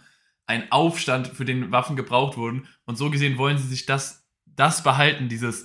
ein 0.47 0.71
Aufstand, 0.71 1.27
für 1.29 1.45
den 1.45 1.73
Waffen 1.73 1.97
gebraucht 1.97 2.37
wurden. 2.37 2.69
Und 2.85 2.97
so 2.97 3.11
gesehen 3.11 3.37
wollen 3.39 3.59
sie 3.59 3.67
sich 3.67 3.85
das, 3.87 4.22
das 4.57 4.83
behalten, 4.83 5.29
dieses 5.29 5.65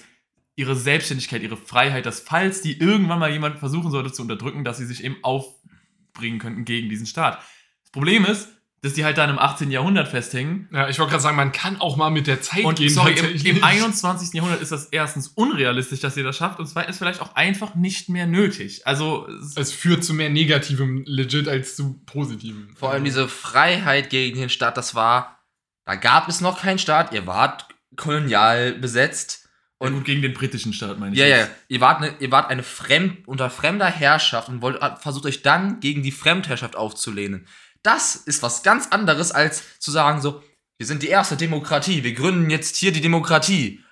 ihre 0.56 0.76
Selbstständigkeit, 0.76 1.44
ihre 1.44 1.58
Freiheit, 1.58 2.06
dass 2.06 2.20
falls 2.20 2.62
die 2.62 2.80
irgendwann 2.80 3.20
mal 3.20 3.32
jemand 3.32 3.60
versuchen 3.60 3.92
sollte 3.92 4.12
zu 4.12 4.22
unterdrücken, 4.24 4.64
dass 4.64 4.78
sie 4.78 4.86
sich 4.88 5.04
eben 5.04 5.18
aufbringen 5.24 6.40
könnten 6.40 6.66
gegen 6.66 6.90
diesen 6.90 7.06
Staat. 7.06 7.40
Das 7.84 7.92
Problem 7.92 8.26
ist, 8.26 8.50
dass 8.82 8.94
die 8.94 9.04
halt 9.04 9.18
dann 9.18 9.30
im 9.32 9.40
18. 9.40 9.72
Jahrhundert 9.72 10.08
festhängen. 10.08 10.70
Ja, 10.72 10.88
ich 10.88 11.00
wollte 11.00 11.12
gerade 11.12 11.24
sagen, 11.24 11.36
man 11.36 11.52
kann 11.52 11.82
auch 11.82 11.98
mal 11.98 12.12
mit 12.12 12.28
der 12.28 12.42
Zeit 12.42 12.64
Und 12.64 12.78
gehen. 12.78 12.90
sorry, 12.90 13.14
im, 13.14 13.58
im 13.58 13.64
21. 13.64 14.34
Jahrhundert 14.34 14.62
ist 14.62 14.72
das 14.72 14.86
erstens 14.86 15.30
unrealistisch, 15.30 16.00
dass 16.00 16.16
ihr 16.16 16.24
das 16.24 16.38
schafft 16.38 16.60
und 16.60 16.68
zweitens 16.68 16.98
vielleicht 17.00 17.20
auch 17.22 17.36
einfach 17.36 17.74
nicht 17.76 18.10
mehr 18.10 18.28
nötig. 18.28 18.86
Also 18.86 19.28
es- 19.28 19.58
Es 19.58 19.72
führt 19.72 20.04
zu 20.04 20.14
mehr 20.14 20.30
Negativem 20.30 21.04
legit 21.08 21.48
als 21.48 21.76
zu 21.76 22.00
Positivem. 22.06 22.70
Vor 22.76 22.92
allem 22.92 23.04
diese 23.04 23.28
Freiheit 23.28 24.12
gegen 24.12 24.40
den 24.40 24.50
Staat, 24.50 24.78
das 24.78 24.94
war, 24.94 25.40
da 25.86 25.96
gab 25.96 26.30
es 26.30 26.40
noch 26.42 26.62
keinen 26.62 26.80
Staat, 26.80 27.14
ihr 27.14 27.26
wart 27.26 27.67
kolonial 27.96 28.74
besetzt. 28.74 29.50
und 29.78 29.88
Und 29.88 29.94
gut 29.96 30.06
gegen 30.06 30.22
den 30.22 30.34
britischen 30.34 30.74
Staat 30.74 31.00
meine 31.00 31.14
ich. 31.14 31.20
ja, 31.20 31.28
ja, 31.28 31.48
ihr 31.68 31.82
wart, 31.82 32.02
ne, 32.02 32.16
ihr 32.20 32.32
wart 32.32 32.50
eine 32.50 32.64
Fremd, 32.64 33.28
unter 33.28 33.50
fremder 33.50 33.88
Herrschaft 33.88 34.50
und 34.50 34.62
wollt, 34.62 34.80
versucht 35.00 35.26
euch 35.26 35.42
dann 35.42 35.80
gegen 35.80 36.04
die 36.04 36.12
Fremdherrschaft 36.12 36.76
aufzulehnen. 36.76 37.48
Das 37.84 38.16
ist 38.16 38.44
was 38.44 38.64
ganz 38.64 38.88
anderes, 38.88 39.32
als 39.32 39.80
zu 39.80 39.92
sagen 39.92 40.22
so, 40.22 40.44
wir 40.78 40.86
sind 40.86 41.04
die 41.04 41.08
erste 41.08 41.38
Demokratie, 41.38 42.04
wir 42.04 42.14
gründen 42.14 42.50
jetzt 42.50 42.76
hier 42.76 42.92
die 42.92 43.02
Demokratie. 43.02 43.84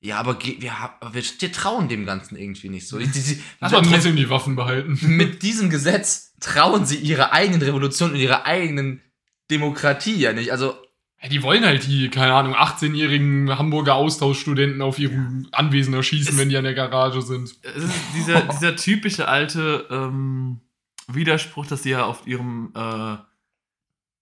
Ja, 0.00 0.18
aber 0.18 0.38
wir, 0.40 0.72
aber 0.72 1.14
wir, 1.14 1.22
wir 1.22 1.52
trauen 1.52 1.88
dem 1.88 2.06
Ganzen 2.06 2.36
irgendwie 2.36 2.68
nicht 2.68 2.86
so. 2.86 2.98
Die, 2.98 3.08
die, 3.08 3.22
die, 3.22 3.42
Lass 3.60 3.72
mal 3.72 3.80
mit, 3.80 3.90
trotzdem 3.90 4.16
die 4.16 4.28
Waffen 4.28 4.54
behalten. 4.54 4.98
mit 5.02 5.42
diesem 5.42 5.70
Gesetz 5.70 6.34
trauen 6.38 6.84
sie 6.86 6.96
ihrer 6.96 7.32
eigenen 7.32 7.62
Revolution 7.62 8.10
und 8.12 8.16
ihrer 8.16 8.44
eigenen 8.44 9.02
Demokratie 9.50 10.16
ja 10.16 10.32
nicht. 10.32 10.52
Also 10.52 10.70
Ja, 10.70 10.85
die 11.28 11.42
wollen 11.42 11.64
halt 11.64 11.86
die, 11.86 12.08
keine 12.08 12.34
Ahnung, 12.34 12.54
18-jährigen 12.54 13.58
Hamburger 13.58 13.94
Austauschstudenten 13.94 14.82
auf 14.82 14.98
ihrem 14.98 15.48
Anwesen 15.52 15.94
erschießen, 15.94 16.34
Es- 16.34 16.38
wenn 16.38 16.48
die 16.48 16.56
an 16.56 16.64
der 16.64 16.74
Garage 16.74 17.22
sind. 17.22 17.54
Es 17.62 17.84
ist 17.84 17.94
dieser, 18.14 18.42
dieser 18.42 18.76
typische 18.76 19.28
alte 19.28 19.86
ähm, 19.90 20.60
Widerspruch, 21.08 21.66
dass 21.66 21.82
sie 21.82 21.90
ja 21.90 22.04
auf 22.04 22.26
ihrem 22.26 22.72
äh, 22.74 23.16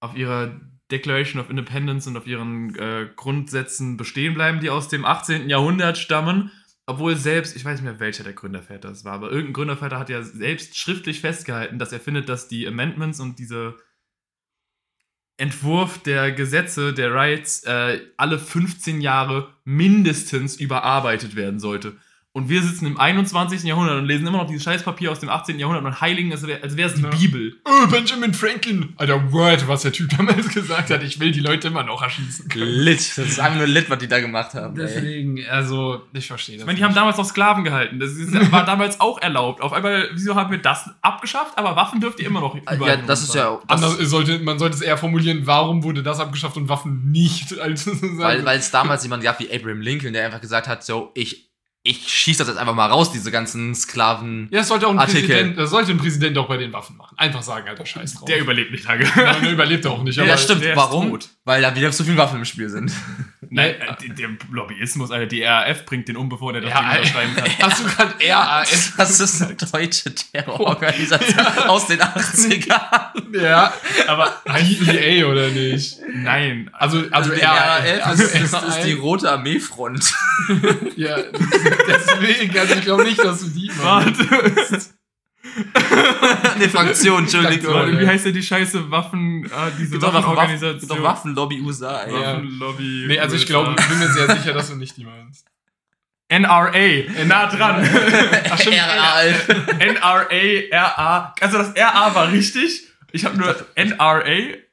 auf 0.00 0.16
ihrer 0.16 0.60
Declaration 0.90 1.40
of 1.40 1.48
Independence 1.48 2.06
und 2.06 2.16
auf 2.16 2.26
ihren 2.26 2.74
äh, 2.76 3.08
Grundsätzen 3.16 3.96
bestehen 3.96 4.34
bleiben, 4.34 4.60
die 4.60 4.68
aus 4.70 4.88
dem 4.88 5.04
18. 5.04 5.48
Jahrhundert 5.48 5.96
stammen. 5.98 6.50
Obwohl 6.86 7.16
selbst, 7.16 7.56
ich 7.56 7.64
weiß 7.64 7.80
nicht 7.80 7.90
mehr, 7.90 8.00
welcher 8.00 8.24
der 8.24 8.34
Gründerväter 8.34 8.90
es 8.90 9.06
war, 9.06 9.14
aber 9.14 9.30
irgendein 9.30 9.54
Gründerväter 9.54 9.98
hat 9.98 10.10
ja 10.10 10.22
selbst 10.22 10.76
schriftlich 10.76 11.20
festgehalten, 11.22 11.78
dass 11.78 11.92
er 11.92 12.00
findet, 12.00 12.28
dass 12.28 12.46
die 12.48 12.68
Amendments 12.68 13.20
und 13.20 13.38
diese 13.38 13.74
Entwurf 15.36 15.98
der 15.98 16.32
Gesetze, 16.32 16.92
der 16.92 17.12
Rights, 17.12 17.64
äh, 17.64 18.00
alle 18.16 18.38
15 18.38 19.00
Jahre 19.00 19.52
mindestens 19.64 20.56
überarbeitet 20.56 21.34
werden 21.34 21.58
sollte. 21.58 21.96
Und 22.36 22.48
wir 22.48 22.62
sitzen 22.64 22.86
im 22.86 22.98
21. 22.98 23.62
Jahrhundert 23.62 23.96
und 23.96 24.06
lesen 24.06 24.26
immer 24.26 24.38
noch 24.38 24.48
dieses 24.48 24.64
Scheißpapier 24.64 25.12
aus 25.12 25.20
dem 25.20 25.28
18. 25.28 25.56
Jahrhundert 25.60 25.84
und 25.84 26.00
heiligen, 26.00 26.32
es 26.32 26.42
als 26.42 26.76
wäre 26.76 26.88
es 26.88 26.94
die 26.96 27.02
Ja. 27.02 27.08
Bibel. 27.10 27.54
Oh, 27.64 27.86
Benjamin 27.86 28.34
Franklin! 28.34 28.92
Alter, 28.96 29.32
Word, 29.32 29.68
was 29.68 29.82
der 29.82 29.92
Typ 29.92 30.10
damals 30.16 30.48
gesagt 30.48 30.90
hat. 30.90 31.04
Ich 31.04 31.20
will 31.20 31.30
die 31.30 31.38
Leute 31.38 31.68
immer 31.68 31.84
noch 31.84 32.02
erschießen 32.02 32.48
können. 32.48 32.66
lit. 32.66 32.98
Das 33.16 33.18
ist 33.28 33.38
einfach 33.38 33.58
nur 33.58 33.68
lit, 33.68 33.88
was 33.88 33.98
die 33.98 34.08
da 34.08 34.18
gemacht 34.18 34.54
haben. 34.54 34.76
ey. 34.76 34.84
Deswegen, 34.84 35.46
also, 35.48 36.02
ich 36.12 36.26
verstehe 36.26 36.56
das. 36.56 36.62
Ich 36.62 36.66
meine, 36.66 36.76
die 36.76 36.82
haben 36.84 36.94
damals 36.96 37.18
noch 37.18 37.24
Sklaven 37.24 37.62
gehalten. 37.62 38.00
Das 38.00 38.10
ist, 38.10 38.32
war 38.50 38.64
damals 38.64 38.98
auch 39.00 39.22
erlaubt. 39.22 39.60
Auf 39.60 39.72
einmal, 39.72 40.08
wieso 40.14 40.34
haben 40.34 40.50
wir 40.50 40.58
das 40.58 40.90
abgeschafft? 41.02 41.56
Aber 41.56 41.76
Waffen 41.76 42.00
dürft 42.00 42.18
ihr 42.18 42.26
immer 42.26 42.40
noch 42.40 42.56
überall 42.56 42.80
Ja, 42.80 42.96
das 42.96 43.22
ist 43.22 43.36
ja 43.36 43.60
das, 43.68 43.80
Anders, 43.84 43.96
sollte, 44.10 44.40
man 44.40 44.58
sollte 44.58 44.74
es 44.74 44.82
eher 44.82 44.98
formulieren, 44.98 45.42
warum 45.46 45.84
wurde 45.84 46.02
das 46.02 46.18
abgeschafft 46.18 46.56
und 46.56 46.68
Waffen 46.68 47.12
nicht, 47.12 47.56
als 47.60 47.86
weil 47.86 48.44
es 48.58 48.72
damals 48.72 49.04
jemand 49.04 49.22
gab 49.22 49.38
wie 49.38 49.52
Abraham 49.52 49.80
Lincoln, 49.82 50.12
der 50.12 50.24
einfach 50.26 50.40
gesagt 50.40 50.66
hat, 50.66 50.82
so 50.84 51.12
ich 51.14 51.48
ich 51.86 52.08
schieß 52.08 52.38
das 52.38 52.48
jetzt 52.48 52.56
einfach 52.56 52.74
mal 52.74 52.86
raus, 52.86 53.12
diese 53.12 53.30
ganzen 53.30 53.74
Sklaven. 53.74 54.48
ja, 54.50 54.60
das 54.60 54.68
sollte 54.68 54.86
auch 54.86 54.92
ein 54.92 54.98
Artikel. 54.98 55.28
Präsident, 55.28 55.58
das 55.58 55.68
sollte 55.70 55.90
ein 55.92 55.98
Präsident 55.98 56.38
auch 56.38 56.48
bei 56.48 56.56
den 56.56 56.72
Waffen 56.72 56.96
machen. 56.96 57.14
Einfach 57.18 57.42
sagen, 57.42 57.68
alter 57.68 57.84
Scheiß 57.84 58.14
drauf. 58.14 58.24
Der 58.24 58.40
überlebt 58.40 58.70
nicht 58.72 58.84
lange. 58.84 59.04
ja, 59.04 59.34
der 59.34 59.50
überlebt 59.52 59.86
auch 59.86 60.02
nicht. 60.02 60.16
Ja, 60.16 60.24
das 60.24 60.44
stimmt. 60.44 60.64
Warum? 60.74 61.10
tot. 61.10 61.28
Weil 61.44 61.60
da 61.60 61.76
wieder 61.76 61.92
zu 61.92 62.02
viele 62.04 62.16
Waffen 62.16 62.38
im 62.38 62.46
Spiel 62.46 62.70
sind. 62.70 62.90
Nein, 63.50 63.74
äh, 63.74 63.94
der- 64.08 64.14
der 64.16 64.28
Lobbyismus, 64.50 65.10
Alter, 65.10 65.26
die 65.26 65.42
RAF 65.42 65.84
bringt 65.84 66.08
den 66.08 66.16
um, 66.16 66.30
bevor 66.30 66.54
der 66.54 66.62
das 66.62 66.70
Ja, 66.70 66.80
Ding 66.80 66.88
unterschreiben 67.00 67.36
kann. 67.36 67.50
Hast 67.70 67.80
du 67.80 67.84
gerade 67.84 68.14
RAF? 68.32 68.92
Das 68.96 69.20
ist 69.20 69.42
eine 69.42 69.54
deutsche 69.54 70.14
Terrororganisation 70.14 71.46
aus 71.68 71.86
den 71.86 72.00
80ern. 72.00 73.42
Ja, 73.42 73.72
Aber 74.06 74.32
IEA 74.58 75.26
oder 75.26 75.48
nicht? 75.50 75.98
nein. 76.14 76.70
Also, 76.72 77.02
also, 77.10 77.30
die 77.34 77.40
RAF, 77.42 77.84
RAF 77.84 78.06
also 78.06 78.22
ist, 78.24 78.34
ist, 78.34 78.54
ist 78.54 78.80
die 78.84 78.92
Rote 78.94 79.30
Armeefront. 79.30 80.14
Ja, 80.96 81.18
deswegen, 81.86 82.58
also 82.58 82.74
ich 82.74 82.80
glaube 82.82 83.04
nicht, 83.04 83.18
dass 83.18 83.40
du 83.40 83.48
die 83.48 83.70
meinst. 83.82 84.30
Warte. 84.30 84.80
eine 86.54 86.68
Fraktion, 86.68 87.24
Entschuldigung. 87.24 87.72
Fraktion, 87.72 88.00
Wie 88.00 88.06
heißt 88.06 88.26
denn 88.26 88.34
die 88.34 88.42
scheiße 88.42 88.90
Waffen, 88.90 89.44
äh, 89.44 89.48
diese 89.78 90.00
Waffen, 90.00 90.14
Waffenorganisation? 90.14 90.88
doch 90.88 91.02
Waffenlobby 91.02 91.60
USA, 91.60 92.02
ey. 92.02 92.12
Ja. 92.12 92.34
Waffenlobby. 92.34 93.04
Nee, 93.08 93.18
also 93.18 93.36
ich 93.36 93.46
glaube, 93.46 93.74
ich 93.78 93.88
bin 93.88 93.98
mir 93.98 94.08
sehr 94.08 94.36
sicher, 94.36 94.52
dass 94.52 94.70
du 94.70 94.76
nicht 94.76 94.96
die 94.96 95.04
meinst. 95.04 95.46
NRA, 96.28 97.24
nah 97.26 97.46
dran. 97.46 97.86
Ach, 98.50 98.58
stimmt. 98.58 98.76
NRA, 99.78 100.24
RA. 100.72 101.34
Also 101.40 101.58
das 101.58 101.76
RA 101.76 102.14
war 102.14 102.32
richtig. 102.32 102.88
Ich 103.12 103.24
habe 103.24 103.36
nur 103.36 103.54
NRA, 103.76 104.24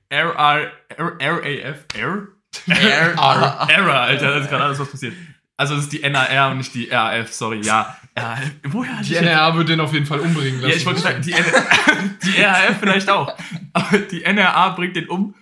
RR, 0.09 0.71
RAF, 0.97 1.85
R? 1.93 2.27
R. 2.67 3.67
Error, 3.69 3.93
Alter, 3.93 4.33
das 4.33 4.43
ist 4.43 4.49
gerade 4.49 4.63
alles, 4.63 4.79
was 4.79 4.89
passiert. 4.89 5.13
Also 5.61 5.75
das 5.75 5.83
ist 5.83 5.93
die 5.93 6.09
NAR 6.09 6.49
und 6.49 6.57
nicht 6.57 6.73
die 6.73 6.89
RAF, 6.89 7.31
sorry, 7.31 7.61
ja. 7.61 7.95
RAF, 8.17 8.39
woher 8.63 8.99
Die 9.03 9.13
NRA 9.13 9.55
wird 9.55 9.69
den 9.69 9.79
auf 9.79 9.93
jeden 9.93 10.07
Fall 10.07 10.19
umbringen 10.19 10.59
lassen. 10.59 10.71
Ja, 10.71 10.75
ich 10.75 10.85
wollte 10.87 11.01
sagen, 11.01 11.21
die, 11.21 11.31
die 12.23 12.41
RAF 12.41 12.79
vielleicht 12.79 13.07
auch. 13.11 13.37
Aber 13.71 13.99
die 13.99 14.23
NRA 14.23 14.69
bringt 14.69 14.95
den 14.95 15.07
um. 15.07 15.35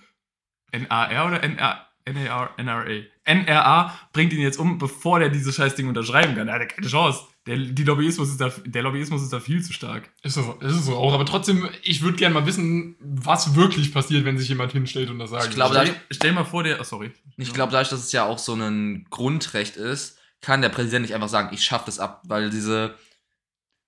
NAR 0.72 1.26
oder 1.26 1.42
NR, 1.42 1.86
NAR, 2.06 2.50
NRA? 2.58 2.84
NRA 3.24 3.94
bringt 4.12 4.32
ihn 4.32 4.40
jetzt 4.40 4.58
um, 4.58 4.78
bevor 4.78 5.18
der 5.18 5.28
dieses 5.28 5.54
Scheißding 5.54 5.88
unterschreiben 5.88 6.34
kann. 6.34 6.46
Da 6.46 6.54
hat 6.54 6.60
er 6.60 6.66
keine 6.66 6.86
Chance. 6.86 7.20
Der, 7.46 7.56
die 7.56 7.84
Lobbyismus 7.84 8.28
ist 8.30 8.40
da, 8.40 8.50
der 8.64 8.82
Lobbyismus 8.82 9.22
ist 9.22 9.32
da 9.32 9.40
viel 9.40 9.62
zu 9.62 9.72
stark. 9.72 10.10
Ist 10.22 10.34
so, 10.34 10.58
ist 10.60 10.74
es 10.74 10.86
so 10.86 10.96
auch. 10.96 11.14
Aber 11.14 11.24
trotzdem, 11.24 11.68
ich 11.82 12.02
würde 12.02 12.16
gerne 12.16 12.34
mal 12.34 12.46
wissen, 12.46 12.96
was 13.00 13.54
wirklich 13.54 13.92
passiert, 13.92 14.24
wenn 14.24 14.38
sich 14.38 14.48
jemand 14.48 14.72
hinstellt 14.72 15.10
und 15.10 15.18
das 15.18 15.30
sagt. 15.30 15.48
Ich 15.48 15.54
glaube, 15.54 15.74
Stell, 15.74 15.96
stell 16.10 16.32
mal 16.32 16.44
vor, 16.44 16.62
der. 16.62 16.80
Oh, 16.80 16.84
sorry. 16.84 17.12
Ich 17.36 17.52
glaube, 17.52 17.72
dadurch, 17.72 17.88
dass 17.88 18.04
es 18.04 18.12
ja 18.12 18.24
auch 18.24 18.38
so 18.38 18.54
ein 18.54 19.06
Grundrecht 19.10 19.76
ist, 19.76 20.18
kann 20.40 20.62
der 20.62 20.68
Präsident 20.70 21.02
nicht 21.02 21.14
einfach 21.14 21.28
sagen, 21.28 21.54
ich 21.54 21.64
schaffe 21.64 21.86
das 21.86 21.98
ab, 21.98 22.22
weil 22.24 22.50
diese 22.50 22.96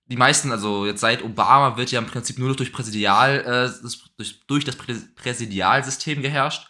die 0.06 0.16
meisten, 0.16 0.52
also 0.52 0.84
jetzt 0.84 1.00
seit 1.00 1.22
Obama 1.22 1.76
wird 1.76 1.90
ja 1.90 1.98
im 1.98 2.06
Prinzip 2.06 2.38
nur 2.38 2.50
noch 2.50 2.56
durch 2.56 2.72
Präsidial, 2.72 3.40
äh, 3.40 3.82
das, 3.82 4.10
durch, 4.16 4.40
durch 4.46 4.64
das 4.64 4.76
Prä 4.76 4.94
Präsidialsystem 5.14 6.20
geherrscht. 6.22 6.68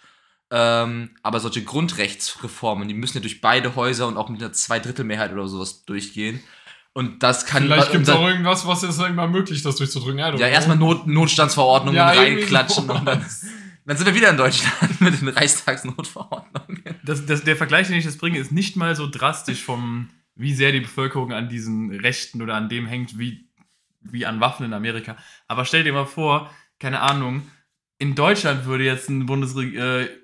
Ähm, 0.54 1.12
aber 1.22 1.40
solche 1.40 1.64
Grundrechtsreformen, 1.64 2.86
die 2.86 2.92
müssen 2.92 3.16
ja 3.16 3.20
durch 3.22 3.40
beide 3.40 3.74
Häuser 3.74 4.06
und 4.06 4.18
auch 4.18 4.28
mit 4.28 4.42
einer 4.42 4.52
Zweidrittelmehrheit 4.52 5.32
oder 5.32 5.48
sowas 5.48 5.86
durchgehen. 5.86 6.42
Und 6.92 7.22
das 7.22 7.46
kann 7.46 7.62
Vielleicht 7.62 7.90
gibt 7.90 8.06
es 8.06 8.10
auch 8.10 8.28
irgendwas, 8.28 8.66
was 8.66 8.82
es 8.82 8.98
immer 8.98 9.26
möglich 9.28 9.62
das 9.62 9.76
durchzudrücken. 9.76 10.18
Ja 10.18 10.30
know. 10.30 10.38
erstmal 10.44 10.76
Not, 10.76 11.06
Notstandsverordnungen 11.06 11.96
Ja, 11.96 12.08
reinklatschen 12.08 12.90
und 12.90 13.06
dann, 13.06 13.24
dann 13.86 13.96
sind 13.96 14.06
wir 14.06 14.14
wieder 14.14 14.28
in 14.28 14.36
Deutschland 14.36 15.00
mit 15.00 15.18
den 15.18 15.28
Reichstagsnotverordnungen. 15.28 16.82
Das, 17.02 17.24
das, 17.24 17.44
der 17.44 17.56
Vergleich, 17.56 17.86
den 17.86 17.96
ich 17.96 18.04
jetzt 18.04 18.20
bringe, 18.20 18.38
ist 18.38 18.52
nicht 18.52 18.76
mal 18.76 18.94
so 18.94 19.08
drastisch 19.08 19.62
vom, 19.62 20.10
wie 20.34 20.52
sehr 20.52 20.72
die 20.72 20.80
Bevölkerung 20.80 21.32
an 21.32 21.48
diesen 21.48 21.92
Rechten 21.92 22.42
oder 22.42 22.56
an 22.56 22.68
dem 22.68 22.84
hängt, 22.84 23.18
wie, 23.18 23.48
wie 24.02 24.26
an 24.26 24.40
Waffen 24.40 24.66
in 24.66 24.74
Amerika. 24.74 25.16
Aber 25.48 25.64
stell 25.64 25.82
dir 25.82 25.94
mal 25.94 26.04
vor, 26.04 26.50
keine 26.78 27.00
Ahnung, 27.00 27.40
in 27.96 28.14
Deutschland 28.14 28.66
würde 28.66 28.84
jetzt 28.84 29.08
ein 29.08 29.24
Bundesre 29.24 29.64
äh, 29.64 30.21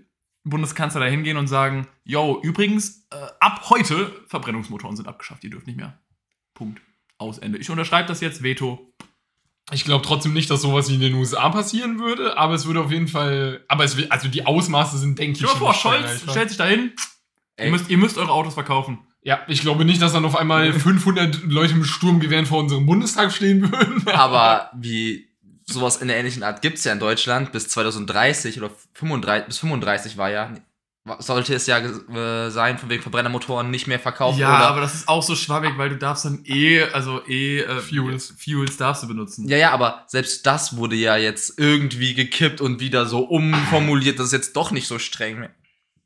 Bundeskanzler 0.51 1.01
da 1.01 1.07
hingehen 1.07 1.37
und 1.37 1.47
sagen, 1.47 1.87
yo, 2.05 2.41
übrigens, 2.43 3.07
äh, 3.11 3.17
ab 3.41 3.71
heute 3.71 4.13
Verbrennungsmotoren 4.29 4.97
sind 4.97 5.09
abgeschafft, 5.09 5.45
ihr 5.45 5.51
dürft 5.51 5.67
nicht 5.67 5.77
mehr. 5.77 5.99
Punkt. 6.55 6.81
Aus, 7.19 7.39
Ende. 7.39 7.59
Ich 7.59 7.71
unterschreibe 7.71 8.07
das 8.09 8.21
jetzt, 8.21 8.43
Veto. 8.43 8.93
Ich 9.71 9.85
glaube 9.85 10.05
trotzdem 10.05 10.33
nicht, 10.33 10.51
dass 10.51 10.63
sowas 10.63 10.89
wie 10.89 10.95
in 10.95 11.01
den 11.01 11.15
USA 11.15 11.49
passieren 11.51 11.99
würde, 11.99 12.39
aber 12.39 12.55
es 12.55 12.67
würde 12.67 12.81
auf 12.81 12.91
jeden 12.91 13.09
Fall. 13.09 13.65
Aber 13.69 13.85
es 13.85 13.97
will, 13.97 14.07
also 14.09 14.29
die 14.29 14.47
Ausmaße 14.47 14.99
sind, 14.99 15.19
denke 15.19 15.33
ich. 15.33 15.39
Stell 15.39 15.49
dir 15.49 15.55
mal 15.55 15.73
vor, 15.73 15.75
Scholz 15.75 16.23
stellt 16.31 16.49
sich 16.49 16.59
da 16.59 16.67
hin, 16.67 16.93
ihr 17.59 17.71
müsst, 17.71 17.91
ihr 17.91 17.99
müsst 17.99 18.17
eure 18.17 18.33
Autos 18.33 18.55
verkaufen. 18.55 19.01
Ja, 19.23 19.41
ich 19.47 19.61
glaube 19.61 19.85
nicht, 19.85 20.01
dass 20.01 20.13
dann 20.13 20.25
auf 20.25 20.37
einmal 20.37 20.73
500 20.79 21.43
Leute 21.43 21.75
mit 21.75 21.87
Sturmgewehren 21.87 22.47
vor 22.47 22.61
unserem 22.61 22.87
Bundestag 22.87 23.33
stehen 23.33 23.71
würden. 23.71 24.09
aber 24.09 24.71
wie 24.77 25.28
sowas 25.69 25.97
in 25.99 26.09
der 26.09 26.17
ähnlichen 26.17 26.43
Art 26.43 26.63
gibt's 26.63 26.85
ja 26.85 26.93
in 26.93 26.99
Deutschland 27.01 27.53
bis 27.53 27.69
2030 27.69 28.59
oder 28.59 28.71
35, 28.95 29.47
bis 29.47 29.59
35 29.59 30.17
war 30.17 30.31
ja, 30.31 30.55
sollte 31.21 31.55
es 31.55 31.67
ja 31.67 31.79
äh, 31.79 32.51
sein, 32.51 32.79
von 32.79 32.89
wegen 32.91 33.03
Verbrennermotoren 33.03 33.71
nicht 33.71 33.87
mehr 33.87 33.99
verkauft 33.99 34.39
Ja, 34.39 34.57
oder 34.57 34.69
aber 34.69 34.81
das 34.83 34.95
ist 34.95 35.09
auch 35.09 35.23
so 35.23 35.35
schwammig, 35.37 35.79
weil 35.79 35.89
du 35.91 35.97
darfst 35.97 36.25
dann 36.25 36.43
eh, 36.45 36.83
also 36.93 37.23
eh 37.27 37.61
äh, 37.61 37.81
Fuels. 37.81 38.35
Fuels 38.39 38.77
darfst 38.77 39.03
du 39.03 39.09
benutzen. 39.09 39.49
Ja, 39.49 39.57
ja, 39.57 39.71
aber 39.73 40.05
selbst 40.07 40.45
das 40.47 40.77
wurde 40.77 40.97
ja 40.97 41.17
jetzt 41.17 41.59
irgendwie 41.59 42.15
gekippt 42.15 42.61
und 42.61 42.81
wieder 42.81 43.07
so 43.07 43.21
umformuliert, 43.21 44.19
dass 44.19 44.27
es 44.27 44.33
jetzt 44.33 44.57
doch 44.57 44.71
nicht 44.71 44.87
so 44.87 44.99
streng 44.99 45.39
mehr- 45.41 45.55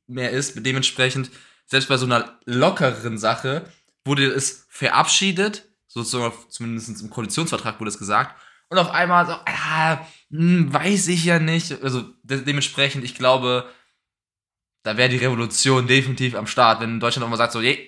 mehr 0.06 0.30
ist. 0.30 0.54
Dementsprechend, 0.64 1.30
selbst 1.66 1.88
bei 1.88 1.96
so 1.96 2.06
einer 2.06 2.38
lockeren 2.44 3.16
Sache 3.18 3.64
wurde 4.04 4.26
es 4.26 4.66
verabschiedet, 4.68 5.64
sozusagen 5.88 6.34
zumindest 6.48 7.00
im 7.02 7.10
Koalitionsvertrag 7.10 7.78
wurde 7.80 7.90
es 7.90 7.98
gesagt. 7.98 8.40
Und 8.73 8.79
auf 8.79 8.91
einmal 8.91 9.27
so, 9.27 9.33
ah, 9.33 9.99
hm, 10.31 10.73
weiß 10.73 11.09
ich 11.09 11.27
ja 11.27 11.39
nicht. 11.39 11.83
Also 11.83 12.05
de 12.23 12.43
dementsprechend, 12.43 13.05
ich 13.05 13.14
glaube, 13.14 13.68
da 14.83 14.97
wäre 14.97 15.11
die 15.11 15.18
Revolution 15.18 15.87
definitiv 15.87 16.35
am 16.35 16.47
Start, 16.47 16.81
wenn 16.81 16.99
Deutschland 16.99 17.27
auch 17.27 17.31
mal 17.31 17.37
sagt, 17.37 17.53
so, 17.53 17.61
je, 17.61 17.79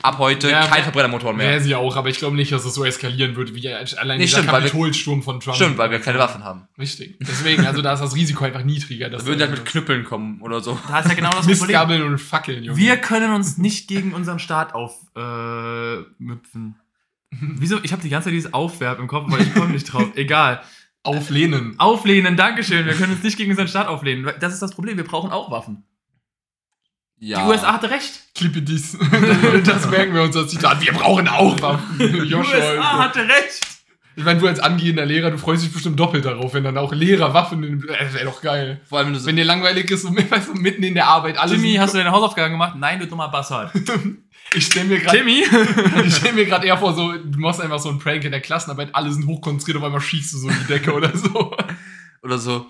ab 0.00 0.18
heute 0.18 0.48
Ja, 0.48 0.64
kein 0.68 0.84
Verbrennermotor 0.84 1.32
mehr. 1.32 1.50
Wäre 1.50 1.60
sie 1.60 1.74
auch, 1.74 1.96
aber 1.96 2.08
ich 2.08 2.18
glaube 2.18 2.36
nicht, 2.36 2.52
dass 2.52 2.64
es 2.64 2.72
so 2.74 2.84
eskalieren 2.84 3.34
würde, 3.34 3.52
wie 3.52 3.68
allein 3.68 4.18
Nee, 4.18 4.26
dieser 4.26 4.38
stimmt, 4.38 4.52
weil 4.52 4.62
wir- 4.62 4.70
Kapitolsturm 4.70 5.24
von 5.24 5.40
Trump. 5.40 5.56
Stimmt, 5.56 5.76
weil 5.76 5.90
wir 5.90 5.98
keine 5.98 6.20
Waffen 6.20 6.44
haben. 6.44 6.68
Richtig. 6.78 7.16
Deswegen, 7.20 7.66
also 7.66 7.82
da 7.82 7.94
ist 7.94 8.00
das 8.00 8.14
Risiko 8.14 8.44
einfach 8.44 8.62
niedriger. 8.62 9.10
Da 9.10 9.16
Dass 9.16 9.26
würden 9.26 9.40
halt 9.40 9.50
mit 9.50 9.64
Knüppeln 9.64 10.04
kommen 10.04 10.40
oder 10.40 10.60
so. 10.60 10.78
Da 10.86 11.00
ist 11.00 11.08
ja 11.08 11.14
genau 11.14 11.30
das 11.30 11.40
Problem. 11.46 11.58
Mistgabeln 11.58 12.02
und 12.04 12.18
Fackeln, 12.18 12.62
Junge. 12.62 12.78
Wir 12.78 12.96
können 12.98 13.32
uns 13.34 13.58
nicht 13.58 13.88
gegen 13.88 14.14
unseren 14.14 14.38
Staat 14.38 14.72
aufmüpfen. 14.72 16.76
Äh. 16.78 16.87
Wieso? 17.30 17.78
Ich 17.82 17.92
habe 17.92 18.02
die 18.02 18.08
ganze 18.08 18.26
Zeit 18.26 18.34
dieses 18.34 18.52
Aufwerb 18.54 18.98
im 18.98 19.06
Kopf, 19.06 19.26
aber 19.26 19.38
ich 19.40 19.52
komme 19.54 19.68
nicht 19.70 19.84
drauf. 19.92 20.08
Egal. 20.16 20.62
auflehnen. 21.02 21.74
Auflehnen, 21.78 22.36
Dankeschön. 22.36 22.86
Wir 22.86 22.94
können 22.94 23.12
uns 23.12 23.22
nicht 23.22 23.36
gegen 23.36 23.50
unseren 23.50 23.68
Staat 23.68 23.86
auflehnen. 23.86 24.30
Das 24.40 24.52
ist 24.52 24.60
das 24.62 24.72
Problem. 24.74 24.96
Wir 24.96 25.04
brauchen 25.04 25.30
auch 25.30 25.50
Waffen. 25.50 25.84
Ja. 27.20 27.42
Die 27.44 27.50
USA 27.50 27.72
hatte 27.72 27.90
recht. 27.90 28.32
Klippe 28.34 28.62
dies. 28.62 28.96
das 29.64 29.90
merken 29.90 30.14
wir 30.14 30.22
uns 30.22 30.36
als 30.36 30.50
Zitat. 30.50 30.80
Wir 30.80 30.92
brauchen 30.92 31.26
auch 31.28 31.60
Waffen. 31.60 31.98
Die 31.98 32.04
Joshua. 32.28 32.54
USA 32.56 32.98
hatte 32.98 33.20
recht. 33.20 33.66
Ich 34.14 34.24
meine, 34.24 34.40
du 34.40 34.48
als 34.48 34.58
angehender 34.58 35.04
Lehrer, 35.06 35.30
du 35.30 35.38
freust 35.38 35.64
dich 35.64 35.72
bestimmt 35.72 35.98
doppelt 35.98 36.24
darauf, 36.24 36.52
wenn 36.54 36.64
dann 36.64 36.76
auch 36.78 36.92
Lehrer 36.92 37.34
Waffen. 37.34 37.62
in- 37.62 37.88
Äh, 37.88 38.04
Das 38.04 38.14
wäre 38.14 38.24
doch 38.24 38.40
geil. 38.42 38.80
Vor 38.88 38.98
allem, 38.98 39.08
wenn 39.08 39.14
du 39.14 39.20
so, 39.20 39.26
Wenn 39.26 39.36
dir 39.36 39.44
langweilig 39.44 39.90
ist 39.90 40.04
und 40.04 40.16
weißt 40.30 40.48
du, 40.48 40.54
mitten 40.54 40.82
in 40.82 40.94
der 40.94 41.06
Arbeit 41.06 41.38
alles. 41.38 41.52
Timmy, 41.56 41.74
hast 41.74 41.94
du 41.94 41.98
deine 41.98 42.10
Hausaufgaben 42.10 42.52
gemacht? 42.52 42.74
Nein, 42.76 42.98
du 43.00 43.06
dummer 43.06 43.28
Bastard. 43.28 43.72
Ich 44.54 44.66
stelle 44.66 44.86
mir 44.86 44.98
gerade 45.00 45.18
Timmy? 45.18 45.44
ich 46.06 46.14
stell 46.16 46.32
mir 46.32 46.46
gerade 46.46 46.66
eher 46.66 46.78
vor, 46.78 46.94
so, 46.94 47.12
du 47.12 47.38
machst 47.38 47.60
einfach 47.60 47.78
so 47.78 47.88
einen 47.90 47.98
Prank 47.98 48.24
in 48.24 48.30
der 48.32 48.40
Klassenarbeit, 48.40 48.94
alle 48.94 49.12
sind 49.12 49.26
hochkonzentriert, 49.26 49.76
auf 49.78 49.84
einmal 49.84 50.00
schießt 50.00 50.32
du 50.34 50.38
so 50.38 50.48
in 50.48 50.56
die 50.60 50.66
Decke 50.66 50.92
oder 50.94 51.16
so. 51.16 51.54
oder 52.22 52.38
so, 52.38 52.66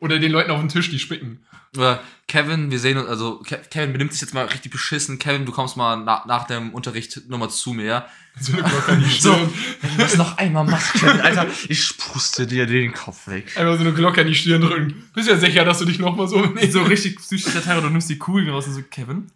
Oder 0.00 0.18
den 0.18 0.32
Leuten 0.32 0.50
auf 0.50 0.60
den 0.60 0.68
Tisch, 0.68 0.90
die 0.90 0.98
spicken. 0.98 1.44
oder 1.76 2.02
Kevin, 2.28 2.70
wir 2.70 2.78
sehen 2.78 2.96
uns, 2.98 3.08
also 3.08 3.38
Ke- 3.40 3.60
Kevin 3.70 3.92
benimmt 3.92 4.12
sich 4.12 4.20
jetzt 4.22 4.34
mal 4.34 4.44
richtig 4.46 4.70
beschissen. 4.72 5.18
Kevin, 5.18 5.44
du 5.46 5.52
kommst 5.52 5.76
mal 5.76 5.96
na, 5.96 6.24
nach 6.26 6.46
dem 6.46 6.70
Unterricht 6.70 7.28
nochmal 7.28 7.50
zu 7.50 7.72
mir. 7.72 7.84
ja? 7.84 8.06
So 8.40 8.52
eine 8.54 8.62
Glocke 8.62 8.92
an 8.92 9.00
die 9.04 9.10
So. 9.20 9.32
Stirn. 9.34 9.50
Wenn 9.82 9.90
du 9.90 9.96
das 9.98 10.16
noch 10.16 10.38
einmal 10.38 10.64
machst, 10.64 10.94
Kevin, 10.94 11.20
Alter, 11.20 11.46
ich 11.68 11.84
spuste 11.84 12.46
dir 12.46 12.66
den 12.66 12.92
Kopf 12.94 13.28
weg. 13.28 13.46
Einfach 13.58 13.74
so 13.74 13.80
eine 13.80 13.92
Glocke 13.92 14.22
an 14.22 14.26
die 14.26 14.34
Stirn 14.34 14.62
drücken. 14.62 15.08
Bist 15.14 15.28
ja 15.28 15.36
sicher, 15.36 15.64
dass 15.66 15.78
du 15.80 15.84
dich 15.84 15.98
nochmal 15.98 16.26
so. 16.28 16.42
so 16.70 16.82
richtig 16.82 17.16
psychischer 17.16 17.62
Terror, 17.62 17.82
du 17.82 17.90
nimmst 17.90 18.08
die 18.08 18.18
Kugeln 18.18 18.48
raus 18.48 18.66
und 18.66 18.72
so, 18.74 18.82
Kevin, 18.90 19.26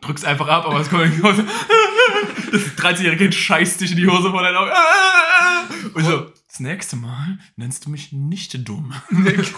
drückst 0.00 0.24
einfach 0.24 0.48
ab, 0.48 0.66
aber 0.66 0.80
es 0.80 0.90
kommt 0.90 1.10
nicht 1.10 1.22
raus. 1.22 1.36
Das 2.50 2.62
13-jährige 2.62 3.24
Kind 3.24 3.34
scheißt 3.34 3.78
dich 3.82 3.90
in 3.90 3.98
die 3.98 4.06
Hose 4.08 4.30
vor 4.30 4.42
deinen 4.42 4.56
Augen. 4.56 4.70
Und 5.94 6.04
so, 6.04 6.32
das 6.48 6.60
nächste 6.60 6.96
Mal 6.96 7.38
nennst 7.56 7.84
du 7.84 7.90
mich 7.90 8.12
nicht 8.12 8.66
dumm. 8.66 8.94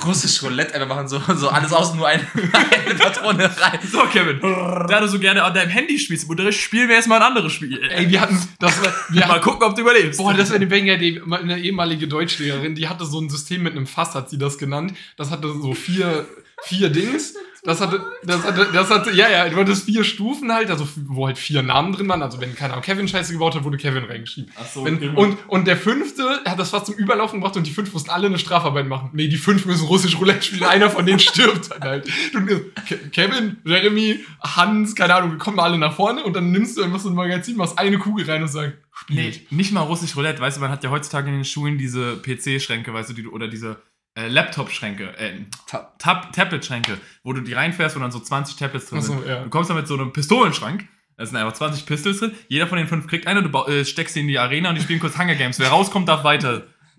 Russisch 0.05 0.43
Roulette 0.43 0.74
einfach 0.74 0.88
machen, 0.88 1.09
so, 1.09 1.20
so 1.34 1.49
alles 1.49 1.72
aus, 1.72 1.95
nur 1.95 2.07
eine, 2.07 2.26
eine 2.34 2.95
Patrone 2.97 3.45
rein. 3.45 3.78
So, 3.91 4.01
Kevin, 4.12 4.41
da 4.41 5.01
du 5.01 5.09
so 5.09 5.18
gerne 5.18 5.45
an 5.45 5.55
deinem 5.55 5.70
Handy 5.70 5.99
spielst, 5.99 6.24
im 6.24 6.30
Unterricht 6.30 6.61
spielen 6.61 6.88
wir 6.88 6.97
erstmal 6.97 7.20
ein 7.20 7.28
anderes 7.28 7.53
Spiel. 7.53 7.80
Ey, 7.91 8.11
wir 8.11 8.20
hatten. 8.20 8.38
Das 8.59 8.82
war, 8.82 8.93
wir 9.11 9.26
Mal 9.26 9.41
gucken, 9.41 9.62
ob 9.62 9.76
du 9.76 9.82
überlebst. 9.82 10.18
Boah, 10.18 10.34
das 10.34 10.49
wäre 10.49 10.57
eine 10.57 10.66
Banger, 10.66 10.97
die, 10.99 11.22
eine 11.30 11.61
ehemalige 11.61 12.09
Deutschlehrerin, 12.09 12.74
die 12.74 12.88
hatte 12.88 13.07
so 13.07 13.20
ein 13.20 13.30
System 13.30 13.62
mit 13.62 13.74
einem 13.74 13.86
Fass, 13.86 14.14
hat 14.14 14.28
sie 14.28 14.38
das 14.38 14.59
genannt. 14.59 14.93
Das 15.16 15.30
hatte 15.30 15.49
so 15.49 15.74
vier, 15.74 16.26
vier 16.64 16.91
Dings. 16.91 17.34
Das 17.62 17.80
hatte, 17.82 18.00
das 18.24 18.42
hatte, 18.42 18.68
das 18.72 18.88
hatte, 18.90 19.11
ja, 19.12 19.28
ja, 19.28 19.48
du 19.48 19.56
hattest 19.56 19.84
vier 19.84 20.02
Stufen 20.02 20.50
halt, 20.50 20.70
also 20.70 20.88
wo 21.06 21.26
halt 21.26 21.36
vier 21.36 21.62
Namen 21.62 21.92
drin 21.92 22.08
waren. 22.08 22.22
Also 22.22 22.40
wenn, 22.40 22.54
keine 22.54 22.72
Ahnung, 22.72 22.82
Kevin 22.84 23.06
Scheiße 23.06 23.34
gebaut 23.34 23.54
hat, 23.54 23.64
wurde 23.64 23.76
Kevin 23.76 24.04
reingeschrieben. 24.04 24.50
Ach 24.58 24.66
so, 24.66 24.84
Wenn, 24.84 24.98
immer. 25.02 25.18
und, 25.18 25.36
und 25.46 25.66
der 25.66 25.76
fünfte 25.76 26.40
hat 26.46 26.58
das 26.58 26.70
fast 26.70 26.86
zum 26.86 26.94
Überlaufen 26.94 27.38
gebracht 27.40 27.56
und 27.58 27.66
die 27.66 27.70
fünf 27.70 27.92
mussten 27.92 28.08
alle 28.08 28.28
eine 28.28 28.38
Strafarbeit 28.38 28.86
machen. 28.88 29.11
Nee, 29.12 29.28
die 29.28 29.36
fünf 29.36 29.66
müssen 29.66 29.86
russisch 29.86 30.18
Roulette 30.18 30.42
spielen, 30.42 30.64
einer 30.64 30.88
von 30.88 31.04
denen 31.04 31.18
stirbt 31.20 31.70
dann 31.70 31.82
halt. 31.82 32.08
Du, 32.32 32.40
Ke- 32.88 32.98
Kevin, 33.12 33.58
Jeremy, 33.66 34.20
Hans, 34.42 34.94
keine 34.94 35.14
Ahnung, 35.16 35.32
wir 35.32 35.38
kommen 35.38 35.61
alle 35.61 35.76
nach 35.76 35.94
vorne 35.94 36.22
und 36.24 36.34
dann 36.34 36.50
nimmst 36.52 36.78
du 36.78 36.82
einfach 36.82 37.00
so 37.00 37.11
ein 37.11 37.14
Magazin, 37.14 37.56
machst 37.56 37.78
eine 37.78 37.98
Kugel 37.98 38.24
rein 38.30 38.40
und 38.42 38.48
sagst, 38.48 38.76
Nee, 39.08 39.32
spielt. 39.32 39.52
nicht 39.52 39.72
mal 39.72 39.80
russisch 39.82 40.14
Roulette. 40.16 40.40
Weißt 40.40 40.56
du, 40.58 40.61
man 40.61 40.70
hat 40.70 40.82
ja 40.84 40.90
heutzutage 40.90 41.28
in 41.28 41.34
den 41.34 41.44
Schulen 41.44 41.78
diese 41.78 42.16
PC-Schränke, 42.16 42.92
weißt 42.92 43.11
du, 43.11 43.14
die, 43.14 43.22
du- 43.22 43.30
oder 43.32 43.48
diese 43.48 43.76
äh, 44.14 44.28
Laptop-Schränke, 44.28 45.16
äh, 45.18 45.32
Ta- 45.66 45.92
Tab 45.98 46.32
Tablet-Schränke, 46.32 46.98
wo 47.22 47.32
du 47.32 47.40
die 47.42 47.52
reinfährst 47.52 47.96
und 47.96 48.02
dann 48.02 48.11
so 48.11 48.20
20 48.20 48.56
Tablets 48.56 48.86
drin 48.90 49.02
so, 49.02 49.14
sind. 49.14 49.26
ja. 49.26 49.42
Du 49.44 49.50
kommst 49.50 49.70
dann 49.70 49.76
mit 49.76 49.86
so 49.86 49.94
einem 49.94 50.12
Pistolenschrank, 50.12 50.86
da 51.16 51.26
sind 51.26 51.36
einfach 51.36 51.52
20 51.52 51.86
Pistols 51.86 52.18
drin, 52.18 52.32
jeder 52.48 52.66
von 52.66 52.78
den 52.78 52.88
fünf 52.88 53.06
kriegt 53.06 53.26
eine, 53.26 53.42
du 53.42 53.58
äh, 53.66 53.84
steckst 53.84 54.14
sie 54.14 54.20
in 54.20 54.28
die 54.28 54.38
Arena 54.38 54.70
und 54.70 54.74
die 54.76 54.82
spielen 54.82 55.00
kurz 55.00 55.18
Hunger 55.18 55.34
Games. 55.34 55.58
Wer 55.58 55.68
rauskommt, 55.68 56.08
darf 56.08 56.24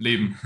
weiterleben. 0.02 0.38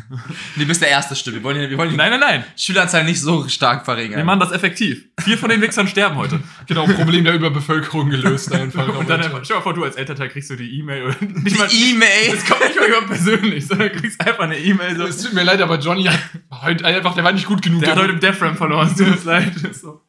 Du 0.56 0.66
bist 0.68 0.82
der 0.82 0.90
erste 0.90 1.16
Stimme. 1.16 1.38
Wir 1.38 1.44
wollen, 1.44 1.62
die- 1.62 1.70
wir 1.70 1.78
wollen 1.78 1.96
nein, 1.96 2.12
nein, 2.12 2.20
nein. 2.20 2.44
Schüleranzahl 2.58 3.04
nicht 3.06 3.22
so 3.22 3.48
stark 3.48 3.86
verringern. 3.86 4.18
Wir 4.18 4.24
machen 4.26 4.40
das 4.40 4.52
effektiv. 4.52 5.06
Vier 5.24 5.38
von 5.38 5.50
den 5.50 5.62
Wichsern 5.62 5.88
sterben 5.88 6.16
heute. 6.16 6.40
Genau, 6.68 6.86
Problem 6.86 7.24
der 7.24 7.34
Überbevölkerung 7.34 8.10
gelöst 8.10 8.54
einfach. 8.54 8.88
Und 8.98 9.10
dann 9.10 9.22
einfach, 9.22 9.40
stell 9.44 9.56
dir 9.56 9.60
mal 9.60 9.64
vor, 9.64 9.74
du 9.74 9.84
als 9.84 9.96
Elternteil 9.96 10.30
kriegst 10.30 10.50
du 10.50 10.56
die 10.56 10.80
E-Mail 10.80 11.04
oder 11.04 11.16
nicht 11.22 11.58
mal. 11.58 11.68
die 11.68 11.92
E-Mail. 11.92 12.34
Es 12.34 12.46
kommt 12.46 12.62
nicht 12.62 12.76
mal 12.80 12.86
jemand 12.88 13.08
persönlich, 13.08 13.68
sondern 13.68 13.90
du 13.90 14.00
kriegst 14.00 14.20
einfach 14.22 14.44
eine 14.44 14.58
E-Mail. 14.58 14.98
So, 14.98 15.04
Es 15.06 15.22
tut 15.24 15.34
mir 15.34 15.44
leid, 15.44 15.62
aber 15.62 15.80
Johnny 15.80 16.04
hat 16.06 16.20
heute 16.62 16.86
einfach, 16.86 17.16
der 17.16 17.24
war 17.24 17.32
nicht 17.32 17.46
gut 17.48 17.62
genug. 17.62 17.82
der 17.84 17.92
hat 17.96 18.00
heute 18.02 18.14
im 18.14 18.20
Death 18.20 18.42
Ram 18.42 18.56
verloren, 18.56 18.88
es 18.88 18.96
tut 18.98 19.08
uns 19.08 19.24
leid. 19.24 19.54
So. 19.74 20.02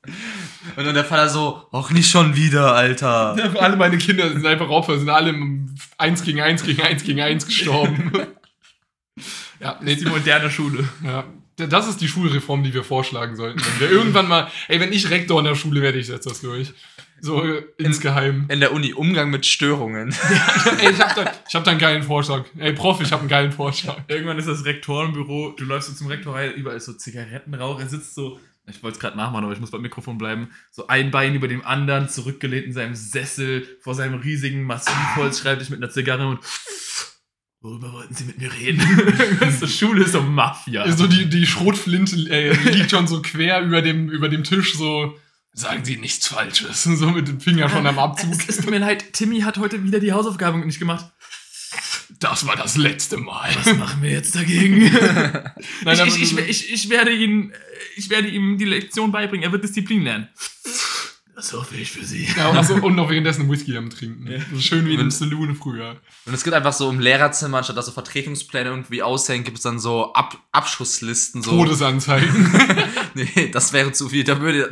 Und 0.76 0.84
dann 0.84 0.94
der 0.94 1.04
Vater 1.04 1.28
so, 1.28 1.62
ach, 1.72 1.90
nicht 1.90 2.10
schon 2.10 2.34
wieder, 2.34 2.74
Alter. 2.74 3.36
alle 3.60 3.76
meine 3.76 3.98
Kinder 3.98 4.28
sind 4.30 4.44
einfach 4.44 4.68
Opfer, 4.68 4.98
sind 4.98 5.08
alle 5.08 5.30
im 5.30 5.74
1 5.98 6.22
gegen 6.24 6.40
1 6.40 6.64
gegen 6.64 6.82
1 6.82 7.04
gegen 7.04 7.20
1 7.20 7.46
gestorben. 7.46 8.10
ja, 9.60 9.74
Das 9.74 9.82
nee, 9.82 9.92
ist 9.92 10.00
die 10.02 10.08
moderne 10.08 10.50
Schule. 10.50 10.88
ja. 11.04 11.24
Das 11.58 11.88
ist 11.88 12.02
die 12.02 12.08
Schulreform, 12.08 12.64
die 12.64 12.74
wir 12.74 12.84
vorschlagen 12.84 13.34
sollten. 13.34 13.58
Wenn 13.60 13.80
wir 13.80 13.90
irgendwann 13.96 14.28
mal, 14.28 14.50
ey, 14.68 14.78
wenn 14.78 14.92
ich 14.92 15.08
Rektor 15.08 15.38
in 15.38 15.46
der 15.46 15.54
Schule 15.54 15.80
werde, 15.80 15.98
ich 15.98 16.06
setze 16.08 16.28
das 16.28 16.42
durch. 16.42 16.74
So 17.22 17.42
äh, 17.42 17.64
insgeheim. 17.78 18.44
In 18.50 18.60
der 18.60 18.72
Uni, 18.74 18.92
Umgang 18.92 19.30
mit 19.30 19.46
Störungen. 19.46 20.14
ey, 20.80 20.90
ich 20.92 21.00
hab, 21.00 21.14
da, 21.14 21.32
ich 21.48 21.54
hab 21.54 21.64
da 21.64 21.70
einen 21.70 21.80
geilen 21.80 22.02
Vorschlag. 22.02 22.44
Ey, 22.58 22.74
Prof, 22.74 23.00
ich 23.00 23.10
hab 23.10 23.20
einen 23.20 23.30
geilen 23.30 23.52
Vorschlag. 23.52 23.96
Irgendwann 24.06 24.38
ist 24.38 24.48
das 24.48 24.66
Rektorenbüro, 24.66 25.54
du 25.56 25.64
läufst 25.64 25.88
so 25.88 25.94
zum 25.94 26.08
Rektor 26.08 26.34
rein, 26.34 26.52
überall 26.52 26.76
ist 26.76 26.84
so 26.84 26.92
Zigarettenrauch, 26.92 27.80
er 27.80 27.88
sitzt 27.88 28.14
so, 28.14 28.38
ich 28.66 28.82
wollte 28.82 28.96
es 28.96 29.00
gerade 29.00 29.16
nachmachen, 29.16 29.44
aber 29.44 29.54
ich 29.54 29.60
muss 29.60 29.70
beim 29.70 29.80
Mikrofon 29.80 30.18
bleiben, 30.18 30.50
so 30.70 30.88
ein 30.88 31.10
Bein 31.10 31.34
über 31.34 31.48
dem 31.48 31.64
anderen, 31.64 32.10
zurückgelehnt 32.10 32.66
in 32.66 32.72
seinem 32.74 32.94
Sessel, 32.94 33.66
vor 33.80 33.94
seinem 33.94 34.20
riesigen 34.20 34.64
Massivholzschreibtisch 34.64 35.70
mit 35.70 35.82
einer 35.82 35.90
Zigarre 35.90 36.26
und 36.26 36.40
Worüber 37.66 37.92
wollten 37.94 38.14
Sie 38.14 38.22
mit 38.22 38.38
mir 38.38 38.52
reden? 38.52 38.80
Ganze 39.40 39.66
Schule 39.66 40.04
ist 40.04 40.12
so 40.12 40.22
Mafia. 40.22 40.88
So 40.92 41.08
die, 41.08 41.28
die 41.28 41.48
Schrotflinte 41.48 42.14
äh, 42.30 42.52
liegt 42.70 42.92
schon 42.92 43.08
so 43.08 43.20
quer 43.20 43.60
über 43.60 43.82
dem, 43.82 44.08
über 44.08 44.28
dem 44.28 44.44
Tisch, 44.44 44.76
so. 44.76 45.18
Sagen 45.52 45.84
Sie 45.84 45.96
nichts 45.96 46.28
Falsches. 46.28 46.84
So 46.84 47.10
mit 47.10 47.26
dem 47.26 47.40
Finger 47.40 47.68
schon 47.68 47.84
am 47.84 47.98
Abzug. 47.98 48.30
es, 48.30 48.48
es 48.48 48.56
tut 48.58 48.70
mir 48.70 48.78
leid, 48.78 49.12
Timmy 49.14 49.40
hat 49.40 49.58
heute 49.58 49.82
wieder 49.82 49.98
die 49.98 50.12
Hausaufgaben 50.12 50.64
nicht 50.64 50.78
gemacht. 50.78 51.06
Das 52.20 52.46
war 52.46 52.54
das 52.54 52.76
letzte 52.76 53.16
Mal. 53.16 53.50
Was 53.56 53.74
machen 53.76 54.00
wir 54.00 54.12
jetzt 54.12 54.36
dagegen? 54.36 54.88
Nein, 55.82 55.98
ich, 56.06 56.22
ich, 56.22 56.38
ich, 56.38 56.48
ich, 56.48 56.72
ich, 56.72 56.88
werde 56.88 57.10
ihn, 57.10 57.52
ich 57.96 58.10
werde 58.10 58.28
ihm 58.28 58.58
die 58.58 58.64
Lektion 58.64 59.10
beibringen. 59.10 59.42
Er 59.42 59.50
wird 59.50 59.64
Disziplin 59.64 60.04
lernen. 60.04 60.28
Das 61.36 61.52
hoffe 61.52 61.76
ich 61.76 61.92
für 61.92 62.02
Sie. 62.02 62.26
Ja, 62.34 62.48
und, 62.48 62.64
so, 62.64 62.74
und 62.76 62.96
noch 62.96 63.10
währenddessen 63.10 63.50
Whisky 63.50 63.76
am 63.76 63.90
Trinken. 63.90 64.26
Ja. 64.26 64.38
So 64.54 64.58
schön 64.58 64.86
wie 64.86 64.94
in 64.94 65.00
einem 65.00 65.10
Saloon 65.10 65.54
früher. 65.54 66.00
Und 66.24 66.32
es 66.32 66.42
gibt 66.42 66.56
einfach 66.56 66.72
so 66.72 66.88
im 66.88 66.98
Lehrerzimmer, 66.98 67.58
anstatt 67.58 67.76
dass 67.76 67.84
so 67.84 67.92
Vertretungspläne 67.92 68.70
irgendwie 68.70 69.02
aushängen, 69.02 69.44
gibt 69.44 69.58
es 69.58 69.62
dann 69.62 69.78
so 69.78 70.14
Ab 70.14 70.38
Abschusslisten. 70.52 71.42
So. 71.42 71.50
Todesanzeigen. 71.50 72.52
Nee, 73.14 73.48
das 73.50 73.72
wäre 73.72 73.92
zu 73.92 74.10
viel. 74.10 74.24
Da 74.24 74.40
würde, 74.42 74.68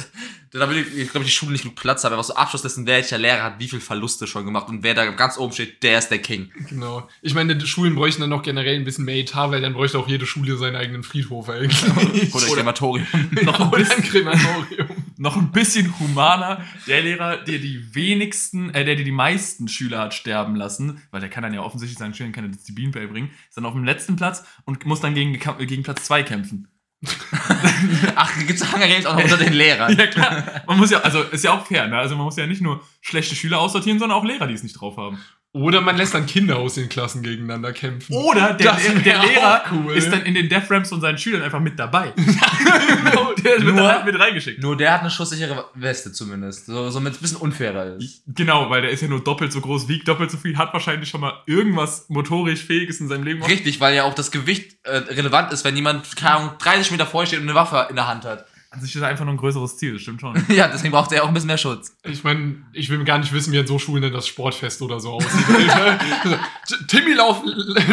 da 0.51 0.69
würde 0.69 0.81
ich, 0.81 1.11
glaube, 1.11 1.25
die 1.25 1.33
Schule 1.33 1.53
nicht 1.53 1.63
genug 1.63 1.77
Platz 1.77 2.05
haben. 2.05 2.13
Einfach 2.13 2.25
so 2.25 2.35
Abschlusslisten, 2.35 2.87
welcher 2.87 3.17
Lehrer 3.17 3.43
hat 3.43 3.59
wie 3.59 3.69
viel 3.69 3.81
Verluste 3.81 4.27
schon 4.27 4.45
gemacht 4.45 4.69
und 4.69 4.83
wer 4.83 4.93
da 4.93 5.11
ganz 5.13 5.39
oben 5.39 5.55
steht, 5.55 5.83
der 5.83 5.99
ist 5.99 6.09
der 6.09 6.19
King. 6.19 6.53
genau. 6.69 7.09
Ich 7.23 7.35
meine, 7.35 7.57
die 7.57 7.67
Schulen 7.67 7.95
bräuchten 7.95 8.21
dann 8.21 8.31
noch 8.31 8.43
generell 8.43 8.77
ein 8.77 8.85
bisschen 8.85 9.07
mehr 9.07 9.17
Etat, 9.17 9.51
weil 9.51 9.63
dann 9.63 9.73
bräuchte 9.73 9.99
auch 9.99 10.09
jede 10.09 10.27
Schule 10.27 10.59
seinen 10.59 10.77
eigenen 10.77 11.05
Friedhof 11.05 11.49
eigentlich. 11.49 12.35
Oder, 12.35 12.47
Krematorium. 12.47 13.07
Ein, 13.13 13.49
Oder 13.49 13.91
ein 13.91 14.03
Krematorium. 14.03 14.94
Noch 15.17 15.37
ein 15.37 15.53
bisschen 15.53 15.99
humaner. 15.99 16.63
Der 16.87 17.03
Lehrer, 17.03 17.39
der 17.39 17.59
die 17.59 17.95
wenigsten, 17.95 18.71
äh, 18.71 18.85
der 18.85 18.97
die, 18.97 19.05
die 19.05 19.13
meisten 19.13 19.69
Schüler 19.69 20.01
hat 20.01 20.15
sterben 20.15 20.57
lassen, 20.57 21.03
weil 21.11 21.21
der 21.21 21.31
kann 21.31 21.43
dann 21.43 21.55
ja 21.55 21.63
offensichtlich 21.63 21.99
seinen 21.99 22.15
Schülern 22.15 22.33
keine 22.33 22.51
Disziplin 22.51 22.91
beibringen, 22.91 23.31
ist 23.49 23.57
dann 23.57 23.67
auf 23.67 23.75
dem 23.75 23.85
letzten 23.85 24.17
Platz 24.17 24.45
und 24.65 24.85
muss 24.87 25.01
dann 25.01 25.15
gegen, 25.15 25.39
gegen 25.67 25.83
Platz 25.83 26.05
2 26.05 26.23
kämpfen. 26.23 26.69
Ach, 28.15 28.39
gibt's 28.47 28.73
Hunger 28.73 28.89
Games 28.89 29.05
auch 29.05 29.15
noch 29.15 29.25
unter 29.25 29.37
den 29.37 29.53
Lehrern. 29.53 29.97
Ja 29.97 30.07
klar, 30.07 30.63
man 30.67 30.79
muss 30.79 30.91
ja, 30.91 31.01
also 31.01 31.23
ist 31.23 31.45
ja 31.45 31.53
auch 31.53 31.67
fair, 31.67 31.87
ne? 31.87 31.99
Also 31.99 32.17
man 32.17 32.25
muss 32.25 32.37
ja 32.37 32.47
nicht 32.47 32.63
nur 32.63 32.83
schlechte 33.03 33.35
Schüler 33.35 33.61
aussortieren, 33.61 33.99
sondern 33.99 34.19
auch 34.19 34.25
Lehrer, 34.25 34.47
die 34.47 34.55
es 34.55 34.63
nicht 34.63 34.81
drauf 34.81 34.97
haben. 34.97 35.19
Oder 35.55 35.83
man 35.83 35.97
lässt 35.97 36.13
dann 36.15 36.27
Kinder 36.27 36.57
aus 36.59 36.75
den 36.75 36.89
Klassen 36.89 37.23
gegeneinander 37.23 37.73
kämpfen. 37.73 38.13
Oder 38.13 38.55
der, 38.55 38.75
der 38.75 39.05
wär 39.05 39.23
Lehrer 39.23 39.63
cool. 39.71 39.95
ist 39.95 40.11
dann 40.13 40.23
in 40.23 40.35
den 40.35 40.49
Death 40.49 40.69
Ramps 40.69 40.89
von 40.89 41.01
seinen 41.01 41.17
Schülern 41.17 41.43
einfach 41.43 41.61
mit 41.61 41.79
dabei. 41.79 42.13
genau, 42.17 43.33
der 43.35 43.53
wird 43.53 43.63
Nur- 43.63 43.77
dann 43.77 43.87
halt 43.87 44.05
mit 44.05 44.19
reingeschickt. 44.19 44.61
Nur 44.61 44.77
der 44.77 44.93
hat 44.93 45.03
eine 45.03 45.11
schusssichere 45.13 45.67
Weste 45.75 46.11
zumindest. 46.11 46.67
So, 46.67 46.91
so 46.91 46.99
mit 46.99 47.15
ein 47.15 47.21
bisschen 47.21 47.37
unfairer 47.37 47.97
ist. 47.97 48.25
Genau, 48.27 48.69
weil 48.69 48.83
der 48.83 48.91
ist 48.91 49.03
ja 49.03 49.07
nur 49.07 49.23
doppelt 49.23 49.53
so 49.53 49.61
groß, 49.61 49.87
wiegt 49.87 50.09
doppelt 50.09 50.33
so 50.33 50.39
viel, 50.39 50.59
hat 50.59 50.73
wahrscheinlich 50.73 51.09
schon 51.09 51.21
mal 51.21 51.35
irgendwas 51.47 52.07
motorisch 52.09 52.65
Fähiges 52.65 52.99
in 52.99 53.07
seinem 53.07 53.23
Leben 53.23 53.39
gemacht. 53.39 53.53
Richtig, 53.53 53.79
weil 53.79 53.95
ja 53.95 54.03
auch 54.03 54.15
das 54.15 54.33
Gewicht 54.33 54.77
äh, 54.83 54.97
relevant 54.97 55.53
ist, 55.53 55.65
wenn 55.65 55.77
jemand, 55.77 56.17
keine 56.17 56.35
Ahnung, 56.35 56.51
30 56.59 56.91
Meter 56.91 57.07
vor 57.07 57.23
dir 57.23 57.29
steht 57.29 57.39
und 57.41 57.49
eine 57.49 57.55
Waffe 57.55 57.87
in 57.91 57.95
der 57.95 58.09
Hand 58.09 58.25
hat. 58.25 58.45
An 58.75 58.81
sich 58.81 58.97
ist 58.97 59.03
einfach 59.03 59.25
nur 59.25 59.35
ein 59.35 59.39
größeres 59.39 59.77
Ziel, 59.77 59.93
das 59.93 60.03
stimmt 60.03 60.21
schon. 60.21 60.35
ja, 60.49 60.67
deswegen 60.67 60.91
braucht 60.91 61.13
er 61.13 61.23
auch 61.23 61.29
ein 61.29 61.35
bisschen 61.35 61.47
mehr 61.47 61.59
Schutz. 61.59 61.97
Ich 62.03 62.25
meine, 62.25 62.57
ich 62.73 62.89
will 62.91 63.03
gar 63.05 63.19
nicht 63.19 63.33
wissen, 63.33 63.53
wie 63.53 63.59
in 63.59 63.67
so 63.67 63.79
Schulen 63.79 64.03
denn 64.03 64.13
das 64.13 64.27
Sportfest 64.27 64.83
oder 64.83 64.99
so 65.01 65.13
aussieht. 65.13 65.31
So, 66.67 66.77
Timmy, 66.89 67.13
lauf, 67.13 67.43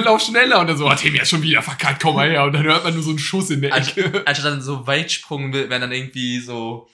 lauf 0.06 0.22
schneller. 0.22 0.62
Und 0.62 0.68
dann 0.68 0.78
so, 0.78 0.88
oh, 0.88 0.94
Timmy 0.94 1.18
hat 1.18 1.28
schon 1.28 1.42
wieder 1.42 1.62
verkackt, 1.62 2.02
komm 2.02 2.16
mal 2.16 2.30
her. 2.30 2.46
Und 2.46 2.54
dann 2.54 2.64
hört 2.64 2.86
man 2.86 2.94
nur 2.94 3.04
so 3.04 3.10
einen 3.10 3.20
Schuss 3.20 3.50
in 3.50 3.62
der 3.62 3.76
Ecke. 3.76 4.24
Anstatt 4.26 4.54
dann 4.54 4.62
so 4.62 4.88
Weitsprung 4.88 5.52
werden 5.54 5.70
dann 5.70 5.92
irgendwie 5.92 6.40
so 6.40 6.88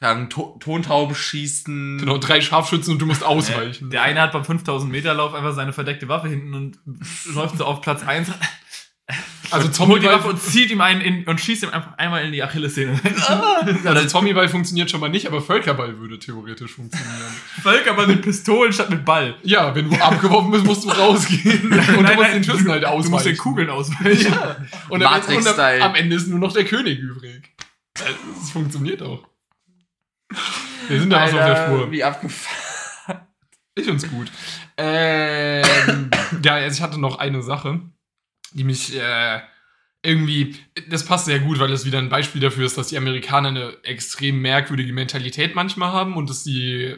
Ahnung, 0.00 0.28
to 0.28 0.58
Tontauben 0.60 1.14
schießen. 1.14 1.98
Genau, 1.98 2.18
drei 2.18 2.40
Scharfschützen 2.40 2.92
und 2.92 2.98
du 3.00 3.06
musst 3.06 3.24
ausweichen. 3.24 3.90
Der 3.90 4.02
eine 4.02 4.20
hat 4.20 4.32
beim 4.32 4.44
5000 4.44 4.90
Meter 4.90 5.14
Lauf 5.14 5.34
einfach 5.34 5.54
seine 5.54 5.72
verdeckte 5.72 6.08
Waffe 6.08 6.28
hinten 6.28 6.54
und 6.54 6.78
läuft 7.32 7.58
so 7.58 7.64
auf 7.64 7.80
Platz 7.80 8.02
1. 8.02 8.28
also 9.50 9.68
Und 9.68 9.90
holt 9.90 10.02
die 10.02 10.06
Waffe 10.06 10.28
und 10.28 10.40
zieht 10.40 10.70
ihm 10.70 10.80
einen 10.80 11.00
in, 11.00 11.24
und 11.24 11.40
schießt 11.40 11.64
ihm 11.64 11.70
einfach 11.70 11.96
einmal 11.98 12.24
in 12.24 12.32
die 12.32 12.42
Achillessehne. 12.42 12.98
also 13.84 14.06
Zombieball 14.06 14.48
funktioniert 14.48 14.90
schon 14.90 15.00
mal 15.00 15.10
nicht, 15.10 15.26
aber 15.26 15.42
Völkerball 15.42 15.98
würde 15.98 16.18
theoretisch 16.18 16.72
funktionieren. 16.72 17.32
Völkerball 17.62 18.06
mit 18.06 18.22
Pistolen 18.22 18.72
statt 18.72 18.90
mit 18.90 19.04
Ball. 19.04 19.34
Ja, 19.42 19.74
wenn 19.74 19.90
du 19.90 19.96
abgeworfen 19.96 20.50
bist, 20.50 20.64
musst 20.64 20.84
du 20.84 20.88
rausgehen. 20.88 21.72
Und 21.98 22.08
du 22.08 22.14
musst 22.14 22.32
den 22.32 22.44
Schüssen 22.44 22.70
halt 22.70 22.84
Du 22.84 22.88
musst 22.88 23.08
ausweichen. 23.08 23.28
den 23.28 23.36
Kugeln 23.36 23.70
ausweichen. 23.70 24.34
Und 24.88 25.02
am, 25.02 25.22
und 25.22 25.46
am, 25.46 25.82
am 25.82 25.94
Ende 25.94 26.16
ist 26.16 26.28
nur 26.28 26.38
noch 26.38 26.52
der 26.52 26.64
König 26.64 26.98
übrig. 26.98 27.42
Das 27.94 28.50
funktioniert 28.52 29.02
auch. 29.02 29.26
Wir 30.88 31.00
sind 31.00 31.10
da 31.10 31.24
was 31.24 31.34
auf 31.34 31.38
der 31.38 31.66
Spur. 31.66 31.90
Wie 31.90 32.02
abgefahren. 32.02 32.56
Ich 33.74 33.84
find's 33.86 34.08
gut. 34.08 34.30
Ähm, 34.76 36.10
ja, 36.42 36.54
also 36.54 36.76
ich 36.76 36.82
hatte 36.82 37.00
noch 37.00 37.18
eine 37.18 37.42
Sache, 37.42 37.80
die 38.54 38.64
mich 38.64 38.96
äh, 38.96 39.40
irgendwie, 40.02 40.56
das 40.88 41.04
passt 41.04 41.26
sehr 41.26 41.38
gut, 41.38 41.58
weil 41.58 41.70
es 41.72 41.84
wieder 41.84 41.98
ein 41.98 42.08
Beispiel 42.08 42.40
dafür 42.40 42.66
ist, 42.66 42.76
dass 42.76 42.88
die 42.88 42.98
Amerikaner 42.98 43.48
eine 43.48 43.76
extrem 43.84 44.40
merkwürdige 44.40 44.92
Mentalität 44.92 45.54
manchmal 45.54 45.92
haben 45.92 46.16
und 46.16 46.28
dass 46.28 46.44
sie 46.44 46.96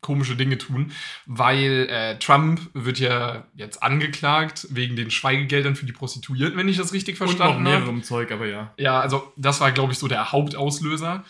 komische 0.00 0.34
Dinge 0.34 0.58
tun, 0.58 0.92
weil 1.26 1.86
äh, 1.90 2.18
Trump 2.18 2.70
wird 2.72 2.98
ja 2.98 3.46
jetzt 3.54 3.82
angeklagt 3.82 4.66
wegen 4.70 4.96
den 4.96 5.10
Schweigegeldern 5.10 5.76
für 5.76 5.86
die 5.86 5.92
Prostituierten, 5.92 6.56
wenn 6.56 6.68
ich 6.68 6.78
das 6.78 6.92
richtig 6.92 7.20
Und 7.20 7.26
noch 7.26 7.36
verstanden 7.36 7.66
habe. 7.66 7.78
mehrerem 7.78 8.02
Zeug, 8.02 8.32
aber 8.32 8.46
ja. 8.46 8.72
Ja, 8.78 9.00
also 9.00 9.32
das 9.36 9.60
war, 9.60 9.72
glaube 9.72 9.92
ich, 9.92 9.98
so 9.98 10.08
der 10.08 10.32
Hauptauslöser. 10.32 11.24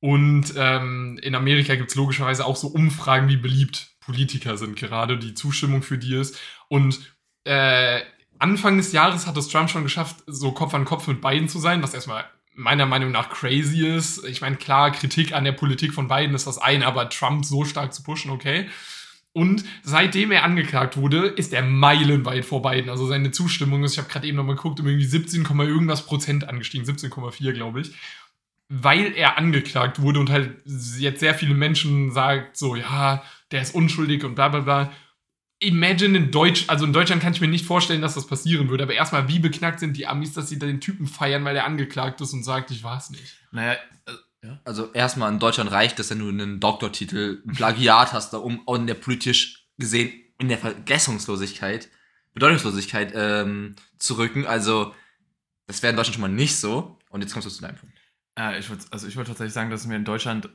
Und 0.00 0.52
ähm, 0.56 1.18
in 1.22 1.34
Amerika 1.34 1.76
gibt 1.76 1.90
es 1.90 1.96
logischerweise 1.96 2.44
auch 2.44 2.56
so 2.56 2.66
Umfragen, 2.66 3.28
wie 3.28 3.36
beliebt 3.36 3.92
Politiker 4.00 4.58
sind, 4.58 4.76
gerade 4.76 5.16
die 5.16 5.34
Zustimmung 5.34 5.82
für 5.82 5.96
die 5.96 6.16
ist. 6.16 6.38
Und 6.68 7.00
äh, 7.44 8.00
Anfang 8.38 8.76
des 8.76 8.92
Jahres 8.92 9.26
hat 9.26 9.36
es 9.36 9.48
Trump 9.48 9.70
schon 9.70 9.84
geschafft, 9.84 10.16
so 10.26 10.52
Kopf 10.52 10.74
an 10.74 10.84
Kopf 10.84 11.06
mit 11.06 11.20
Biden 11.20 11.48
zu 11.48 11.58
sein, 11.58 11.82
was 11.82 11.94
erstmal 11.94 12.24
meiner 12.54 12.86
Meinung 12.86 13.10
nach 13.10 13.30
crazy 13.30 13.86
ist. 13.86 14.24
Ich 14.24 14.40
meine, 14.40 14.56
klar, 14.56 14.92
Kritik 14.92 15.32
an 15.32 15.44
der 15.44 15.52
Politik 15.52 15.92
von 15.92 16.08
Biden 16.08 16.34
ist 16.34 16.46
das 16.46 16.58
eine, 16.58 16.86
aber 16.86 17.08
Trump 17.08 17.44
so 17.44 17.64
stark 17.64 17.92
zu 17.92 18.02
pushen, 18.02 18.30
okay. 18.30 18.68
Und 19.32 19.64
seitdem 19.82 20.30
er 20.30 20.44
angeklagt 20.44 20.96
wurde, 20.96 21.26
ist 21.26 21.52
er 21.52 21.62
meilenweit 21.62 22.44
vor 22.44 22.62
Biden. 22.62 22.88
Also 22.88 23.08
seine 23.08 23.32
Zustimmung 23.32 23.82
ist, 23.82 23.92
ich 23.92 23.98
habe 23.98 24.08
gerade 24.08 24.28
eben 24.28 24.36
nochmal 24.36 24.54
geguckt, 24.54 24.78
um 24.78 24.86
irgendwie 24.86 25.04
17, 25.04 25.42
Komma 25.42 25.64
irgendwas 25.64 26.06
Prozent 26.06 26.48
angestiegen, 26.48 26.86
17,4 26.86 27.52
glaube 27.52 27.80
ich. 27.80 27.92
Weil 28.68 29.12
er 29.16 29.36
angeklagt 29.36 30.00
wurde 30.00 30.20
und 30.20 30.30
halt 30.30 30.52
jetzt 30.64 31.18
sehr 31.18 31.34
viele 31.34 31.54
Menschen 31.54 32.12
sagt, 32.12 32.56
so, 32.56 32.76
ja, 32.76 33.24
der 33.50 33.62
ist 33.62 33.74
unschuldig 33.74 34.22
und 34.24 34.36
bla 34.36 34.48
bla 34.48 34.60
bla. 34.60 34.92
Imagine 35.60 36.18
in 36.18 36.30
Deutsch, 36.30 36.64
also 36.68 36.84
in 36.84 36.92
Deutschland 36.92 37.22
kann 37.22 37.32
ich 37.32 37.40
mir 37.40 37.48
nicht 37.48 37.64
vorstellen, 37.64 38.02
dass 38.02 38.14
das 38.14 38.26
passieren 38.26 38.68
würde, 38.68 38.84
aber 38.84 38.94
erstmal, 38.94 39.28
wie 39.28 39.38
beknackt 39.38 39.80
sind 39.80 39.96
die 39.96 40.06
Amis, 40.06 40.32
dass 40.32 40.48
sie 40.48 40.58
da 40.58 40.66
den 40.66 40.80
Typen 40.80 41.06
feiern, 41.06 41.44
weil 41.44 41.56
er 41.56 41.64
angeklagt 41.64 42.20
ist 42.20 42.32
und 42.32 42.42
sagt, 42.42 42.70
ich 42.70 42.82
war's 42.82 43.10
nicht. 43.10 43.38
Naja, 43.52 43.78
ja. 44.42 44.60
Also 44.64 44.92
erstmal 44.92 45.32
in 45.32 45.38
Deutschland 45.38 45.70
reicht 45.70 45.98
es, 46.00 46.10
wenn 46.10 46.18
du 46.18 46.28
einen 46.28 46.60
Doktortitel, 46.60 47.42
ein 47.46 47.54
Plagiat 47.54 48.12
hast, 48.12 48.32
da 48.32 48.38
um 48.38 48.62
in 48.68 48.86
der 48.86 48.94
politisch 48.94 49.68
gesehen 49.78 50.12
in 50.38 50.48
der 50.48 50.58
Vergessungslosigkeit, 50.58 51.88
Bedeutungslosigkeit 52.34 53.12
ähm, 53.14 53.76
zu 53.98 54.14
rücken. 54.14 54.46
Also 54.46 54.94
das 55.66 55.82
wäre 55.82 55.92
in 55.92 55.96
Deutschland 55.96 56.14
schon 56.14 56.22
mal 56.22 56.28
nicht 56.28 56.56
so. 56.56 56.98
Und 57.08 57.22
jetzt 57.22 57.32
kommst 57.32 57.46
du 57.46 57.50
zu 57.50 57.62
deinem 57.62 57.76
Punkt. 57.76 57.96
Äh, 58.38 58.58
ich 58.58 58.68
würd, 58.68 58.80
also 58.90 59.06
ich 59.06 59.16
würde 59.16 59.28
tatsächlich 59.28 59.54
sagen, 59.54 59.70
dass 59.70 59.82
ich 59.82 59.88
mir 59.88 59.96
in 59.96 60.04
Deutschland 60.04 60.50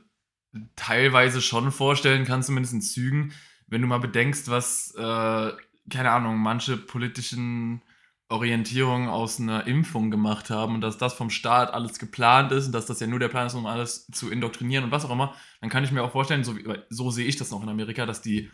teilweise 0.76 1.40
schon 1.40 1.72
vorstellen 1.72 2.24
kann, 2.24 2.42
zumindest 2.42 2.74
in 2.74 2.82
Zügen, 2.82 3.32
wenn 3.70 3.80
du 3.80 3.88
mal 3.88 3.98
bedenkst, 3.98 4.50
was, 4.50 4.94
äh, 4.96 5.52
keine 5.90 6.10
Ahnung, 6.10 6.36
manche 6.38 6.76
politischen 6.76 7.82
Orientierungen 8.28 9.08
aus 9.08 9.40
einer 9.40 9.66
Impfung 9.66 10.10
gemacht 10.10 10.50
haben 10.50 10.74
und 10.76 10.80
dass 10.82 10.98
das 10.98 11.14
vom 11.14 11.30
Staat 11.30 11.74
alles 11.74 11.98
geplant 11.98 12.52
ist 12.52 12.66
und 12.66 12.72
dass 12.72 12.86
das 12.86 13.00
ja 13.00 13.08
nur 13.08 13.18
der 13.18 13.28
Plan 13.28 13.46
ist, 13.46 13.54
um 13.54 13.66
alles 13.66 14.06
zu 14.12 14.30
indoktrinieren 14.30 14.84
und 14.84 14.92
was 14.92 15.04
auch 15.04 15.10
immer, 15.10 15.34
dann 15.60 15.70
kann 15.70 15.82
ich 15.82 15.90
mir 15.90 16.02
auch 16.02 16.12
vorstellen, 16.12 16.44
so, 16.44 16.54
so 16.90 17.10
sehe 17.10 17.26
ich 17.26 17.36
das 17.36 17.50
noch 17.50 17.62
in 17.62 17.68
Amerika, 17.68 18.06
dass 18.06 18.22
die 18.22 18.50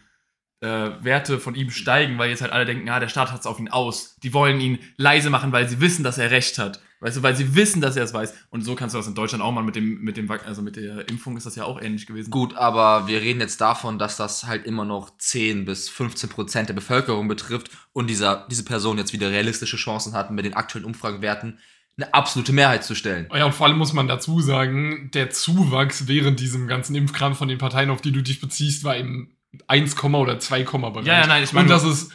äh, 0.60 1.04
Werte 1.04 1.38
von 1.38 1.54
ihm 1.54 1.70
steigen, 1.70 2.16
weil 2.16 2.30
jetzt 2.30 2.40
halt 2.40 2.52
alle 2.52 2.64
denken, 2.64 2.88
ah, 2.88 3.00
der 3.00 3.08
Staat 3.08 3.32
hat 3.32 3.40
es 3.40 3.46
auf 3.46 3.58
ihn 3.58 3.68
aus. 3.68 4.16
Die 4.22 4.32
wollen 4.32 4.60
ihn 4.60 4.78
leise 4.96 5.28
machen, 5.28 5.52
weil 5.52 5.68
sie 5.68 5.80
wissen, 5.80 6.04
dass 6.04 6.16
er 6.16 6.30
recht 6.30 6.58
hat. 6.58 6.80
Weißt 7.00 7.18
du, 7.18 7.22
weil 7.22 7.36
sie 7.36 7.54
wissen, 7.54 7.82
dass 7.82 7.96
er 7.96 8.04
es 8.04 8.14
weiß. 8.14 8.32
Und 8.48 8.62
so 8.62 8.74
kannst 8.74 8.94
du 8.94 8.98
das 8.98 9.06
in 9.06 9.14
Deutschland 9.14 9.44
auch 9.44 9.52
mal 9.52 9.62
mit 9.62 9.76
dem, 9.76 10.00
mit 10.00 10.16
dem, 10.16 10.30
also 10.30 10.62
mit 10.62 10.76
der 10.76 11.08
Impfung 11.08 11.36
ist 11.36 11.44
das 11.44 11.54
ja 11.54 11.64
auch 11.64 11.80
ähnlich 11.80 12.06
gewesen. 12.06 12.30
Gut, 12.30 12.56
aber 12.56 13.06
wir 13.06 13.20
reden 13.20 13.40
jetzt 13.40 13.60
davon, 13.60 13.98
dass 13.98 14.16
das 14.16 14.46
halt 14.46 14.64
immer 14.64 14.86
noch 14.86 15.16
10 15.18 15.66
bis 15.66 15.90
15 15.90 16.30
Prozent 16.30 16.68
der 16.70 16.74
Bevölkerung 16.74 17.28
betrifft 17.28 17.70
und 17.92 18.08
dieser, 18.08 18.46
diese 18.50 18.64
Person 18.64 18.96
jetzt 18.96 19.12
wieder 19.12 19.30
realistische 19.30 19.76
Chancen 19.76 20.14
hat, 20.14 20.30
mit 20.30 20.46
den 20.46 20.54
aktuellen 20.54 20.86
Umfragewerten 20.86 21.58
eine 21.98 22.12
absolute 22.12 22.52
Mehrheit 22.52 22.84
zu 22.84 22.94
stellen. 22.94 23.28
Ja, 23.34 23.46
und 23.46 23.54
vor 23.54 23.66
allem 23.66 23.78
muss 23.78 23.92
man 23.92 24.06
dazu 24.06 24.40
sagen, 24.40 25.10
der 25.12 25.30
Zuwachs 25.30 26.08
während 26.08 26.40
diesem 26.40 26.66
ganzen 26.66 26.94
Impfkram 26.94 27.34
von 27.34 27.48
den 27.48 27.58
Parteien, 27.58 27.90
auf 27.90 28.02
die 28.02 28.12
du 28.12 28.22
dich 28.22 28.40
beziehst, 28.40 28.84
war 28.84 28.96
im 28.96 29.36
1, 29.66 30.02
oder 30.02 30.38
2, 30.38 30.64
Bereich. 30.64 31.06
Ja, 31.06 31.20
ja, 31.20 31.26
nein, 31.26 31.42
ich 31.42 31.52
meine 31.52 31.64
Und 31.64 31.70
das 31.70 31.84
ist, 31.84 32.12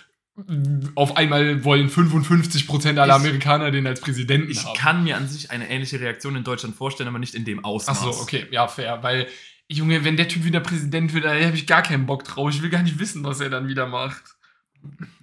auf 0.96 1.18
einmal 1.18 1.64
wollen 1.64 1.90
55% 1.90 2.98
aller 3.00 3.16
Ich- 3.16 3.20
Amerikaner 3.22 3.70
den 3.72 3.86
als 3.86 4.00
Präsidenten 4.02 4.50
Ich 4.50 4.66
haben. 4.66 4.78
kann 4.78 5.04
mir 5.04 5.18
an 5.18 5.28
sich 5.28 5.52
eine 5.52 5.70
ähnliche 5.70 6.00
Reaktion 6.00 6.36
in 6.36 6.44
Deutschland 6.44 6.76
vorstellen, 6.76 7.10
aber 7.10 7.20
nicht 7.20 7.36
in 7.36 7.46
dem 7.46 7.64
Ausmaß. 7.66 7.98
Ach 8.00 8.14
so, 8.14 8.22
okay, 8.22 8.48
ja, 8.52 8.68
fair, 8.68 9.04
weil, 9.04 9.28
Junge, 9.70 10.04
wenn 10.04 10.18
der 10.18 10.28
Typ 10.28 10.44
wieder 10.44 10.60
Präsident 10.60 11.14
wird, 11.14 11.26
da 11.26 11.34
habe 11.34 11.56
ich 11.56 11.68
gar 11.68 11.82
keinen 11.82 12.06
Bock 12.06 12.24
drauf. 12.24 12.50
Ich 12.50 12.62
will 12.62 12.70
gar 12.70 12.82
nicht 12.84 12.98
wissen, 13.00 13.24
was 13.24 13.40
er 13.40 13.50
dann 13.50 13.68
wieder 13.68 13.88
macht. 13.88 14.24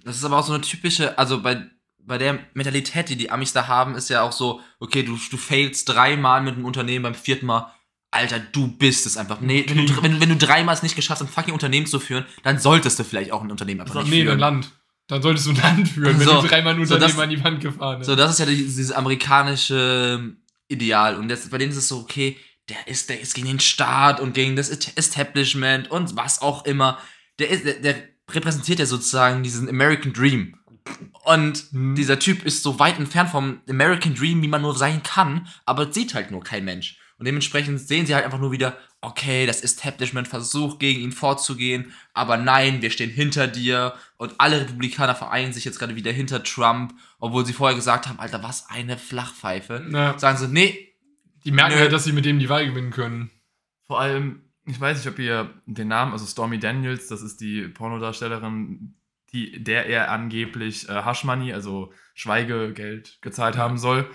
Das 0.03 0.15
ist 0.15 0.23
aber 0.23 0.37
auch 0.37 0.45
so 0.45 0.53
eine 0.53 0.61
typische, 0.61 1.17
also 1.17 1.41
bei, 1.41 1.67
bei 1.99 2.17
der 2.17 2.39
Mentalität, 2.53 3.09
die 3.09 3.15
die 3.17 3.29
Amis 3.31 3.51
da 3.53 3.67
haben, 3.67 3.95
ist 3.95 4.09
ja 4.09 4.21
auch 4.21 4.31
so, 4.31 4.61
okay, 4.79 5.03
du, 5.03 5.17
du 5.29 5.37
failst 5.37 5.89
dreimal 5.89 6.41
mit 6.41 6.55
einem 6.55 6.65
Unternehmen, 6.65 7.03
beim 7.03 7.15
vierten 7.15 7.45
Mal, 7.47 7.71
Alter, 8.11 8.39
du 8.39 8.67
bist 8.75 9.05
es 9.05 9.17
einfach. 9.17 9.39
Nee, 9.41 9.65
wenn 9.67 9.85
du, 9.85 10.01
wenn, 10.01 10.19
wenn 10.19 10.29
du 10.29 10.35
dreimal 10.35 10.73
es 10.73 10.81
nicht 10.81 10.95
geschafft 10.95 11.21
hast, 11.21 11.27
ein 11.27 11.31
fucking 11.31 11.53
Unternehmen 11.53 11.85
zu 11.85 11.99
führen, 11.99 12.25
dann 12.41 12.57
solltest 12.57 12.97
du 12.97 13.03
vielleicht 13.03 13.31
auch 13.31 13.43
ein 13.43 13.51
Unternehmen 13.51 13.81
einfach 13.81 14.01
nicht 14.01 14.09
nee, 14.09 14.21
ein 14.21 14.25
führen. 14.27 14.39
Land. 14.39 14.71
Dann 15.09 15.21
solltest 15.21 15.47
du 15.47 15.49
ein 15.51 15.55
Land 15.57 15.89
führen, 15.89 16.17
wenn 16.19 16.25
So, 16.25 16.41
du 16.41 16.47
dreimal 16.47 16.75
ein 16.75 16.85
so 16.85 16.97
das- 16.97 17.17
an 17.19 17.29
die 17.29 17.43
Wand 17.43 17.59
gefahren 17.61 17.99
hast. 17.99 18.05
So, 18.05 18.15
das 18.15 18.31
ist 18.31 18.39
ja 18.39 18.45
die- 18.45 18.55
dieses 18.57 18.91
amerikanische 18.91 20.35
Ideal. 20.67 21.15
Und 21.17 21.29
jetzt, 21.29 21.49
bei 21.51 21.57
denen 21.57 21.71
ist 21.71 21.77
es 21.77 21.87
so, 21.87 21.97
okay, 21.97 22.37
der 22.69 22.87
ist, 22.87 23.09
der 23.09 23.19
ist 23.19 23.33
gegen 23.33 23.47
den 23.47 23.59
Staat 23.59 24.19
und 24.19 24.33
gegen 24.33 24.55
das 24.55 24.69
Establishment 24.69 25.89
und 25.89 26.15
was 26.15 26.41
auch 26.41 26.65
immer. 26.65 26.99
Der, 27.39 27.49
ist, 27.49 27.65
der, 27.65 27.73
der 27.79 27.95
repräsentiert 28.31 28.77
ja 28.79 28.85
sozusagen 28.85 29.41
diesen 29.41 29.67
American 29.67 30.13
Dream. 30.13 30.55
Und 31.25 31.65
Hm. 31.71 31.95
dieser 31.95 32.19
Typ 32.19 32.45
ist 32.45 32.61
so 32.63 32.77
weit 32.79 32.99
entfernt 32.99 33.29
vom 33.31 33.61
American 33.67 34.13
Dream, 34.15 34.41
wie 34.43 34.47
man 34.47 34.61
nur 34.61 34.75
sein 34.77 35.01
kann, 35.03 35.47
aber 35.65 35.91
sieht 35.91 36.13
halt 36.13 36.29
nur 36.31 36.43
kein 36.43 36.63
Mensch. 36.65 36.97
Und 37.17 37.25
dementsprechend 37.25 37.79
sehen 37.81 38.05
sie 38.05 38.13
halt 38.15 38.25
einfach 38.25 38.39
nur 38.39 38.51
wieder, 38.51 38.77
okay, 39.01 39.45
das 39.45 39.61
Establishment 39.61 40.27
versucht 40.27 40.79
gegen 40.79 40.99
ihn 41.01 41.11
vorzugehen, 41.13 41.93
aber 42.13 42.35
nein, 42.37 42.81
wir 42.81 42.89
stehen 42.91 43.09
hinter 43.09 43.47
dir 43.47 43.93
und 44.17 44.33
alle 44.39 44.61
Republikaner 44.61 45.15
vereinen 45.15 45.53
sich 45.53 45.63
jetzt 45.65 45.79
gerade 45.79 45.95
wieder 45.95 46.11
hinter 46.11 46.43
Trump, 46.43 46.93
obwohl 47.19 47.45
sie 47.45 47.53
vorher 47.53 47.75
gesagt 47.77 48.07
haben, 48.07 48.19
Alter, 48.19 48.43
was 48.43 48.69
eine 48.69 48.97
Flachpfeife. 48.97 49.85
Na, 49.87 50.17
Sagen 50.19 50.37
sie, 50.37 50.47
nee, 50.49 50.93
die 51.45 51.51
merken 51.51 51.75
Nö. 51.75 51.79
halt, 51.79 51.93
dass 51.93 52.03
sie 52.03 52.11
mit 52.11 52.25
dem 52.25 52.39
die 52.39 52.49
Wahl 52.49 52.65
gewinnen 52.67 52.91
können. 52.91 53.29
Vor 53.87 54.01
allem, 54.01 54.41
ich 54.65 54.79
weiß 54.79 54.97
nicht, 54.97 55.07
ob 55.07 55.17
ihr 55.17 55.49
den 55.65 55.87
Namen, 55.87 56.11
also 56.11 56.25
Stormy 56.25 56.59
Daniels, 56.59 57.07
das 57.07 57.21
ist 57.21 57.39
die 57.39 57.69
Pornodarstellerin, 57.69 58.95
die, 59.31 59.63
der 59.63 59.85
er 59.85 60.11
angeblich 60.11 60.89
äh, 60.89 61.05
Hush 61.05 61.23
Money, 61.23 61.53
also 61.53 61.93
Schweigegeld, 62.15 63.19
gezahlt 63.21 63.57
haben 63.57 63.77
soll. 63.77 64.09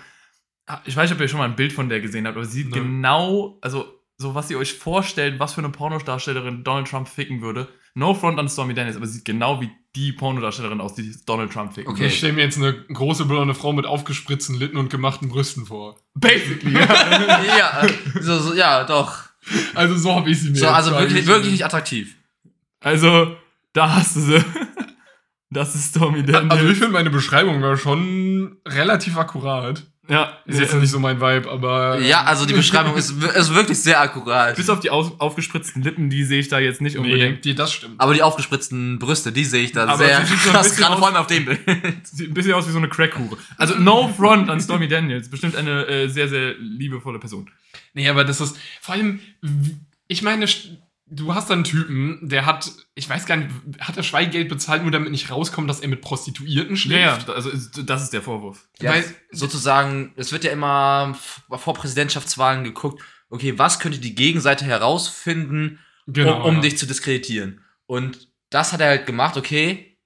Ah, 0.67 0.81
Ich 0.85 0.95
weiß 0.95 1.09
nicht, 1.09 1.15
ob 1.17 1.21
ihr 1.21 1.27
schon 1.27 1.39
mal 1.39 1.45
ein 1.49 1.55
Bild 1.55 1.73
von 1.73 1.89
der 1.89 2.01
gesehen 2.01 2.27
habt, 2.27 2.37
aber 2.37 2.45
sie 2.45 2.63
sieht 2.63 2.75
Nö. 2.75 2.81
genau, 2.83 3.57
also 3.61 3.94
so 4.17 4.35
was 4.35 4.49
ihr 4.49 4.57
euch 4.57 4.73
vorstellt, 4.73 5.39
was 5.39 5.53
für 5.53 5.61
eine 5.61 5.69
Pornodarstellerin 5.69 6.63
Donald 6.63 6.87
Trump 6.87 7.07
ficken 7.07 7.41
würde. 7.41 7.67
No 7.95 8.13
front 8.13 8.39
an 8.39 8.49
Stormy 8.49 8.73
Daniels, 8.73 8.97
aber 8.97 9.07
sie 9.07 9.13
sieht 9.17 9.25
genau 9.25 9.61
wie 9.61 9.69
die 9.95 10.11
Pornodarstellerin 10.11 10.81
aus, 10.81 10.95
die 10.95 11.15
Donald 11.25 11.51
Trump 11.53 11.73
ficken 11.73 11.89
Okay. 11.91 11.99
würde. 12.01 12.11
Ich 12.11 12.17
stelle 12.17 12.33
mir 12.33 12.43
jetzt 12.43 12.57
eine 12.57 12.73
große 12.73 13.25
blonde 13.25 13.53
Frau 13.53 13.71
mit 13.71 13.85
aufgespritzten 13.85 14.57
Litten 14.57 14.77
und 14.77 14.89
gemachten 14.89 15.29
Brüsten 15.29 15.65
vor. 15.65 15.95
Basically, 16.13 16.73
ja. 16.79 17.47
ja, 17.57 17.87
so, 18.19 18.39
so, 18.39 18.53
ja, 18.53 18.83
doch. 18.83 19.23
Also 19.73 19.95
so 19.95 20.13
habe 20.13 20.29
ich 20.29 20.41
sie 20.41 20.49
mir 20.49 20.57
So, 20.57 20.67
also 20.67 20.91
wirklich, 20.91 21.25
wirklich 21.25 21.51
nicht 21.51 21.63
attraktiv. 21.65 22.15
Also, 22.81 23.35
da 23.73 23.95
hast 23.95 24.15
du 24.17 24.19
sie. 24.21 24.43
Das 25.49 25.73
ist 25.75 25.91
Stormy 25.91 26.23
Daniels. 26.25 26.51
Also 26.51 26.67
ich 26.67 26.77
finde, 26.77 26.91
meine 26.93 27.09
Beschreibung 27.09 27.61
war 27.61 27.77
schon 27.77 28.57
relativ 28.67 29.15
akkurat. 29.17 29.83
Ja, 30.07 30.37
Ist 30.45 30.59
jetzt 30.59 30.73
nicht 30.75 30.89
so 30.89 30.99
mein 30.99 31.19
Vibe, 31.19 31.49
aber... 31.49 31.99
Ja, 31.99 32.23
also 32.23 32.45
die 32.45 32.53
Beschreibung 32.53 32.95
ist, 32.95 33.11
ist 33.11 33.53
wirklich 33.55 33.79
sehr 33.79 33.99
akkurat. 33.99 34.55
Bis 34.55 34.69
auf 34.69 34.79
die 34.79 34.89
aus, 34.89 35.11
aufgespritzten 35.19 35.81
Lippen, 35.81 36.09
die 36.09 36.23
sehe 36.23 36.39
ich 36.39 36.47
da 36.47 36.59
jetzt 36.59 36.81
nicht 36.81 36.93
Nee, 36.97 37.03
unbedingt. 37.03 37.43
die, 37.45 37.55
das 37.55 37.73
stimmt. 37.73 37.95
Aber 37.99 38.13
die 38.13 38.21
aufgespritzten 38.21 38.99
Brüste, 38.99 39.31
die 39.31 39.45
sehe 39.45 39.63
ich 39.63 39.71
da 39.71 39.85
Aber 39.87 39.97
sehr 39.97 40.21
krass, 40.21 40.75
gerade 40.75 40.97
vor 40.97 41.07
allem 41.07 41.15
auf 41.15 41.27
dem 41.27 41.45
Bild. 41.45 41.59
Sieht 42.03 42.29
ein 42.29 42.33
bisschen 42.33 42.53
aus 42.53 42.67
wie 42.67 42.71
so 42.71 42.77
eine 42.77 42.89
Crackhure. 42.89 43.37
Also, 43.57 43.75
no 43.75 44.07
front 44.09 44.49
an 44.49 44.59
Stormy 44.61 44.87
Daniels. 44.87 45.29
Bestimmt 45.29 45.55
eine 45.55 45.85
äh, 45.87 46.07
sehr, 46.07 46.27
sehr 46.27 46.53
liebevolle 46.59 47.19
Person. 47.19 47.49
Nee, 47.93 48.07
aber 48.07 48.23
das 48.23 48.41
ist 48.41 48.57
vor 48.81 48.95
allem, 48.95 49.19
ich 50.07 50.21
meine, 50.21 50.45
du 51.07 51.33
hast 51.35 51.49
da 51.49 51.53
einen 51.53 51.63
Typen, 51.63 52.19
der 52.27 52.45
hat, 52.45 52.71
ich 52.95 53.07
weiß 53.09 53.25
gar 53.25 53.37
nicht, 53.37 53.49
hat 53.79 53.95
er 53.97 54.03
Schweigegeld 54.03 54.49
bezahlt, 54.49 54.81
nur 54.81 54.91
damit 54.91 55.11
nicht 55.11 55.29
rauskommt, 55.29 55.69
dass 55.69 55.79
er 55.79 55.87
mit 55.87 56.01
Prostituierten 56.01 56.75
Ja, 56.75 56.77
schläft? 56.77 57.27
ja, 57.27 57.33
also 57.33 57.49
ist- 57.49 57.81
das 57.85 58.03
ist 58.03 58.13
der 58.13 58.21
Vorwurf. 58.21 58.67
Ja, 58.81 58.91
Weil- 58.91 59.03
sozusagen, 59.31 60.13
es 60.15 60.31
wird 60.31 60.43
ja 60.43 60.51
immer 60.51 61.15
vor 61.49 61.73
Präsidentschaftswahlen 61.75 62.63
geguckt, 62.63 63.03
okay, 63.29 63.57
was 63.57 63.79
könnte 63.79 63.99
die 63.99 64.15
Gegenseite 64.15 64.65
herausfinden, 64.65 65.79
Genau, 66.07 66.37
um, 66.37 66.43
um 66.43 66.55
ja. 66.55 66.61
dich 66.61 66.77
zu 66.77 66.85
diskreditieren. 66.85 67.61
Und 67.87 68.29
das 68.49 68.73
hat 68.73 68.81
er 68.81 68.87
halt 68.89 69.05
gemacht, 69.05 69.37
okay, 69.37 69.97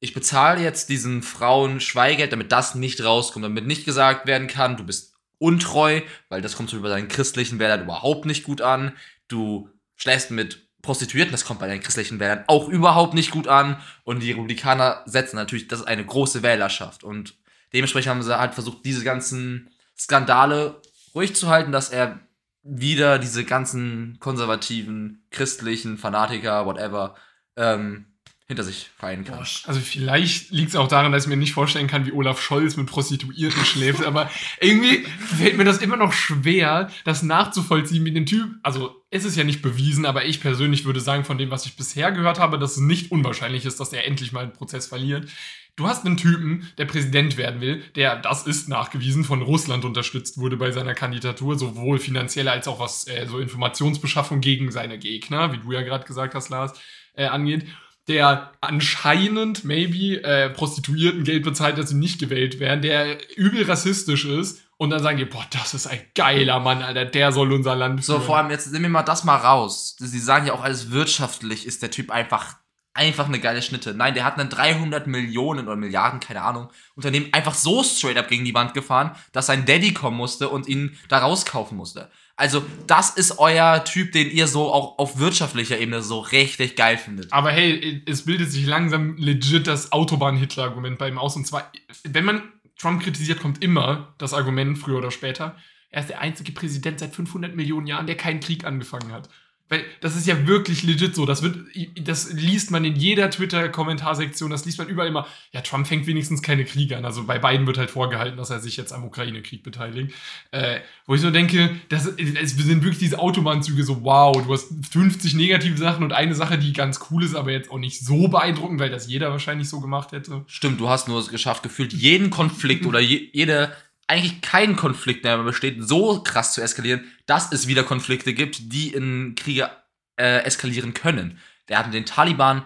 ich 0.00 0.12
bezahle 0.12 0.62
jetzt 0.62 0.88
diesen 0.90 1.22
Frauen 1.22 1.80
Schweigeld, 1.80 2.32
damit 2.32 2.52
das 2.52 2.74
nicht 2.74 3.02
rauskommt, 3.02 3.44
damit 3.44 3.66
nicht 3.66 3.84
gesagt 3.84 4.26
werden 4.26 4.48
kann, 4.48 4.76
du 4.76 4.84
bist 4.84 5.14
untreu, 5.38 6.00
weil 6.28 6.42
das 6.42 6.56
kommt 6.56 6.70
so 6.70 6.76
über 6.76 6.88
deinen 6.88 7.08
christlichen 7.08 7.58
Wählern 7.58 7.82
überhaupt 7.82 8.24
nicht 8.26 8.44
gut 8.44 8.60
an. 8.62 8.92
Du 9.28 9.68
schläfst 9.96 10.30
mit 10.30 10.66
Prostituierten, 10.82 11.32
das 11.32 11.44
kommt 11.44 11.60
bei 11.60 11.66
deinen 11.66 11.80
christlichen 11.80 12.20
Wählern 12.20 12.44
auch 12.46 12.68
überhaupt 12.68 13.14
nicht 13.14 13.32
gut 13.32 13.48
an. 13.48 13.80
Und 14.04 14.22
die 14.22 14.30
Republikaner 14.30 15.02
setzen 15.06 15.36
natürlich, 15.36 15.68
das 15.68 15.80
ist 15.80 15.86
eine 15.86 16.04
große 16.04 16.42
Wählerschaft. 16.42 17.02
Und 17.02 17.34
dementsprechend 17.72 18.10
haben 18.10 18.22
sie 18.22 18.38
halt 18.38 18.54
versucht, 18.54 18.84
diese 18.84 19.02
ganzen 19.02 19.70
Skandale 19.98 20.80
ruhig 21.14 21.34
zu 21.34 21.48
halten, 21.48 21.72
dass 21.72 21.88
er 21.88 22.20
wieder 22.62 23.18
diese 23.18 23.44
ganzen 23.44 24.18
konservativen, 24.20 25.24
christlichen 25.30 25.98
Fanatiker, 25.98 26.66
whatever, 26.66 27.16
ähm, 27.56 28.06
hinter 28.48 28.62
sich 28.62 28.90
vereinen 28.96 29.24
kann. 29.24 29.38
Also 29.38 29.80
vielleicht 29.80 30.50
liegt 30.52 30.68
es 30.68 30.76
auch 30.76 30.86
daran, 30.86 31.10
dass 31.10 31.24
ich 31.24 31.28
mir 31.28 31.36
nicht 31.36 31.52
vorstellen 31.52 31.88
kann, 31.88 32.06
wie 32.06 32.12
Olaf 32.12 32.40
Scholz 32.40 32.76
mit 32.76 32.86
Prostituierten 32.86 33.64
schläft, 33.64 34.04
aber 34.04 34.30
irgendwie 34.60 35.04
fällt 35.18 35.56
mir 35.56 35.64
das 35.64 35.78
immer 35.78 35.96
noch 35.96 36.12
schwer, 36.12 36.88
das 37.04 37.24
nachzuvollziehen 37.24 38.04
mit 38.04 38.14
dem 38.14 38.24
Typ. 38.24 38.48
Also 38.62 39.02
es 39.10 39.24
ist 39.24 39.36
ja 39.36 39.42
nicht 39.42 39.62
bewiesen, 39.62 40.06
aber 40.06 40.26
ich 40.26 40.40
persönlich 40.40 40.84
würde 40.84 41.00
sagen, 41.00 41.24
von 41.24 41.38
dem, 41.38 41.50
was 41.50 41.66
ich 41.66 41.76
bisher 41.76 42.12
gehört 42.12 42.38
habe, 42.38 42.58
dass 42.58 42.72
es 42.72 42.78
nicht 42.78 43.10
unwahrscheinlich 43.10 43.64
ist, 43.64 43.80
dass 43.80 43.92
er 43.92 44.06
endlich 44.06 44.30
mal 44.30 44.44
einen 44.44 44.52
Prozess 44.52 44.86
verliert. 44.86 45.28
Du 45.74 45.88
hast 45.88 46.06
einen 46.06 46.16
Typen, 46.16 46.68
der 46.78 46.86
Präsident 46.86 47.36
werden 47.36 47.60
will, 47.60 47.82
der, 47.96 48.16
das 48.16 48.46
ist 48.46 48.68
nachgewiesen, 48.68 49.24
von 49.24 49.42
Russland 49.42 49.84
unterstützt 49.84 50.38
wurde 50.38 50.56
bei 50.56 50.70
seiner 50.70 50.94
Kandidatur, 50.94 51.58
sowohl 51.58 51.98
finanziell 51.98 52.48
als 52.48 52.68
auch 52.68 52.78
was 52.78 53.08
äh, 53.08 53.26
so 53.26 53.40
Informationsbeschaffung 53.40 54.40
gegen 54.40 54.70
seine 54.70 54.98
Gegner, 54.98 55.52
wie 55.52 55.58
du 55.58 55.72
ja 55.72 55.82
gerade 55.82 56.06
gesagt 56.06 56.34
hast, 56.34 56.48
Lars, 56.48 56.78
äh, 57.14 57.26
angeht 57.26 57.66
der 58.08 58.52
anscheinend, 58.60 59.64
maybe, 59.64 60.22
äh, 60.22 60.50
Prostituierten 60.50 61.24
Geld 61.24 61.42
bezahlt, 61.44 61.76
dass 61.78 61.88
sie 61.90 61.96
nicht 61.96 62.20
gewählt 62.20 62.60
werden, 62.60 62.82
der 62.82 63.18
übel 63.36 63.64
rassistisch 63.64 64.24
ist 64.24 64.60
und 64.76 64.90
dann 64.90 65.02
sagen 65.02 65.18
die, 65.18 65.24
boah, 65.24 65.44
das 65.50 65.74
ist 65.74 65.86
ein 65.86 66.00
geiler 66.14 66.60
Mann, 66.60 66.82
Alter, 66.82 67.04
der 67.04 67.32
soll 67.32 67.52
unser 67.52 67.74
Land 67.74 68.04
So, 68.04 68.14
führen. 68.14 68.24
vor 68.26 68.36
allem, 68.38 68.50
jetzt 68.50 68.70
nehmen 68.72 68.84
wir 68.84 68.88
mal 68.90 69.02
das 69.02 69.24
mal 69.24 69.36
raus. 69.36 69.96
Sie 69.98 70.18
sagen 70.18 70.46
ja 70.46 70.52
auch 70.52 70.62
alles 70.62 70.90
wirtschaftlich 70.92 71.66
ist 71.66 71.82
der 71.82 71.90
Typ 71.90 72.10
einfach, 72.10 72.56
einfach 72.94 73.26
eine 73.26 73.40
geile 73.40 73.60
Schnitte. 73.60 73.92
Nein, 73.94 74.14
der 74.14 74.24
hat 74.24 74.38
einen 74.38 74.50
300 74.50 75.06
Millionen 75.06 75.66
oder 75.66 75.76
Milliarden, 75.76 76.20
keine 76.20 76.42
Ahnung, 76.42 76.68
Unternehmen 76.94 77.28
einfach 77.32 77.54
so 77.54 77.82
straight 77.82 78.16
up 78.18 78.28
gegen 78.28 78.44
die 78.44 78.54
Wand 78.54 78.72
gefahren, 78.74 79.12
dass 79.32 79.46
sein 79.46 79.64
Daddy 79.66 79.92
kommen 79.94 80.16
musste 80.16 80.48
und 80.48 80.68
ihn 80.68 80.96
da 81.08 81.18
rauskaufen 81.18 81.76
musste. 81.76 82.10
Also, 82.38 82.64
das 82.86 83.10
ist 83.10 83.38
euer 83.38 83.82
Typ, 83.84 84.12
den 84.12 84.30
ihr 84.30 84.46
so 84.46 84.70
auch 84.70 84.98
auf 84.98 85.18
wirtschaftlicher 85.18 85.78
Ebene 85.78 86.02
so 86.02 86.20
richtig 86.20 86.76
geil 86.76 86.98
findet. 86.98 87.32
Aber 87.32 87.50
hey, 87.50 88.02
es 88.06 88.26
bildet 88.26 88.52
sich 88.52 88.66
langsam 88.66 89.16
legit 89.16 89.66
das 89.66 89.90
Autobahn-Hitler-Argument 89.90 90.98
bei 90.98 91.08
ihm 91.08 91.16
aus. 91.16 91.34
Und 91.34 91.46
zwar, 91.46 91.72
wenn 92.04 92.26
man 92.26 92.42
Trump 92.78 93.02
kritisiert, 93.02 93.40
kommt 93.40 93.62
immer 93.64 94.14
das 94.18 94.34
Argument, 94.34 94.76
früher 94.76 94.98
oder 94.98 95.10
später, 95.10 95.56
er 95.88 96.00
ist 96.00 96.10
der 96.10 96.20
einzige 96.20 96.52
Präsident 96.52 97.00
seit 97.00 97.14
500 97.14 97.56
Millionen 97.56 97.86
Jahren, 97.86 98.06
der 98.06 98.18
keinen 98.18 98.40
Krieg 98.40 98.64
angefangen 98.64 99.12
hat. 99.12 99.30
Weil 99.68 99.84
das 100.00 100.14
ist 100.14 100.28
ja 100.28 100.46
wirklich 100.46 100.84
legit 100.84 101.16
so. 101.16 101.26
Das, 101.26 101.42
wird, 101.42 101.56
das 102.00 102.32
liest 102.32 102.70
man 102.70 102.84
in 102.84 102.94
jeder 102.94 103.30
Twitter-Kommentarsektion, 103.30 104.50
das 104.50 104.64
liest 104.64 104.78
man 104.78 104.86
überall 104.86 105.08
immer. 105.08 105.26
Ja, 105.52 105.60
Trump 105.60 105.88
fängt 105.88 106.06
wenigstens 106.06 106.40
keine 106.40 106.64
Kriege 106.64 106.96
an. 106.96 107.04
Also 107.04 107.24
bei 107.24 107.40
beiden 107.40 107.66
wird 107.66 107.76
halt 107.76 107.90
vorgehalten, 107.90 108.36
dass 108.36 108.50
er 108.50 108.60
sich 108.60 108.76
jetzt 108.76 108.92
am 108.92 109.04
Ukraine-Krieg 109.04 109.64
beteiligt. 109.64 110.14
Äh, 110.52 110.80
wo 111.06 111.16
ich 111.16 111.20
so 111.20 111.32
denke, 111.32 111.70
das, 111.88 112.06
es 112.06 112.52
sind 112.56 112.84
wirklich 112.84 112.98
diese 112.98 113.18
Autobahnzüge 113.18 113.82
so, 113.82 114.04
wow, 114.04 114.36
du 114.36 114.52
hast 114.52 114.68
50 114.92 115.34
negative 115.34 115.78
Sachen 115.78 116.04
und 116.04 116.12
eine 116.12 116.36
Sache, 116.36 116.58
die 116.58 116.72
ganz 116.72 117.00
cool 117.10 117.24
ist, 117.24 117.34
aber 117.34 117.50
jetzt 117.50 117.70
auch 117.70 117.78
nicht 117.78 118.04
so 118.04 118.28
beeindruckend, 118.28 118.78
weil 118.78 118.90
das 118.90 119.08
jeder 119.08 119.30
wahrscheinlich 119.30 119.68
so 119.68 119.80
gemacht 119.80 120.12
hätte. 120.12 120.44
Stimmt, 120.46 120.78
du 120.78 120.88
hast 120.88 121.08
nur 121.08 121.18
es 121.18 121.28
geschafft, 121.28 121.64
gefühlt 121.64 121.92
jeden 121.92 122.30
Konflikt 122.30 122.86
oder 122.86 123.00
je, 123.00 123.30
jede, 123.32 123.72
eigentlich 124.06 124.40
keinen 124.40 124.76
Konflikt, 124.76 125.24
der 125.24 125.38
besteht, 125.38 125.82
so 125.86 126.22
krass 126.22 126.54
zu 126.54 126.62
eskalieren, 126.62 127.04
dass 127.26 127.52
es 127.52 127.66
wieder 127.66 127.82
Konflikte 127.82 128.34
gibt, 128.34 128.72
die 128.72 128.92
in 128.92 129.34
Kriege 129.34 129.70
äh, 130.16 130.44
eskalieren 130.44 130.94
können. 130.94 131.38
Der 131.68 131.78
hat 131.78 131.86
mit 131.86 131.94
den 131.94 132.06
Taliban, 132.06 132.64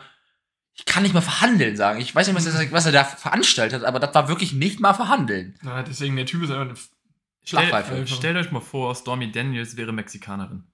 ich 0.74 0.84
kann 0.84 1.02
nicht 1.02 1.14
mal 1.14 1.20
verhandeln 1.20 1.76
sagen. 1.76 2.00
Ich 2.00 2.14
weiß 2.14 2.26
nicht, 2.26 2.36
was 2.36 2.46
er, 2.46 2.72
was 2.72 2.86
er 2.86 2.92
da 2.92 3.04
veranstaltet 3.04 3.80
hat, 3.80 3.86
aber 3.86 4.00
das 4.00 4.14
war 4.14 4.28
wirklich 4.28 4.52
nicht 4.52 4.80
mal 4.80 4.94
verhandeln. 4.94 5.58
Na, 5.62 5.82
deswegen, 5.82 6.16
der 6.16 6.26
Typ 6.26 6.42
ist 6.42 6.50
einfach 6.50 6.62
eine. 6.62 6.74
Schlagpfeife. 7.42 8.06
Stell, 8.06 8.06
stellt 8.06 8.36
euch 8.36 8.52
mal 8.52 8.60
vor, 8.60 8.94
Stormy 8.94 9.32
Daniels 9.32 9.76
wäre 9.76 9.92
Mexikanerin. 9.92 10.64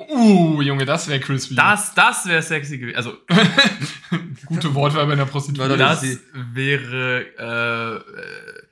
Uh, 0.00 0.62
Junge, 0.62 0.84
das 0.84 1.08
wäre 1.08 1.20
crispy. 1.20 1.54
Das, 1.54 1.94
das 1.94 2.24
wäre 2.26 2.40
sexy 2.40 2.78
gewesen. 2.78 2.96
Also, 2.96 3.16
Gute 4.46 4.74
Wortwahl 4.74 5.06
bei 5.06 5.12
einer 5.12 5.26
Prostituierten. 5.26 5.74
Oder 5.74 5.84
das 5.88 6.02
wäre 6.32 7.26
äh, 7.38 7.96
äh, 7.96 8.67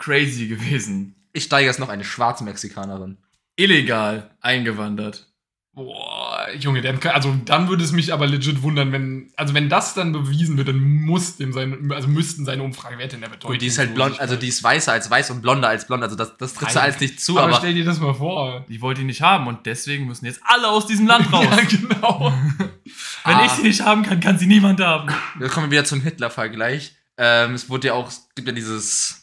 crazy 0.00 0.48
gewesen. 0.48 1.14
Ich 1.32 1.44
steige 1.44 1.70
es 1.70 1.78
noch 1.78 1.88
eine 1.90 2.02
schwarze 2.04 2.42
Mexikanerin. 2.42 3.18
Illegal 3.56 4.30
eingewandert. 4.40 5.26
Boah, 5.72 6.48
Junge, 6.58 6.80
dann, 6.82 6.98
also 7.12 7.32
dann 7.44 7.68
würde 7.68 7.84
es 7.84 7.92
mich 7.92 8.12
aber 8.12 8.26
legit 8.26 8.62
wundern, 8.62 8.90
wenn, 8.90 9.30
also 9.36 9.54
wenn 9.54 9.68
das 9.68 9.94
dann 9.94 10.10
bewiesen 10.12 10.56
wird, 10.56 10.66
dann 10.66 10.80
muss 10.80 11.36
dem 11.36 11.52
sein, 11.52 11.92
also 11.92 12.08
müssten 12.08 12.44
seine 12.44 12.64
Umfragewerte 12.64 13.14
in 13.14 13.22
der 13.22 13.28
Betäubung. 13.28 13.52
Gut, 13.54 13.62
die 13.62 13.68
ist 13.68 13.78
halt 13.78 13.94
blond, 13.94 14.18
also 14.18 14.34
die 14.34 14.48
ist 14.48 14.64
weißer 14.64 14.90
als 14.92 15.08
weiß 15.08 15.30
und 15.30 15.42
blonder 15.42 15.68
als 15.68 15.86
blond, 15.86 16.02
also 16.02 16.16
das, 16.16 16.36
das 16.38 16.54
tritt 16.54 16.74
Nein. 16.74 16.78
alles 16.84 16.98
nicht 17.00 17.20
zu, 17.20 17.38
aber, 17.38 17.48
aber, 17.50 17.56
stell 17.58 17.74
dir 17.74 17.84
das 17.84 18.00
mal 18.00 18.14
vor. 18.14 18.64
Ich 18.68 18.80
wollte 18.80 19.02
ihn 19.02 19.06
nicht 19.06 19.22
haben 19.22 19.46
und 19.46 19.64
deswegen 19.64 20.06
müssen 20.08 20.26
jetzt 20.26 20.40
alle 20.42 20.66
aus 20.68 20.86
diesem 20.88 21.06
Land 21.06 21.32
raus. 21.32 21.46
Ja, 21.48 21.62
genau. 21.62 22.32
Wenn 23.24 23.34
Ah. 23.36 23.44
ich 23.46 23.52
sie 23.52 23.62
nicht 23.62 23.82
haben 23.82 24.02
kann, 24.02 24.18
kann 24.18 24.38
sie 24.40 24.46
niemand 24.46 24.80
haben. 24.80 25.08
wir 25.38 25.48
kommen 25.48 25.70
wieder 25.70 25.84
zum 25.84 26.00
Hitler-Vergleich. 26.00 26.96
Ähm, 27.16 27.54
es 27.54 27.68
wurde 27.70 27.88
ja 27.88 27.92
auch, 27.94 28.08
es 28.08 28.28
gibt 28.34 28.48
ja 28.48 28.54
dieses 28.54 29.19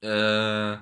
äh, 0.00 0.76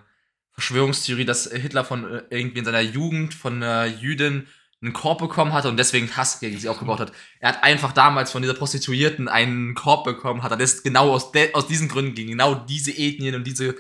Verschwörungstheorie, 0.52 1.24
dass 1.24 1.50
Hitler 1.50 1.84
von 1.84 2.04
äh, 2.04 2.22
irgendwie 2.30 2.60
in 2.60 2.64
seiner 2.64 2.80
Jugend 2.80 3.34
von 3.34 3.62
einer 3.62 3.86
Jüdin 3.86 4.46
einen 4.82 4.92
Korb 4.92 5.18
bekommen 5.18 5.52
hatte 5.52 5.68
und 5.68 5.76
deswegen 5.78 6.16
Hass 6.16 6.40
gegen 6.40 6.58
sie 6.58 6.68
aufgebaut 6.68 7.00
hat. 7.00 7.12
Er 7.40 7.50
hat 7.50 7.62
einfach 7.62 7.92
damals 7.92 8.30
von 8.30 8.42
dieser 8.42 8.54
Prostituierten 8.54 9.28
einen 9.28 9.74
Korb 9.74 10.04
bekommen, 10.04 10.42
hat 10.42 10.50
er 10.50 10.56
das 10.56 10.82
genau 10.82 11.12
aus, 11.12 11.32
aus 11.54 11.66
diesen 11.66 11.88
Gründen 11.88 12.14
gegen 12.14 12.30
genau 12.30 12.54
diese 12.54 12.92
Ethnien 12.92 13.34
und 13.34 13.44
diese 13.44 13.74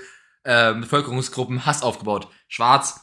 äh, 0.44 0.74
Bevölkerungsgruppen 0.74 1.66
Hass 1.66 1.82
aufgebaut. 1.82 2.28
Schwarz, 2.48 3.00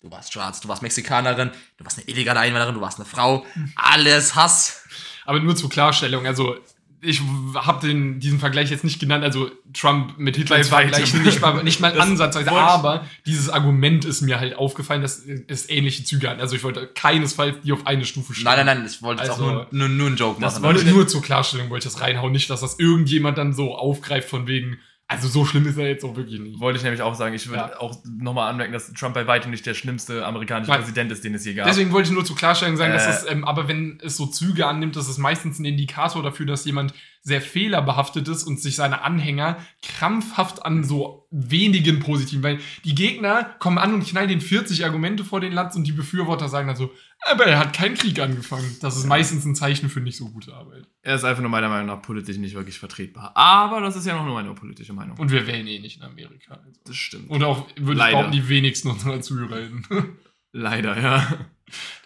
du 0.00 0.10
warst 0.10 0.32
schwarz, 0.32 0.60
du 0.60 0.68
warst 0.68 0.82
Mexikanerin, 0.82 1.50
du 1.76 1.84
warst 1.84 1.98
eine 1.98 2.08
illegale 2.08 2.40
Einwanderin, 2.40 2.74
du 2.74 2.80
warst 2.80 2.98
eine 2.98 3.06
Frau, 3.06 3.46
alles 3.76 4.34
Hass. 4.34 4.84
Aber 5.24 5.40
nur 5.40 5.56
zur 5.56 5.70
Klarstellung, 5.70 6.26
also 6.26 6.56
ich 7.02 7.20
habe 7.54 7.86
den 7.86 8.20
diesen 8.20 8.38
Vergleich 8.40 8.70
jetzt 8.70 8.84
nicht 8.84 8.98
genannt, 8.98 9.22
also 9.22 9.50
Trump 9.74 10.18
mit 10.18 10.36
Hitler 10.36 10.62
zu 10.62 10.70
weitem. 10.72 10.90
vergleichen, 10.92 11.22
nicht 11.22 11.40
mal, 11.40 11.62
nicht 11.62 11.80
mal 11.80 11.92
Das 11.94 12.00
ansatzweise, 12.02 12.50
aber 12.52 13.04
dieses 13.26 13.48
Argument 13.50 14.04
ist 14.04 14.22
mir 14.22 14.40
halt 14.40 14.56
aufgefallen, 14.56 15.02
dass 15.02 15.22
es 15.48 15.68
ähnliche 15.68 16.04
Züge 16.04 16.30
hat. 16.30 16.40
Also 16.40 16.56
ich 16.56 16.64
wollte 16.64 16.86
keinesfalls 16.86 17.56
die 17.62 17.72
auf 17.72 17.86
eine 17.86 18.04
Stufe 18.04 18.34
stellen. 18.34 18.56
Nein, 18.56 18.66
nein, 18.66 18.78
nein, 18.78 18.86
ich 18.90 19.02
wollte 19.02 19.22
Also, 19.22 19.32
auch 19.34 19.38
nur, 19.38 19.66
nur, 19.70 19.88
nur 19.88 20.06
einen 20.08 20.16
Joke 20.16 20.40
das 20.40 20.54
machen. 20.54 20.62
wollte 20.64 20.78
Wollte 20.80 20.90
ich- 20.90 20.94
nur 20.96 21.06
zur 21.08 21.22
Klarstellung 21.22 21.70
wollte 21.70 21.86
ich 21.86 21.92
das 21.94 22.00
reinhauen, 22.02 22.32
nicht, 22.32 22.48
dass 22.50 22.60
das 22.62 22.78
irgendjemand 22.78 23.36
dann 23.38 23.52
so 23.52 23.74
aufgreift 23.74 24.28
von 24.28 24.46
wegen, 24.46 24.78
also 25.08 25.28
so 25.28 25.44
schlimm 25.44 25.66
ist 25.66 25.78
er 25.78 25.86
jetzt 25.88 26.04
auch 26.04 26.16
wirklich 26.16 26.40
nicht. 26.40 26.58
Wollte 26.58 26.78
ich 26.78 26.82
nämlich 26.82 27.00
auch 27.00 27.14
sagen. 27.14 27.34
Ich 27.34 27.46
würde 27.48 27.70
Ja. 27.72 27.80
auch 27.80 27.96
nochmal 28.04 28.50
anmerken, 28.50 28.72
dass 28.72 28.92
Trump 28.92 29.14
bei 29.14 29.26
weitem 29.26 29.52
nicht 29.52 29.64
der 29.64 29.74
schlimmste 29.74 30.26
amerikanische 30.26 30.70
Nein. 30.70 30.80
Präsident 30.80 31.12
ist, 31.12 31.22
den 31.22 31.34
es 31.34 31.44
je 31.44 31.54
gab. 31.54 31.66
Deswegen 31.66 31.92
wollte 31.92 32.08
ich 32.08 32.14
nur 32.14 32.24
zur 32.24 32.34
Klarstellung 32.36 32.76
sagen, 32.76 32.92
dass 32.92 33.06
Äh. 33.06 33.10
es, 33.10 33.30
ähm, 33.30 33.44
aber 33.44 33.68
wenn 33.68 34.00
es 34.02 34.16
so 34.16 34.26
Züge 34.26 34.66
annimmt, 34.66 34.96
das 34.96 35.08
ist 35.08 35.18
meistens 35.18 35.58
ein 35.60 35.64
Indikator 35.64 36.22
dafür, 36.24 36.46
dass 36.46 36.64
jemand 36.64 36.92
sehr 37.26 37.42
fehlerbehaftet 37.42 38.28
ist 38.28 38.44
und 38.44 38.60
sich 38.60 38.76
seine 38.76 39.02
Anhänger 39.02 39.56
krampfhaft 39.82 40.64
an 40.64 40.84
so 40.84 41.26
wenigen 41.32 41.98
positiven, 41.98 42.44
weil 42.44 42.60
die 42.84 42.94
Gegner 42.94 43.56
kommen 43.58 43.78
an 43.78 43.94
und 43.94 44.06
knallen 44.06 44.28
den 44.28 44.40
40 44.40 44.84
Argumente 44.84 45.24
vor 45.24 45.40
den 45.40 45.52
Latz 45.52 45.74
und 45.74 45.88
die 45.88 45.92
Befürworter 45.92 46.48
sagen 46.48 46.68
dann 46.68 46.76
so, 46.76 46.92
aber 47.28 47.44
er 47.46 47.58
hat 47.58 47.72
keinen 47.72 47.96
Krieg 47.96 48.20
angefangen. 48.20 48.76
Das 48.80 48.96
ist 48.96 49.06
meistens 49.06 49.44
ein 49.44 49.56
Zeichen 49.56 49.88
für 49.88 50.00
nicht 50.00 50.16
so 50.16 50.28
gute 50.28 50.54
Arbeit. 50.54 50.86
er 51.02 51.16
ist 51.16 51.24
einfach 51.24 51.42
nur 51.42 51.50
meiner 51.50 51.68
Meinung 51.68 51.88
nach 51.88 52.00
politisch 52.00 52.36
nicht 52.36 52.54
wirklich 52.54 52.78
vertretbar. 52.78 53.36
Aber 53.36 53.80
das 53.80 53.96
ist 53.96 54.06
ja 54.06 54.14
noch 54.14 54.24
nur 54.24 54.34
meine 54.34 54.54
politische 54.54 54.92
Meinung. 54.92 55.18
Und 55.18 55.32
wir 55.32 55.48
wählen 55.48 55.66
eh 55.66 55.80
nicht 55.80 55.96
in 55.96 56.04
Amerika. 56.04 56.60
Also. 56.64 56.78
Das 56.84 56.94
stimmt. 56.94 57.28
Und 57.28 57.42
auch, 57.42 57.66
würde 57.74 57.92
ich 57.92 57.98
Leider. 57.98 58.18
behaupten, 58.18 58.32
die 58.32 58.48
wenigsten 58.48 58.88
unserer 58.88 59.20
ZuhörerInnen. 59.20 59.84
Leider, 60.52 61.02
ja. 61.02 61.26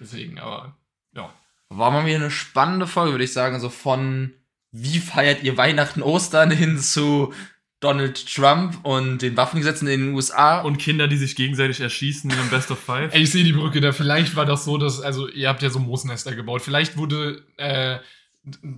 Deswegen, 0.00 0.38
aber 0.38 0.78
ja. 1.14 1.30
War 1.68 1.90
mal 1.90 2.06
wieder 2.06 2.16
eine 2.16 2.30
spannende 2.30 2.86
Folge, 2.86 3.12
würde 3.12 3.24
ich 3.24 3.34
sagen. 3.34 3.60
So 3.60 3.68
von 3.68 4.32
wie 4.72 4.98
feiert 4.98 5.42
ihr 5.42 5.56
Weihnachten, 5.56 6.02
Ostern 6.02 6.50
hin 6.50 6.78
zu 6.78 7.32
Donald 7.80 8.26
Trump 8.32 8.78
und 8.84 9.22
den 9.22 9.36
Waffengesetzen 9.36 9.88
in 9.88 10.00
den 10.00 10.14
USA. 10.14 10.60
Und 10.60 10.78
Kinder, 10.78 11.08
die 11.08 11.16
sich 11.16 11.34
gegenseitig 11.34 11.80
erschießen 11.80 12.30
in 12.30 12.38
einem 12.38 12.50
Best 12.50 12.70
of 12.70 12.78
Five. 12.78 13.14
Ey, 13.14 13.22
ich 13.22 13.30
sehe 13.30 13.42
die 13.42 13.52
Brücke 13.52 13.80
da. 13.80 13.92
Vielleicht 13.92 14.36
war 14.36 14.44
das 14.44 14.64
so, 14.64 14.76
dass, 14.76 15.00
also 15.00 15.28
ihr 15.28 15.48
habt 15.48 15.62
ja 15.62 15.70
so 15.70 15.78
Moosnester 15.78 16.34
gebaut. 16.34 16.60
Vielleicht 16.60 16.98
wurde 16.98 17.42
äh, 17.56 17.98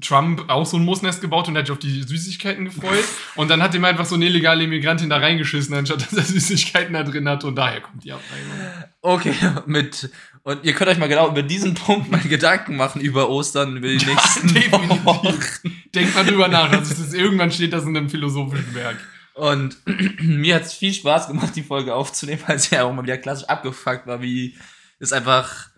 Trump 0.01 0.45
auch 0.49 0.67
so 0.67 0.77
ein 0.77 0.85
Moosnest 0.85 1.21
gebaut 1.21 1.49
und 1.49 1.57
hat 1.57 1.67
sich 1.67 1.73
auf 1.73 1.79
die 1.79 2.03
Süßigkeiten 2.03 2.65
gefreut. 2.67 3.05
und 3.37 3.51
dann 3.51 3.63
hat 3.63 3.75
ihm 3.75 3.85
einfach 3.85 4.05
so 4.05 4.15
eine 4.15 4.27
illegale 4.27 4.65
Immigrantin 4.65 5.11
da 5.11 5.19
reingeschissen, 5.19 5.75
anstatt 5.75 6.03
dass 6.03 6.13
er 6.13 6.23
Süßigkeiten 6.25 6.93
da 6.95 7.03
drin 7.03 7.29
hat. 7.29 7.45
Und 7.45 7.57
daher 7.57 7.81
kommt 7.81 8.05
die 8.05 8.13
Abneigung. 8.13 8.53
Okay, 9.01 9.35
mit. 9.67 10.11
Und 10.45 10.65
ihr 10.65 10.75
könnt 10.75 10.91
euch 10.91 10.99
mal 10.99 11.09
genau 11.09 11.29
über 11.29 11.43
diesen 11.43 11.75
Punkt 11.75 12.11
mal 12.11 12.21
Gedanken 12.21 12.77
machen 12.77 13.01
über 13.01 13.29
Ostern, 13.29 13.77
über 13.77 13.89
die 13.89 14.05
nächsten. 14.05 14.55
Wochen. 15.05 15.73
Denkt 15.95 16.15
mal 16.15 16.25
drüber 16.25 16.49
nach. 16.49 16.71
Also, 16.71 16.93
es 16.93 16.99
ist, 16.99 17.15
irgendwann 17.15 17.53
steht 17.53 17.73
das 17.73 17.85
in 17.85 17.97
einem 17.97 18.11
philosophischen 18.11 18.75
Werk. 18.75 18.99
Und 19.35 19.77
mir 20.21 20.57
hat 20.57 20.63
es 20.63 20.73
viel 20.73 20.93
Spaß 20.93 21.29
gemacht, 21.29 21.55
die 21.55 21.63
Folge 21.63 21.95
aufzunehmen, 21.95 22.43
weil 22.47 22.59
sie 22.59 22.75
ja 22.75 22.85
auch 22.85 22.93
mal 22.93 23.05
wieder 23.05 23.19
klassisch 23.19 23.49
abgefuckt 23.49 24.07
war, 24.07 24.21
wie 24.21 24.57
es 24.99 25.13
einfach 25.13 25.71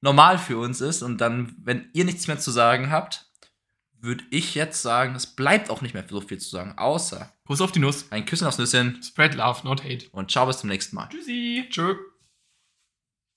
normal 0.00 0.38
für 0.38 0.58
uns 0.58 0.80
ist. 0.80 1.02
Und 1.02 1.20
dann, 1.20 1.54
wenn 1.62 1.88
ihr 1.92 2.04
nichts 2.04 2.26
mehr 2.26 2.38
zu 2.38 2.50
sagen 2.50 2.90
habt, 2.90 3.26
würde 4.00 4.24
ich 4.30 4.54
jetzt 4.54 4.82
sagen, 4.82 5.14
es 5.14 5.26
bleibt 5.26 5.70
auch 5.70 5.80
nicht 5.80 5.94
mehr 5.94 6.04
so 6.08 6.20
viel 6.20 6.38
zu 6.38 6.48
sagen, 6.48 6.76
außer 6.76 7.32
Kuss 7.46 7.60
auf 7.60 7.72
die 7.72 7.80
Nuss. 7.80 8.06
ein 8.10 8.26
Küssen 8.26 8.46
aufs 8.46 8.58
Nüsschen 8.58 9.02
Spread 9.02 9.34
love, 9.34 9.64
not 9.64 9.82
hate. 9.82 10.06
und 10.12 10.30
ciao 10.30 10.46
bis 10.46 10.58
zum 10.58 10.68
nächsten 10.68 10.96
Mal. 10.96 11.08
Tschüssi. 11.08 11.66
Tschö. 11.70 11.96